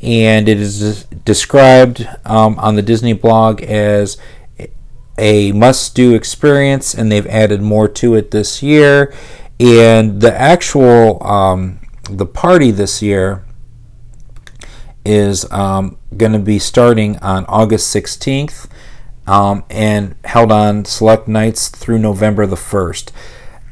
And 0.02 0.48
it 0.48 0.58
is 0.60 1.04
described 1.04 2.08
um, 2.24 2.58
on 2.58 2.74
the 2.74 2.82
Disney 2.82 3.12
blog 3.12 3.62
as 3.62 4.18
a 5.16 5.52
must 5.52 5.94
do 5.94 6.14
experience, 6.14 6.94
and 6.94 7.12
they've 7.12 7.26
added 7.26 7.62
more 7.62 7.86
to 7.86 8.14
it 8.14 8.30
this 8.32 8.62
year. 8.62 9.14
And 9.60 10.20
the 10.20 10.34
actual 10.34 11.24
um, 11.24 11.78
the 12.10 12.26
party 12.26 12.72
this 12.72 13.00
year 13.00 13.44
is 15.04 15.50
um, 15.52 15.98
going 16.16 16.32
to 16.32 16.38
be 16.38 16.58
starting 16.58 17.18
on 17.18 17.44
August 17.46 17.94
16th 17.94 18.68
um, 19.26 19.64
and 19.70 20.14
held 20.24 20.50
on 20.50 20.84
select 20.84 21.28
nights 21.28 21.68
through 21.68 21.98
November 21.98 22.46
the 22.46 22.56
1st. 22.56 23.10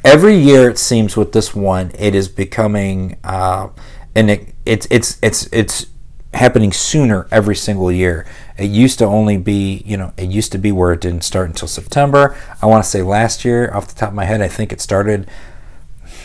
Every 0.04 0.36
year, 0.36 0.70
it 0.70 0.78
seems 0.78 1.16
with 1.16 1.32
this 1.32 1.54
one, 1.54 1.90
it 1.98 2.14
is 2.14 2.28
becoming, 2.28 3.18
uh, 3.22 3.68
and 4.14 4.30
it, 4.30 4.54
it's 4.64 4.86
it's 4.90 5.18
it's 5.22 5.46
it's 5.52 5.86
happening 6.32 6.72
sooner 6.72 7.26
every 7.30 7.56
single 7.56 7.92
year. 7.92 8.26
It 8.56 8.70
used 8.70 8.98
to 9.00 9.04
only 9.04 9.36
be, 9.36 9.82
you 9.84 9.96
know, 9.96 10.12
it 10.16 10.30
used 10.30 10.52
to 10.52 10.58
be 10.58 10.72
where 10.72 10.92
it 10.92 11.00
didn't 11.00 11.22
start 11.22 11.48
until 11.48 11.68
September. 11.68 12.36
I 12.62 12.66
want 12.66 12.82
to 12.82 12.88
say 12.88 13.02
last 13.02 13.44
year, 13.44 13.70
off 13.74 13.88
the 13.88 13.94
top 13.94 14.10
of 14.10 14.14
my 14.14 14.24
head, 14.24 14.40
I 14.40 14.48
think 14.48 14.72
it 14.72 14.80
started 14.80 15.28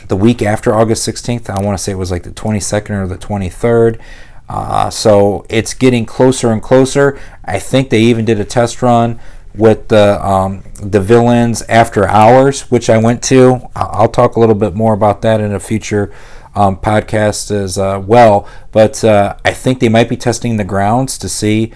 the 0.07 0.15
week 0.15 0.41
after 0.41 0.73
August 0.73 1.07
16th. 1.07 1.49
I 1.49 1.61
want 1.61 1.77
to 1.77 1.83
say 1.83 1.91
it 1.91 1.97
was 1.97 2.11
like 2.11 2.23
the 2.23 2.31
22nd 2.31 2.91
or 2.91 3.07
the 3.07 3.17
23rd. 3.17 3.99
Uh, 4.47 4.89
so 4.89 5.45
it's 5.49 5.73
getting 5.73 6.05
closer 6.05 6.51
and 6.51 6.61
closer. 6.61 7.19
I 7.43 7.59
think 7.59 7.89
they 7.89 8.01
even 8.01 8.25
did 8.25 8.39
a 8.39 8.45
test 8.45 8.81
run 8.81 9.19
with 9.55 9.87
the 9.87 10.23
um, 10.25 10.63
the 10.81 11.01
villains 11.01 11.61
after 11.63 12.07
hours, 12.07 12.69
which 12.69 12.89
I 12.89 12.97
went 12.97 13.23
to. 13.23 13.61
I'll 13.75 14.09
talk 14.09 14.35
a 14.35 14.39
little 14.39 14.55
bit 14.55 14.75
more 14.75 14.93
about 14.93 15.21
that 15.23 15.41
in 15.41 15.53
a 15.53 15.59
future 15.59 16.13
um, 16.55 16.77
podcast 16.77 17.51
as 17.51 17.77
uh, 17.77 18.01
well. 18.05 18.47
But 18.71 19.03
uh, 19.03 19.37
I 19.43 19.51
think 19.51 19.79
they 19.79 19.89
might 19.89 20.09
be 20.09 20.17
testing 20.17 20.57
the 20.57 20.63
grounds 20.63 21.17
to 21.19 21.29
see 21.29 21.71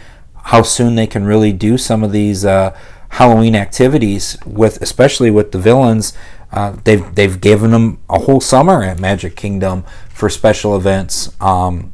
how 0.46 0.62
soon 0.62 0.96
they 0.96 1.08
can 1.08 1.26
really 1.26 1.54
do 1.54 1.78
some 1.78 2.04
of 2.04 2.12
these 2.12 2.46
uh, 2.46 2.76
Halloween 3.10 3.56
activities 3.56 4.38
with, 4.46 4.82
especially 4.82 5.32
with 5.32 5.52
the 5.52 5.60
villains. 5.60 6.14
Uh, 6.52 6.76
they've 6.84 7.14
they've 7.16 7.40
given 7.40 7.72
them 7.72 8.00
a 8.10 8.20
whole 8.20 8.42
summer 8.42 8.84
at 8.84 9.00
Magic 9.00 9.36
Kingdom 9.36 9.84
for 10.10 10.30
special 10.30 10.76
events. 10.76 11.34
Um, 11.40 11.94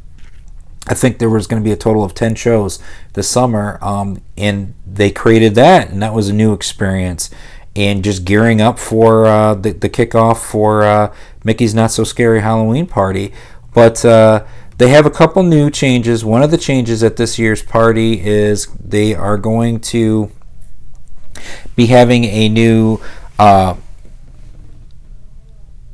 I 0.87 0.93
think 0.93 1.17
there 1.17 1.29
was 1.29 1.47
going 1.47 1.61
to 1.61 1.65
be 1.65 1.71
a 1.71 1.77
total 1.77 2.03
of 2.03 2.13
10 2.13 2.35
shows 2.35 2.79
this 3.13 3.27
summer, 3.27 3.79
um, 3.81 4.21
and 4.37 4.75
they 4.85 5.09
created 5.09 5.55
that, 5.55 5.89
and 5.89 6.01
that 6.01 6.13
was 6.13 6.29
a 6.29 6.33
new 6.33 6.53
experience. 6.53 7.29
And 7.75 8.03
just 8.03 8.23
gearing 8.23 8.61
up 8.61 8.79
for 8.79 9.25
uh, 9.25 9.55
the, 9.55 9.71
the 9.71 9.89
kickoff 9.89 10.37
for 10.37 10.83
uh, 10.83 11.13
Mickey's 11.43 11.73
Not 11.73 11.91
So 11.91 12.03
Scary 12.03 12.41
Halloween 12.41 12.87
Party. 12.87 13.33
But 13.73 14.05
uh, 14.05 14.45
they 14.77 14.89
have 14.89 15.05
a 15.05 15.11
couple 15.11 15.43
new 15.43 15.69
changes. 15.69 16.23
One 16.23 16.41
of 16.41 16.51
the 16.51 16.57
changes 16.57 17.03
at 17.03 17.17
this 17.17 17.37
year's 17.37 17.61
party 17.61 18.25
is 18.25 18.67
they 18.75 19.13
are 19.13 19.37
going 19.37 19.81
to 19.81 20.31
be 21.75 21.87
having 21.87 22.23
a 22.25 22.47
new 22.47 23.01
uh, 23.37 23.75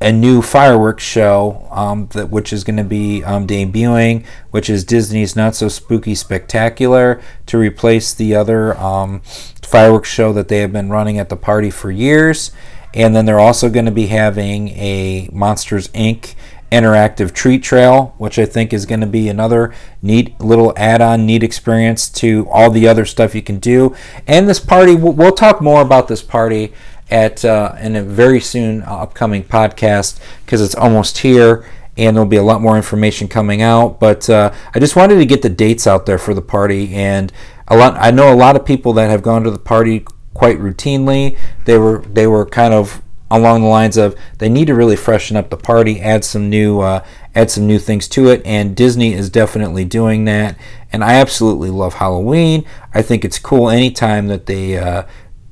a 0.02 0.12
new 0.12 0.42
fireworks 0.42 1.02
show 1.02 1.66
um, 1.70 2.08
that 2.12 2.30
which 2.30 2.52
is 2.52 2.64
going 2.64 2.76
to 2.76 2.84
be 2.84 3.22
um, 3.24 3.46
debuting, 3.46 4.24
which 4.50 4.68
is 4.68 4.84
Disney's 4.84 5.36
Not 5.36 5.54
So 5.54 5.68
Spooky 5.68 6.14
Spectacular, 6.14 7.22
to 7.46 7.58
replace 7.58 8.12
the 8.12 8.34
other 8.34 8.76
um, 8.76 9.20
fireworks 9.62 10.08
show 10.08 10.32
that 10.32 10.48
they 10.48 10.58
have 10.58 10.72
been 10.72 10.90
running 10.90 11.18
at 11.18 11.28
the 11.28 11.36
party 11.36 11.70
for 11.70 11.90
years. 11.90 12.52
And 12.94 13.16
then 13.16 13.24
they're 13.24 13.40
also 13.40 13.70
going 13.70 13.86
to 13.86 13.90
be 13.92 14.08
having 14.08 14.68
a 14.70 15.28
Monsters 15.32 15.88
Inc. 15.88 16.34
interactive 16.70 17.32
treat 17.32 17.62
trail, 17.62 18.14
which 18.18 18.38
I 18.38 18.44
think 18.46 18.72
is 18.72 18.86
going 18.86 19.00
to 19.00 19.06
be 19.06 19.28
another 19.28 19.74
neat 20.02 20.38
little 20.40 20.72
add-on, 20.76 21.24
neat 21.24 21.42
experience 21.42 22.08
to 22.10 22.46
all 22.50 22.70
the 22.70 22.88
other 22.88 23.04
stuff 23.04 23.34
you 23.34 23.42
can 23.42 23.58
do. 23.58 23.94
And 24.26 24.48
this 24.48 24.60
party, 24.60 24.94
we'll 24.94 25.32
talk 25.32 25.60
more 25.60 25.82
about 25.82 26.08
this 26.08 26.22
party 26.22 26.72
at 27.12 27.44
uh, 27.44 27.76
in 27.80 27.94
a 27.94 28.02
very 28.02 28.40
soon 28.40 28.82
uh, 28.82 28.96
upcoming 28.96 29.44
podcast 29.44 30.18
because 30.44 30.62
it's 30.62 30.74
almost 30.74 31.18
here 31.18 31.64
and 31.96 32.16
there'll 32.16 32.28
be 32.28 32.36
a 32.36 32.42
lot 32.42 32.62
more 32.62 32.76
information 32.76 33.28
coming 33.28 33.60
out. 33.60 34.00
But 34.00 34.28
uh, 34.30 34.52
I 34.74 34.78
just 34.78 34.96
wanted 34.96 35.16
to 35.18 35.26
get 35.26 35.42
the 35.42 35.50
dates 35.50 35.86
out 35.86 36.06
there 36.06 36.18
for 36.18 36.32
the 36.34 36.42
party, 36.42 36.94
and 36.94 37.32
a 37.68 37.76
lot. 37.76 37.94
I 37.98 38.10
know 38.10 38.32
a 38.32 38.34
lot 38.34 38.56
of 38.56 38.64
people 38.64 38.94
that 38.94 39.10
have 39.10 39.22
gone 39.22 39.44
to 39.44 39.50
the 39.50 39.58
party 39.58 40.06
quite 40.34 40.58
routinely. 40.58 41.38
They 41.66 41.78
were 41.78 41.98
they 42.00 42.26
were 42.26 42.46
kind 42.46 42.72
of 42.72 43.02
along 43.30 43.62
the 43.62 43.68
lines 43.68 43.96
of 43.96 44.14
they 44.38 44.48
need 44.48 44.66
to 44.66 44.74
really 44.74 44.96
freshen 44.96 45.36
up 45.36 45.50
the 45.50 45.56
party, 45.56 46.00
add 46.00 46.24
some 46.24 46.48
new 46.48 46.80
uh, 46.80 47.04
add 47.34 47.50
some 47.50 47.66
new 47.66 47.78
things 47.78 48.08
to 48.08 48.28
it, 48.28 48.40
and 48.44 48.74
Disney 48.74 49.12
is 49.12 49.28
definitely 49.28 49.84
doing 49.84 50.24
that. 50.24 50.58
And 50.92 51.04
I 51.04 51.14
absolutely 51.14 51.70
love 51.70 51.94
Halloween. 51.94 52.64
I 52.94 53.02
think 53.02 53.24
it's 53.24 53.38
cool 53.38 53.68
anytime 53.68 54.28
that 54.28 54.46
they 54.46 54.78
uh, 54.78 55.04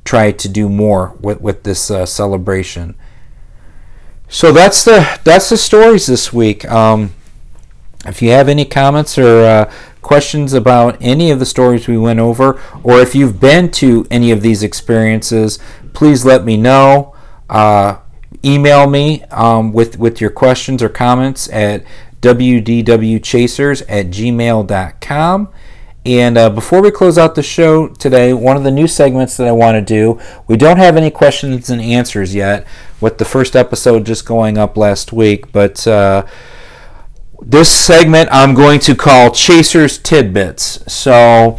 try 0.05 0.33
to 0.33 0.49
do 0.49 0.69
more 0.69 1.17
with, 1.21 1.41
with 1.41 1.63
this 1.63 1.91
uh, 1.91 2.07
celebration. 2.07 2.95
So 4.29 4.53
that's 4.53 4.85
the 4.85 5.19
that's 5.25 5.49
the 5.49 5.57
stories 5.57 6.07
this 6.07 6.33
week. 6.33 6.65
Um, 6.71 7.13
if 8.07 8.23
you 8.23 8.31
have 8.31 8.49
any 8.49 8.65
comments 8.65 9.19
or 9.19 9.45
uh, 9.45 9.73
questions 10.03 10.53
about 10.53 10.97
any 11.01 11.31
of 11.31 11.39
the 11.39 11.47
stories 11.47 11.87
we 11.87 11.99
went 11.99 12.21
over, 12.21 12.61
or 12.83 13.01
if 13.01 13.15
you've 13.15 13.41
been 13.41 13.71
to 13.73 14.07
any 14.11 14.31
of 14.31 14.41
these 14.41 14.63
experiences, 14.63 15.59
please 15.93 16.25
let 16.25 16.45
me 16.45 16.57
know. 16.57 17.15
Uh, 17.49 17.99
email 18.45 18.89
me 18.89 19.25
um, 19.25 19.73
with 19.73 19.99
with 19.99 20.21
your 20.21 20.31
questions 20.31 20.83
or 20.83 20.89
comments 20.89 21.49
at 21.51 21.85
wdwchasers 22.23 23.83
at 23.89 24.07
gmail.com. 24.07 25.49
And 26.07 26.39
uh, 26.39 26.49
before 26.49 26.81
we 26.81 26.91
close 26.91 27.19
out 27.19 27.35
the 27.35 27.43
show 27.43 27.89
today, 27.89 28.33
one 28.33 28.57
of 28.57 28.65
the 28.65 28.71
new 28.71 28.89
segments 28.89 29.37
that 29.37 29.47
I 29.47 29.53
want 29.53 29.75
to 29.75 29.83
do, 29.83 30.19
we 30.47 30.57
don't 30.57 30.79
have 30.79 30.97
any 30.97 31.11
questions 31.11 31.69
and 31.69 31.81
answers 31.81 32.35
yet, 32.35 32.67
with 33.01 33.19
the 33.19 33.25
first 33.27 33.55
episode 33.55 34.07
just 34.07 34.25
going 34.25 34.57
up 34.57 34.79
last 34.79 35.13
week. 35.13 35.53
But 35.53 35.87
uh, 35.87 36.27
this 37.43 37.71
segment 37.71 38.31
I'm 38.33 38.55
going 38.55 38.81
to 38.81 38.95
call 38.95 39.31
Chasers 39.31 39.99
Tidbits. 39.99 40.91
So, 40.91 41.59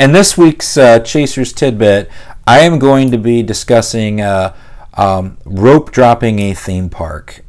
in 0.00 0.12
this 0.12 0.38
week's 0.38 0.78
uh, 0.78 1.00
Chasers 1.00 1.52
Tidbit, 1.52 2.10
I 2.46 2.60
am 2.60 2.78
going 2.78 3.10
to 3.10 3.18
be 3.18 3.42
discussing 3.42 4.22
uh, 4.22 4.56
um, 4.94 5.36
rope 5.44 5.90
dropping 5.92 6.38
a 6.38 6.54
theme 6.54 6.88
park. 6.88 7.44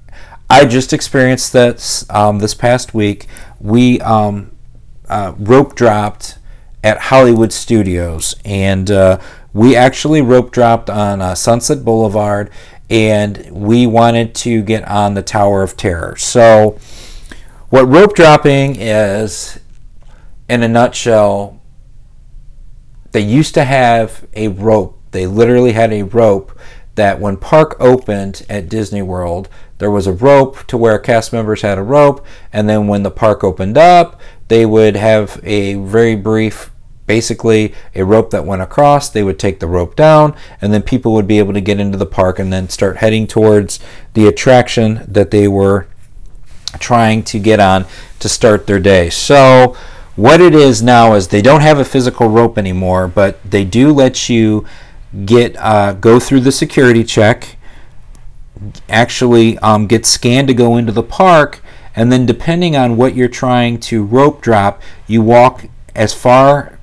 I 0.49 0.65
just 0.65 0.91
experienced 0.91 1.53
that 1.53 2.03
um, 2.09 2.39
this 2.39 2.53
past 2.53 2.93
week. 2.93 3.27
We 3.59 3.99
um, 4.01 4.51
uh, 5.09 5.33
rope 5.37 5.75
dropped 5.75 6.37
at 6.83 6.97
Hollywood 6.97 7.51
Studios, 7.51 8.35
and 8.45 8.91
uh, 8.91 9.19
we 9.53 9.75
actually 9.75 10.21
rope 10.21 10.51
dropped 10.51 10.89
on 10.89 11.21
uh, 11.21 11.33
Sunset 11.35 11.83
Boulevard, 11.83 12.51
and 12.89 13.49
we 13.51 13.87
wanted 13.87 14.35
to 14.35 14.61
get 14.61 14.87
on 14.87 15.13
the 15.13 15.23
Tower 15.23 15.63
of 15.63 15.75
Terror. 15.75 16.15
So, 16.17 16.79
what 17.69 17.87
rope 17.87 18.15
dropping 18.15 18.75
is, 18.75 19.59
in 20.47 20.61
a 20.61 20.67
nutshell, 20.67 21.59
they 23.11 23.21
used 23.21 23.53
to 23.55 23.63
have 23.63 24.27
a 24.33 24.49
rope. 24.49 25.01
They 25.11 25.25
literally 25.25 25.71
had 25.71 25.91
a 25.91 26.03
rope 26.03 26.57
that 26.95 27.19
when 27.19 27.37
park 27.37 27.75
opened 27.79 28.45
at 28.49 28.69
Disney 28.69 29.01
World, 29.01 29.49
there 29.77 29.91
was 29.91 30.07
a 30.07 30.13
rope 30.13 30.65
to 30.67 30.77
where 30.77 30.97
cast 30.97 31.33
members 31.33 31.61
had 31.61 31.77
a 31.77 31.83
rope, 31.83 32.25
and 32.53 32.69
then 32.69 32.87
when 32.87 33.03
the 33.03 33.11
park 33.11 33.43
opened 33.43 33.77
up, 33.77 34.19
they 34.47 34.65
would 34.65 34.95
have 34.95 35.39
a 35.43 35.75
very 35.75 36.15
brief 36.15 36.71
basically 37.07 37.73
a 37.93 38.03
rope 38.03 38.31
that 38.31 38.45
went 38.45 38.61
across. 38.61 39.09
They 39.09 39.23
would 39.23 39.39
take 39.39 39.59
the 39.59 39.67
rope 39.67 39.95
down 39.95 40.35
and 40.61 40.73
then 40.73 40.81
people 40.81 41.13
would 41.13 41.27
be 41.27 41.37
able 41.37 41.53
to 41.53 41.61
get 41.61 41.79
into 41.79 41.97
the 41.97 42.05
park 42.05 42.39
and 42.39 42.51
then 42.51 42.69
start 42.69 42.97
heading 42.97 43.27
towards 43.27 43.79
the 44.13 44.27
attraction 44.27 45.05
that 45.07 45.31
they 45.31 45.47
were 45.47 45.87
trying 46.79 47.23
to 47.23 47.39
get 47.39 47.59
on 47.59 47.85
to 48.19 48.27
start 48.27 48.67
their 48.67 48.79
day. 48.79 49.09
So 49.09 49.77
what 50.15 50.41
it 50.41 50.55
is 50.55 50.81
now 50.81 51.13
is 51.13 51.27
they 51.27 51.41
don't 51.41 51.61
have 51.61 51.77
a 51.77 51.85
physical 51.85 52.29
rope 52.29 52.57
anymore 52.57 53.07
but 53.07 53.39
they 53.49 53.65
do 53.65 53.91
let 53.91 54.29
you 54.29 54.65
get 55.25 55.55
uh, 55.57 55.93
go 55.93 56.19
through 56.19 56.39
the 56.39 56.51
security 56.51 57.03
check 57.03 57.57
actually 58.87 59.57
um, 59.59 59.87
get 59.87 60.05
scanned 60.05 60.47
to 60.47 60.53
go 60.53 60.77
into 60.77 60.91
the 60.91 61.03
park 61.03 61.61
and 61.95 62.11
then 62.11 62.25
depending 62.25 62.75
on 62.75 62.97
what 62.97 63.15
you're 63.15 63.27
trying 63.27 63.79
to 63.79 64.03
rope 64.03 64.41
drop, 64.41 64.81
you 65.07 65.21
walk 65.21 65.65
as 65.95 66.13
far, 66.13 66.77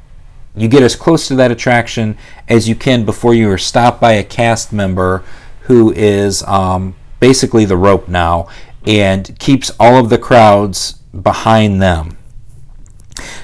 you 0.54 0.68
get 0.68 0.82
as 0.82 0.96
close 0.96 1.28
to 1.28 1.34
that 1.36 1.50
attraction 1.50 2.16
as 2.48 2.68
you 2.68 2.74
can 2.74 3.04
before 3.04 3.34
you 3.34 3.50
are 3.50 3.58
stopped 3.58 4.00
by 4.00 4.12
a 4.12 4.24
cast 4.24 4.72
member 4.72 5.22
who 5.62 5.92
is 5.92 6.42
um, 6.44 6.94
basically 7.20 7.64
the 7.64 7.76
rope 7.76 8.08
now 8.08 8.48
and 8.86 9.38
keeps 9.38 9.70
all 9.78 9.96
of 9.96 10.10
the 10.10 10.18
crowds 10.18 10.92
behind 11.20 11.80
them. 11.80 12.16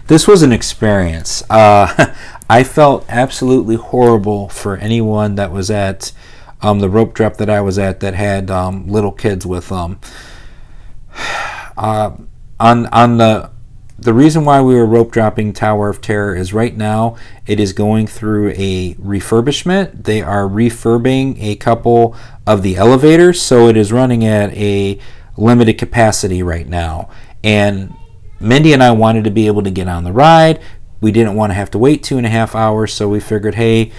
This 0.06 0.26
was 0.26 0.42
an 0.42 0.52
experience. 0.52 1.42
Uh, 1.50 2.14
I 2.50 2.64
felt 2.64 3.04
absolutely 3.08 3.76
horrible 3.76 4.48
for 4.48 4.76
anyone 4.78 5.34
that 5.34 5.52
was 5.52 5.70
at 5.70 6.12
um, 6.62 6.80
the 6.80 6.88
rope 6.88 7.12
drop 7.14 7.36
that 7.36 7.50
I 7.50 7.60
was 7.60 7.78
at 7.78 8.00
that 8.00 8.14
had 8.14 8.50
um, 8.50 8.88
little 8.88 9.12
kids 9.12 9.44
with 9.44 9.68
them. 9.68 10.00
Uh, 11.78 12.16
on 12.58 12.86
on 12.86 13.18
the 13.18 13.50
the 14.00 14.12
reason 14.12 14.44
why 14.44 14.60
we 14.60 14.74
were 14.74 14.84
rope 14.84 15.12
dropping 15.12 15.52
Tower 15.52 15.88
of 15.88 16.00
Terror 16.00 16.34
is 16.34 16.52
right 16.52 16.76
now 16.76 17.16
it 17.46 17.60
is 17.60 17.72
going 17.72 18.08
through 18.08 18.50
a 18.56 18.94
refurbishment. 18.94 20.04
They 20.04 20.20
are 20.20 20.48
refurbing 20.48 21.40
a 21.40 21.54
couple 21.56 22.16
of 22.46 22.62
the 22.62 22.76
elevators, 22.76 23.40
so 23.40 23.68
it 23.68 23.76
is 23.76 23.92
running 23.92 24.24
at 24.24 24.52
a 24.54 24.98
limited 25.36 25.78
capacity 25.78 26.42
right 26.42 26.68
now. 26.68 27.10
And 27.44 27.94
Mindy 28.40 28.72
and 28.72 28.82
I 28.82 28.90
wanted 28.90 29.22
to 29.24 29.30
be 29.30 29.46
able 29.46 29.62
to 29.62 29.70
get 29.70 29.88
on 29.88 30.02
the 30.02 30.12
ride, 30.12 30.60
we 31.00 31.12
didn't 31.12 31.36
want 31.36 31.50
to 31.50 31.54
have 31.54 31.70
to 31.72 31.78
wait 31.78 32.02
two 32.02 32.18
and 32.18 32.26
a 32.26 32.30
half 32.30 32.56
hours, 32.56 32.92
so 32.92 33.08
we 33.08 33.20
figured, 33.20 33.54
hey, 33.54 33.92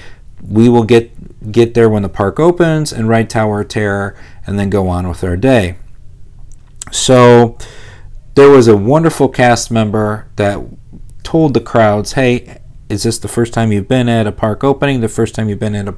we 0.45 0.67
will 0.67 0.83
get 0.83 1.51
get 1.51 1.73
there 1.75 1.89
when 1.89 2.03
the 2.03 2.09
park 2.09 2.39
opens 2.39 2.91
and 2.91 3.07
ride 3.07 3.29
Tower 3.29 3.61
of 3.61 3.69
Terror 3.69 4.17
and 4.45 4.59
then 4.59 4.69
go 4.69 4.89
on 4.89 5.07
with 5.07 5.23
our 5.23 5.37
day. 5.37 5.77
So 6.91 7.57
there 8.35 8.49
was 8.49 8.67
a 8.67 8.77
wonderful 8.77 9.29
cast 9.29 9.71
member 9.71 10.27
that 10.35 10.59
told 11.23 11.53
the 11.53 11.61
crowds, 11.61 12.13
"Hey, 12.13 12.59
is 12.89 13.03
this 13.03 13.19
the 13.19 13.27
first 13.27 13.53
time 13.53 13.71
you've 13.71 13.87
been 13.87 14.09
at 14.09 14.27
a 14.27 14.31
park 14.31 14.63
opening? 14.63 15.01
The 15.01 15.07
first 15.07 15.35
time 15.35 15.47
you've 15.47 15.59
been 15.59 15.75
at 15.75 15.87
a, 15.87 15.95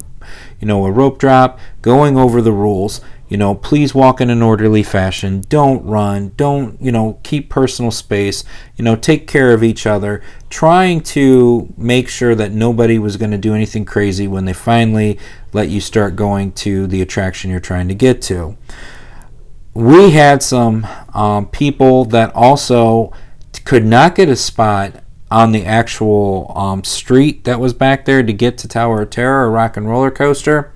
you 0.60 0.68
know, 0.68 0.86
a 0.86 0.92
rope 0.92 1.20
drop? 1.20 1.58
Going 1.82 2.18
over 2.18 2.42
the 2.42 2.52
rules. 2.52 3.00
You 3.30 3.38
know, 3.38 3.56
please 3.56 3.96
walk 3.96 4.20
in 4.20 4.30
an 4.30 4.42
orderly 4.42 4.84
fashion. 4.84 5.44
Don't 5.48 5.86
run. 5.86 6.34
Don't, 6.36 6.82
you 6.82 6.92
know, 6.92 7.18
keep 7.24 7.50
personal 7.50 7.90
space. 7.90 8.44
You 8.76 8.84
know, 8.84 8.98
take 8.98 9.26
care 9.26 9.54
of 9.54 9.64
each 9.64 9.88
other. 9.88 10.22
Trying 10.50 11.00
to 11.02 11.74
make 11.78 12.10
sure 12.10 12.36
that 12.36 12.52
nobody 12.52 13.00
was 13.00 13.16
going 13.16 13.32
to 13.32 13.38
do 13.38 13.56
anything 13.56 13.86
crazy 13.86 14.28
when 14.28 14.44
they 14.44 14.52
finally 14.52 15.18
let 15.54 15.70
you 15.70 15.80
start 15.80 16.18
going 16.18 16.52
to 16.54 16.88
the 16.88 17.02
attraction 17.02 17.50
you're 17.50 17.62
trying 17.62 17.88
to 17.88 17.96
get 17.96 18.22
to. 18.24 18.58
We 19.74 20.12
had 20.12 20.44
some 20.44 20.86
um, 21.14 21.48
people 21.48 22.06
that 22.06 22.34
also 22.36 23.14
could 23.64 23.86
not 23.86 24.16
get 24.16 24.30
a 24.30 24.36
spot 24.36 25.02
on 25.30 25.54
the 25.54 25.66
actual 25.66 26.52
um, 26.56 26.84
street 26.84 27.46
that 27.46 27.60
was 27.60 27.74
back 27.74 28.04
there 28.04 28.22
to 28.22 28.34
get 28.34 28.58
to 28.60 28.68
Tower 28.68 29.04
of 29.04 29.10
Terror 29.12 29.48
or 29.48 29.52
Rock 29.52 29.78
and 29.78 29.88
Roller 29.88 30.12
Coaster. 30.12 30.74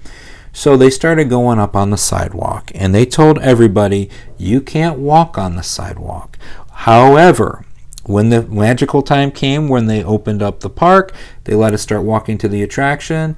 So 0.54 0.78
they 0.78 0.90
started 0.90 1.30
going 1.30 1.60
up 1.60 1.76
on 1.76 1.90
the 1.90 1.98
sidewalk 1.98 2.72
and 2.74 2.96
they 2.96 3.06
told 3.06 3.38
everybody, 3.40 4.10
you 4.38 4.62
can't 4.62 4.98
walk 4.98 5.38
on 5.38 5.58
the 5.58 5.64
sidewalk. 5.64 6.40
However, 6.72 7.66
when 8.06 8.30
the 8.30 8.44
magical 8.44 9.02
time 9.02 9.32
came 9.32 9.68
when 9.68 9.88
they 9.88 10.02
opened 10.02 10.42
up 10.42 10.62
the 10.62 10.70
park, 10.70 11.14
they 11.44 11.56
let 11.56 11.74
us 11.74 11.82
start 11.82 12.04
walking 12.04 12.38
to 12.38 12.48
the 12.48 12.64
attraction. 12.64 13.36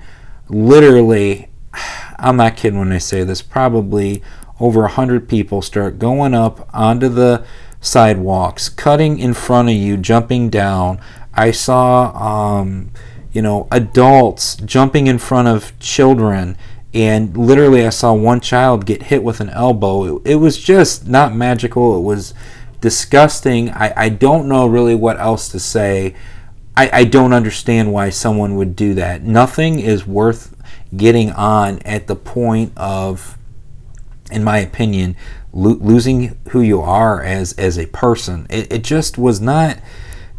Literally, 0.48 1.50
I'm 2.20 2.38
not 2.38 2.58
kidding 2.58 2.78
when 2.78 2.92
I 2.92 3.00
say 3.00 3.24
this, 3.24 3.42
probably 3.42 4.22
over 4.60 4.86
a 4.86 4.90
hundred 4.90 5.30
people 5.30 5.62
start 5.62 6.00
going 6.00 6.34
up 6.34 6.70
onto 6.74 7.10
the 7.10 7.46
sidewalks, 7.82 8.70
cutting 8.70 9.20
in 9.20 9.34
front 9.34 9.70
of 9.70 9.76
you, 9.76 9.98
jumping 9.98 10.50
down. 10.50 11.00
I 11.34 11.52
saw, 11.52 12.12
um, 12.60 12.92
you 13.32 13.42
know, 13.42 13.68
adults 13.72 14.56
jumping 14.58 15.08
in 15.08 15.20
front 15.20 15.48
of 15.48 15.78
children, 15.80 16.58
and 16.94 17.38
literally, 17.38 17.86
I 17.86 17.90
saw 17.90 18.14
one 18.14 18.40
child 18.40 18.86
get 18.86 19.04
hit 19.04 19.24
with 19.24 19.40
an 19.40 19.50
elbow. 19.50 20.18
It, 20.18 20.32
it 20.32 20.36
was 20.36 20.58
just 20.58 21.08
not 21.08 21.36
magical. 21.36 21.98
It 21.98 22.02
was 22.02 22.34
disgusting. 22.82 23.70
I, 23.70 23.94
I 23.96 24.10
don't 24.10 24.48
know 24.48 24.66
really 24.66 24.96
what 24.96 25.20
else 25.20 25.50
to 25.50 25.60
say. 25.60 26.16
I, 26.76 26.90
I 26.94 27.04
don't 27.04 27.34
understand 27.34 27.94
why 27.94 28.10
someone 28.10 28.56
would 28.56 28.76
do 28.76 28.94
that. 28.96 29.22
Nothing 29.22 29.80
is 29.80 30.08
worth 30.08 30.56
getting 30.96 31.32
on 31.32 31.80
at 31.80 32.08
the 32.08 32.16
point 32.16 32.72
of, 32.78 33.37
in 34.32 34.44
my 34.44 34.60
opinion, 34.60 35.16
lo- 35.54 35.78
losing 35.80 36.38
who 36.50 36.62
you 36.62 36.82
are 36.82 37.24
as 37.24 37.54
as 37.54 37.78
a 37.78 37.88
person. 37.88 38.48
It, 38.50 38.72
it 38.72 38.84
just 38.84 39.18
was 39.18 39.42
not 39.42 39.80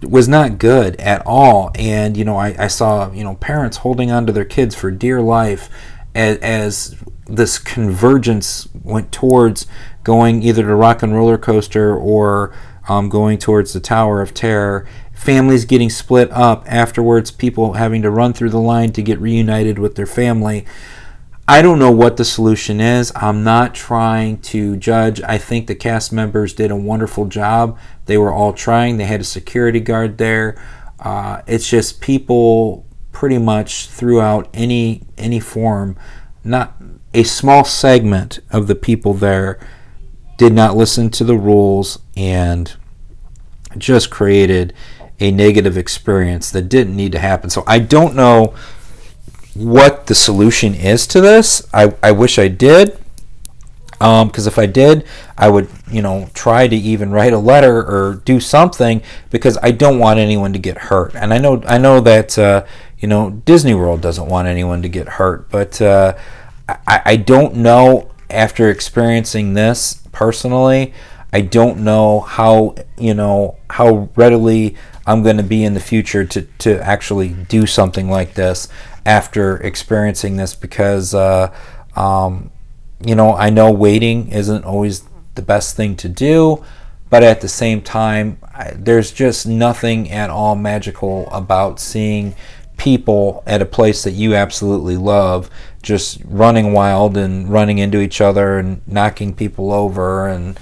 was 0.03 0.29
not 0.29 0.59
good 0.59 0.97
at 0.97 1.23
all. 1.27 1.71
And 1.75 2.17
you 2.17 2.25
know, 2.25 2.37
I, 2.37 2.55
I 2.59 2.67
saw 2.69 3.13
you 3.13 3.25
know 3.25 3.35
parents 3.37 3.79
holding 3.79 4.11
on 4.11 4.27
to 4.27 4.33
their 4.33 4.45
kids 4.45 4.75
for 4.75 4.91
dear 4.91 5.21
life 5.21 5.69
as, 6.15 6.39
as 6.39 7.03
this 7.27 7.59
convergence 7.59 8.69
went 8.83 9.13
towards 9.13 9.67
going 10.03 10.43
either 10.43 10.63
to 10.63 10.75
rock 10.75 11.03
and 11.03 11.15
roller 11.15 11.37
coaster 11.39 11.95
or 11.95 12.55
um, 12.89 13.09
going 13.09 13.39
towards 13.39 13.73
the 13.73 13.81
Tower 13.81 14.23
of 14.23 14.33
Terror. 14.33 14.87
Families 15.13 15.65
getting 15.65 15.91
split 15.91 16.31
up 16.31 16.65
afterwards, 16.67 17.31
people 17.31 17.75
having 17.75 18.03
to 18.03 18.11
run 18.11 18.33
through 18.33 18.51
the 18.51 18.61
line 18.61 18.93
to 18.93 19.03
get 19.03 19.21
reunited 19.21 19.79
with 19.79 19.97
their 19.97 20.07
family. 20.07 20.65
I 21.51 21.63
don't 21.63 21.79
know 21.79 21.91
what 21.91 22.19
the 22.19 22.27
solution 22.27 22.79
is. 22.79 23.11
I'm 23.17 23.43
not 23.43 23.75
trying 23.75 24.43
to 24.43 24.77
judge. 24.77 25.23
I 25.23 25.39
think 25.39 25.67
the 25.67 25.75
cast 25.75 26.13
members 26.13 26.53
did 26.53 26.71
a 26.71 26.77
wonderful 26.77 27.25
job. 27.25 27.79
They 28.05 28.19
were 28.19 28.31
all 28.31 28.53
trying. 28.53 28.99
They 28.99 29.07
had 29.07 29.23
a 29.23 29.25
security 29.25 29.81
guard 29.81 30.19
there. 30.19 30.63
Uh, 31.01 31.41
it's 31.47 31.67
just 31.67 32.03
people 32.03 32.85
pretty 33.13 33.39
much 33.39 33.89
throughout 33.89 34.51
any 34.53 35.07
any 35.17 35.41
form. 35.41 35.97
Not 36.45 36.77
a 37.15 37.23
small 37.23 37.65
segment 37.65 38.41
of 38.51 38.67
the 38.67 38.75
people 38.75 39.15
there 39.15 39.59
did 40.37 40.53
not 40.53 40.77
listen 40.77 41.09
to 41.11 41.25
the 41.25 41.39
rules 41.39 41.99
and 42.15 42.77
just 43.79 44.11
created 44.11 44.75
a 45.19 45.31
negative 45.31 45.79
experience 45.79 46.51
that 46.51 46.69
didn't 46.69 46.95
need 46.95 47.13
to 47.13 47.19
happen. 47.19 47.49
So 47.49 47.65
I 47.67 47.79
don't 47.79 48.15
know 48.15 48.55
what 49.59 50.07
the 50.07 50.15
solution 50.15 50.75
is 50.75 51.07
to 51.09 51.21
this. 51.21 51.67
I, 51.73 51.95
I 52.03 52.13
wish 52.13 52.39
I 52.39 52.49
did. 52.49 52.99
Because 53.99 54.47
um, 54.47 54.53
if 54.53 54.59
I 54.61 54.67
did, 54.67 55.05
I 55.37 55.49
would, 55.49 55.69
you 55.91 56.03
know, 56.03 56.31
try 56.33 56.69
to 56.69 56.77
even 56.77 57.11
write 57.11 57.33
a 57.33 57.39
letter 57.39 57.79
or 57.79 58.23
do 58.25 58.39
something 58.39 59.03
because 59.31 59.59
I 59.61 59.73
don't 59.73 59.99
want 59.99 60.21
anyone 60.21 60.53
to 60.53 60.59
get 60.61 60.79
hurt. 60.79 61.17
And 61.17 61.35
I 61.35 61.39
know, 61.39 61.65
I 61.67 61.79
know 61.79 61.99
that, 62.03 62.39
uh, 62.39 62.65
you 63.01 63.09
know, 63.09 63.31
Disney 63.31 63.75
World 63.75 64.01
doesn't 64.01 64.29
want 64.29 64.47
anyone 64.47 64.83
to 64.83 64.89
get 64.89 65.09
hurt, 65.09 65.51
but 65.51 65.83
uh, 65.83 66.17
I, 66.69 67.03
I 67.05 67.17
don't 67.17 67.57
know 67.57 68.13
after 68.31 68.71
experiencing 68.71 69.55
this 69.55 70.01
personally. 70.13 70.95
I 71.33 71.41
don't 71.41 71.79
know 71.81 72.21
how, 72.21 72.77
you 72.97 73.15
know, 73.15 73.57
how 73.69 74.11
readily 74.15 74.77
I'm 75.07 75.23
going 75.23 75.39
to 75.39 75.43
be 75.43 75.65
in 75.65 75.75
the 75.75 75.81
future 75.81 76.25
to, 76.25 76.43
to 76.43 76.81
actually 76.81 77.31
do 77.31 77.67
something 77.67 78.09
like 78.09 78.35
this 78.35 78.69
after 79.09 79.57
experiencing 79.63 80.37
this 80.37 80.55
because, 80.55 81.15
uh, 81.15 81.51
um, 81.97 82.51
you 83.03 83.15
know, 83.15 83.33
I 83.33 83.49
know 83.49 83.73
waiting 83.73 84.29
isn't 84.29 84.67
always 84.67 85.09
the 85.35 85.41
best 85.41 85.77
thing 85.77 85.97
to 85.97 86.11
do, 86.11 86.63
but 87.09 87.23
at 87.23 87.41
the 87.41 87.49
same 87.49 87.81
time, 87.81 88.37
I, 88.55 88.73
there's 88.77 89.11
just 89.11 89.47
nothing 89.47 90.11
at 90.11 90.29
all 90.29 90.55
magical 90.57 91.27
about 91.31 91.81
seeing 91.81 92.35
people 92.77 93.43
at 93.47 93.63
a 93.63 93.65
place 93.65 94.05
that 94.05 94.11
you 94.11 94.35
absolutely 94.35 94.99
love 94.99 95.49
just 95.83 96.21
running 96.27 96.75
wild 96.75 97.17
and 97.17 97.49
running 97.49 97.79
into 97.79 98.03
each 98.03 98.21
other 98.21 98.59
and 98.59 98.87
knocking 98.87 99.35
people 99.35 99.73
over. 99.73 100.29
And 100.29 100.61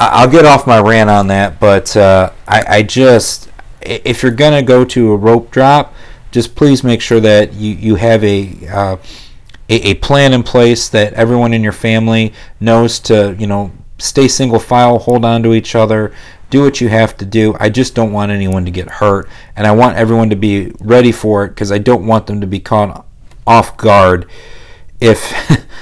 I'll 0.00 0.30
get 0.30 0.46
off 0.46 0.66
my 0.66 0.80
rant 0.80 1.10
on 1.10 1.26
that, 1.26 1.60
but 1.60 1.94
uh, 1.94 2.32
I, 2.48 2.64
I, 2.78 2.82
just 2.82 3.50
if 3.82 4.22
you're 4.22 4.32
gonna 4.32 4.62
go 4.62 4.84
to 4.86 5.12
a 5.12 5.16
rope 5.16 5.50
drop, 5.50 5.94
just 6.32 6.56
please 6.56 6.82
make 6.82 7.00
sure 7.00 7.20
that 7.20 7.52
you, 7.52 7.74
you 7.74 7.94
have 7.94 8.24
a, 8.24 8.50
uh, 8.68 8.96
a, 9.68 9.90
a 9.90 9.94
plan 9.94 10.32
in 10.32 10.42
place 10.42 10.88
that 10.88 11.12
everyone 11.12 11.52
in 11.52 11.62
your 11.62 11.72
family 11.72 12.32
knows 12.58 12.98
to 13.00 13.36
you 13.38 13.46
know 13.46 13.70
stay 13.98 14.26
single 14.26 14.58
file, 14.58 14.98
hold 14.98 15.24
on 15.24 15.42
to 15.44 15.54
each 15.54 15.76
other, 15.76 16.12
do 16.50 16.62
what 16.62 16.80
you 16.80 16.88
have 16.88 17.16
to 17.18 17.24
do. 17.24 17.54
I 17.60 17.68
just 17.68 17.94
don't 17.94 18.12
want 18.12 18.32
anyone 18.32 18.64
to 18.64 18.70
get 18.70 18.88
hurt, 18.88 19.28
and 19.54 19.66
I 19.66 19.72
want 19.72 19.96
everyone 19.96 20.30
to 20.30 20.36
be 20.36 20.72
ready 20.80 21.12
for 21.12 21.44
it 21.44 21.50
because 21.50 21.70
I 21.70 21.78
don't 21.78 22.06
want 22.06 22.26
them 22.26 22.40
to 22.40 22.46
be 22.46 22.58
caught 22.58 23.06
off 23.46 23.76
guard 23.76 24.28
if 25.00 25.32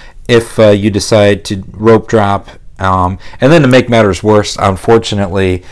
if 0.29 0.59
uh, 0.59 0.69
you 0.71 0.91
decide 0.91 1.45
to 1.47 1.65
rope 1.71 2.09
drop. 2.09 2.49
Um, 2.79 3.19
and 3.41 3.53
then 3.53 3.63
to 3.63 3.69
make 3.69 3.91
matters 3.91 4.23
worse, 4.23 4.57
unfortunately, 4.59 5.63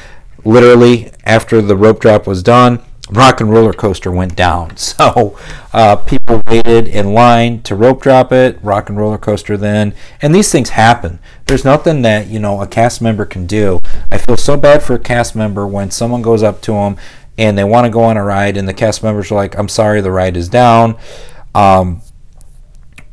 literally 0.45 1.11
after 1.24 1.62
the 1.62 1.76
rope 1.76 2.01
drop 2.01 2.26
was 2.26 2.43
done, 2.43 2.83
rock 3.11 3.40
and 3.40 3.50
roller 3.50 3.72
coaster 3.72 4.11
went 4.11 4.36
down. 4.36 4.76
So 4.98 5.38
uh, 5.72 5.96
people 5.96 6.42
waited 6.46 6.88
in 6.88 7.12
line 7.12 7.62
to 7.62 7.74
rope 7.76 8.02
drop 8.02 8.32
it, 8.32 8.59
rock 8.62 8.88
and 8.88 8.98
roller 8.98 9.18
coaster 9.18 9.56
then, 9.56 9.94
and 10.20 10.34
these 10.34 10.50
things 10.50 10.70
happen. 10.70 11.20
There's 11.46 11.64
nothing 11.64 12.02
that 12.02 12.26
you 12.26 12.38
know 12.40 12.61
a 12.61 12.66
cast 12.66 13.00
member 13.00 13.24
can 13.24 13.46
do. 13.46 13.80
I 14.11 14.18
feel 14.18 14.36
so 14.36 14.56
bad 14.56 14.82
for 14.82 14.94
a 14.94 14.98
cast 14.98 15.36
member 15.36 15.66
when 15.66 15.90
someone 15.90 16.22
goes 16.22 16.42
up 16.42 16.61
to 16.62 16.72
them 16.72 16.96
and 17.36 17.56
they 17.56 17.64
want 17.64 17.84
to 17.84 17.90
go 17.90 18.02
on 18.02 18.16
a 18.16 18.24
ride, 18.24 18.56
and 18.56 18.68
the 18.68 18.74
cast 18.74 19.02
members 19.04 19.30
are 19.30 19.36
like, 19.36 19.56
"I'm 19.56 19.68
sorry, 19.68 20.00
the 20.00 20.11
ride 20.11 20.36
is 20.36 20.48
down." 20.48 20.96
Um, 21.54 22.02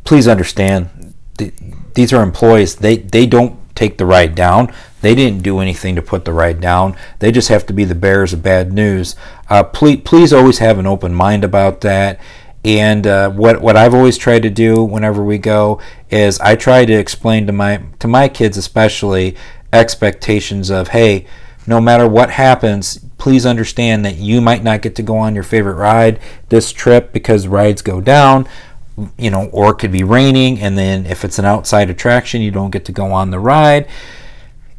please 0.04 0.28
understand, 0.28 1.14
th- 1.38 1.54
these 1.94 2.12
are 2.12 2.24
employees. 2.24 2.76
They 2.78 2.98
they 2.98 3.28
don't 3.28 3.60
take 3.76 3.98
the 3.98 4.06
ride 4.06 4.34
down. 4.34 4.74
They 5.06 5.14
didn't 5.14 5.44
do 5.44 5.60
anything 5.60 5.94
to 5.98 6.02
put 6.02 6.26
the 6.26 6.34
ride 6.34 6.60
down. 6.60 6.98
They 7.20 7.32
just 7.32 7.50
have 7.50 7.68
to 7.68 7.74
be 7.74 7.84
the 7.84 7.94
bearers 7.94 8.34
of 8.34 8.42
bad 8.42 8.74
news. 8.74 9.16
Uh, 9.48 9.62
please, 9.62 10.02
please 10.04 10.34
always 10.34 10.58
have 10.58 10.80
an 10.80 10.88
open 10.88 11.14
mind 11.14 11.44
about 11.44 11.82
that. 11.82 12.20
And 12.64 13.06
uh, 13.06 13.30
what 13.30 13.62
what 13.62 13.78
I've 13.78 13.94
always 13.94 14.18
tried 14.18 14.42
to 14.42 14.50
do 14.50 14.84
whenever 14.84 15.24
we 15.24 15.38
go 15.38 15.80
is 16.10 16.40
I 16.40 16.56
try 16.56 16.86
to 16.86 16.94
explain 16.94 17.46
to 17.46 17.54
my 17.54 17.84
to 18.00 18.08
my 18.08 18.28
kids 18.28 18.58
especially 18.58 19.38
expectations 19.72 20.72
of 20.72 20.88
hey, 20.88 21.28
no 21.68 21.80
matter 21.80 22.08
what 22.08 22.32
happens, 22.32 22.98
please 23.20 23.46
understand 23.46 24.04
that 24.06 24.16
you 24.16 24.42
might 24.42 24.64
not 24.64 24.82
get 24.82 24.96
to 24.96 25.04
go 25.04 25.18
on 25.18 25.36
your 25.36 25.44
favorite 25.44 25.76
ride 25.76 26.20
this 26.50 26.72
trip 26.72 27.14
because 27.14 27.48
rides 27.48 27.84
go 27.84 28.02
down 28.02 28.48
you 29.20 29.30
know, 29.30 29.50
or 29.52 29.72
it 29.72 29.76
could 29.76 29.92
be 29.92 30.04
raining, 30.04 30.58
and 30.62 30.78
then 30.78 31.06
if 31.06 31.26
it's 31.26 31.38
an 31.38 31.44
outside 31.44 31.90
attraction, 31.90 32.42
you 32.42 32.50
don't 32.50 32.72
get 32.72 32.86
to 32.86 32.94
go 32.94 33.12
on 33.12 33.30
the 33.30 33.40
ride 33.40 33.88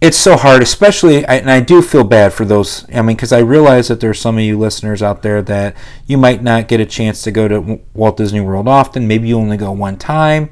it's 0.06 0.16
so 0.16 0.36
hard, 0.36 0.62
especially, 0.62 1.24
and 1.24 1.50
I 1.50 1.58
do 1.58 1.82
feel 1.82 2.04
bad 2.04 2.32
for 2.32 2.44
those. 2.44 2.86
I 2.94 3.02
mean, 3.02 3.16
because 3.16 3.32
I 3.32 3.40
realize 3.40 3.88
that 3.88 3.98
there's 3.98 4.20
some 4.20 4.38
of 4.38 4.44
you 4.44 4.56
listeners 4.56 5.02
out 5.02 5.22
there 5.22 5.42
that 5.42 5.76
you 6.06 6.16
might 6.16 6.44
not 6.44 6.68
get 6.68 6.78
a 6.78 6.86
chance 6.86 7.22
to 7.22 7.32
go 7.32 7.48
to 7.48 7.80
Walt 7.92 8.16
Disney 8.16 8.40
World 8.40 8.68
often. 8.68 9.08
Maybe 9.08 9.26
you 9.26 9.36
only 9.36 9.56
go 9.56 9.72
one 9.72 9.96
time, 9.96 10.50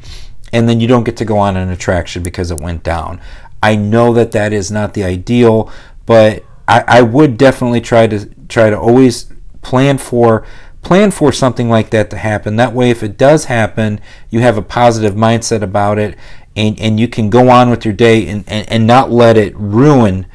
and 0.53 0.69
then 0.69 0.81
you 0.81 0.89
don't 0.89 1.05
get 1.05 1.17
to 1.19 1.25
go 1.25 1.39
on 1.39 1.57
an 1.57 1.71
attraction 1.71 2.25
because 2.25 2.51
it 2.51 2.59
went 2.59 2.83
down. 2.83 3.21
I 3.63 3.77
know 3.77 4.13
that 4.15 4.33
that 4.33 4.53
is 4.53 4.73
not 4.73 4.95
the 4.95 5.05
ideal, 5.05 5.71
but 6.05 6.43
I, 6.67 6.83
I 6.89 7.03
would 7.03 7.39
definitely 7.39 7.81
try 7.81 8.09
to 8.09 8.27
try 8.49 8.71
to 8.71 8.79
always 8.79 9.33
plan 9.63 9.99
for 9.99 10.45
plan 10.85 11.11
for 11.11 11.33
something 11.33 11.69
like 11.69 11.91
that 11.91 12.11
to 12.11 12.17
happen. 12.17 12.57
That 12.57 12.73
way, 12.73 12.91
if 12.91 13.03
it 13.03 13.19
does 13.19 13.47
happen, 13.47 14.01
you 14.31 14.41
have 14.41 14.57
a 14.57 14.63
positive 14.63 15.15
mindset 15.15 15.63
about 15.63 15.99
it 15.99 16.17
and, 16.57 16.79
and 16.81 17.01
you 17.01 17.09
can 17.09 17.31
go 17.31 17.49
on 17.49 17.71
with 17.71 17.85
your 17.85 17.95
day 17.95 18.29
and, 18.29 18.45
and, 18.47 18.69
and 18.71 18.87
not 18.87 19.11
let 19.11 19.37
it 19.37 19.57
ruin 19.57 20.27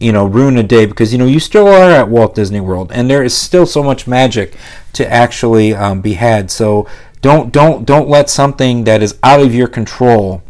you 0.00 0.12
know 0.12 0.24
ruin 0.24 0.56
a 0.56 0.62
day 0.62 0.86
because 0.86 1.12
you 1.12 1.18
know 1.18 1.26
you 1.26 1.40
still 1.40 1.66
are 1.66 1.90
at 1.90 2.08
Walt 2.08 2.34
Disney 2.34 2.60
World 2.60 2.92
and 2.92 3.10
there 3.10 3.22
is 3.22 3.36
still 3.36 3.66
so 3.66 3.82
much 3.82 4.06
magic 4.06 4.54
to 4.92 5.10
actually 5.12 5.74
um, 5.74 6.00
be 6.00 6.14
had 6.14 6.50
so 6.50 6.86
don't 7.20 7.52
don't 7.52 7.84
don't 7.84 8.08
let 8.08 8.30
something 8.30 8.84
that 8.84 9.02
is 9.02 9.18
out 9.22 9.40
of 9.40 9.54
your 9.54 9.66
control 9.66 10.42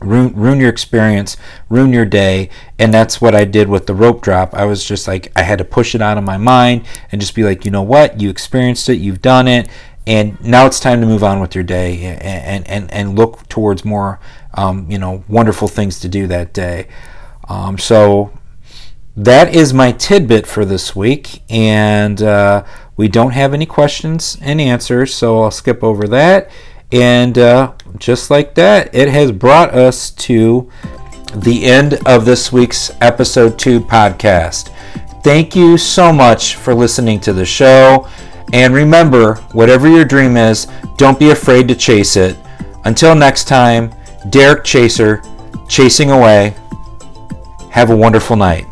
ruin, 0.00 0.34
ruin 0.34 0.60
your 0.60 0.68
experience 0.68 1.36
ruin 1.68 1.92
your 1.92 2.04
day. 2.04 2.50
And 2.78 2.92
that's 2.92 3.20
what 3.20 3.34
I 3.34 3.44
did 3.44 3.68
with 3.68 3.86
the 3.86 3.94
rope 3.94 4.22
drop. 4.22 4.54
I 4.54 4.64
was 4.64 4.84
just 4.84 5.08
like 5.08 5.32
I 5.36 5.42
had 5.42 5.58
to 5.58 5.64
push 5.64 5.94
it 5.94 6.02
out 6.02 6.18
of 6.18 6.24
my 6.24 6.36
mind 6.36 6.86
and 7.10 7.20
just 7.20 7.34
be 7.34 7.44
like 7.44 7.64
you 7.64 7.70
know 7.70 7.82
what? 7.82 8.20
You 8.20 8.30
experienced 8.30 8.88
it. 8.88 8.96
You've 8.96 9.22
done 9.22 9.48
it. 9.48 9.68
And 10.06 10.42
now 10.42 10.64
it's 10.64 10.80
time 10.80 11.00
to 11.02 11.06
move 11.06 11.22
on 11.22 11.40
with 11.40 11.54
your 11.54 11.64
day 11.64 12.18
and 12.20 12.66
and, 12.66 12.90
and 12.92 13.18
look 13.18 13.48
towards 13.48 13.84
more 13.84 14.20
um, 14.54 14.90
you 14.90 14.98
know 14.98 15.24
wonderful 15.28 15.68
things 15.68 16.00
to 16.00 16.08
do 16.08 16.26
that 16.26 16.52
day. 16.52 16.88
Um, 17.48 17.78
so 17.78 18.32
that 19.16 19.54
is 19.54 19.74
my 19.74 19.92
tidbit 19.92 20.46
for 20.46 20.64
this 20.64 20.94
week. 20.94 21.42
And 21.50 22.22
uh, 22.22 22.64
we 22.98 23.08
don't 23.08 23.30
have 23.30 23.54
any 23.54 23.64
questions 23.64 24.36
and 24.42 24.60
answers 24.60 25.14
so 25.14 25.42
i'll 25.42 25.50
skip 25.50 25.82
over 25.82 26.06
that 26.06 26.50
and 26.92 27.38
uh, 27.38 27.72
just 27.98 28.30
like 28.30 28.54
that 28.54 28.94
it 28.94 29.08
has 29.08 29.32
brought 29.32 29.74
us 29.74 30.10
to 30.10 30.70
the 31.34 31.64
end 31.64 31.94
of 32.06 32.24
this 32.24 32.52
week's 32.52 32.90
episode 33.00 33.58
2 33.58 33.80
podcast 33.80 34.74
thank 35.22 35.54
you 35.54 35.76
so 35.76 36.12
much 36.12 36.54
for 36.54 36.74
listening 36.74 37.20
to 37.20 37.32
the 37.32 37.44
show 37.44 38.08
and 38.52 38.72
remember, 38.72 39.34
whatever 39.52 39.88
your 39.88 40.04
dream 40.04 40.36
is, 40.36 40.66
don't 40.96 41.18
be 41.18 41.30
afraid 41.30 41.68
to 41.68 41.74
chase 41.74 42.16
it. 42.16 42.36
Until 42.84 43.14
next 43.14 43.44
time, 43.44 43.94
Derek 44.30 44.64
Chaser, 44.64 45.22
chasing 45.68 46.10
away. 46.10 46.54
Have 47.70 47.90
a 47.90 47.96
wonderful 47.96 48.36
night. 48.36 48.66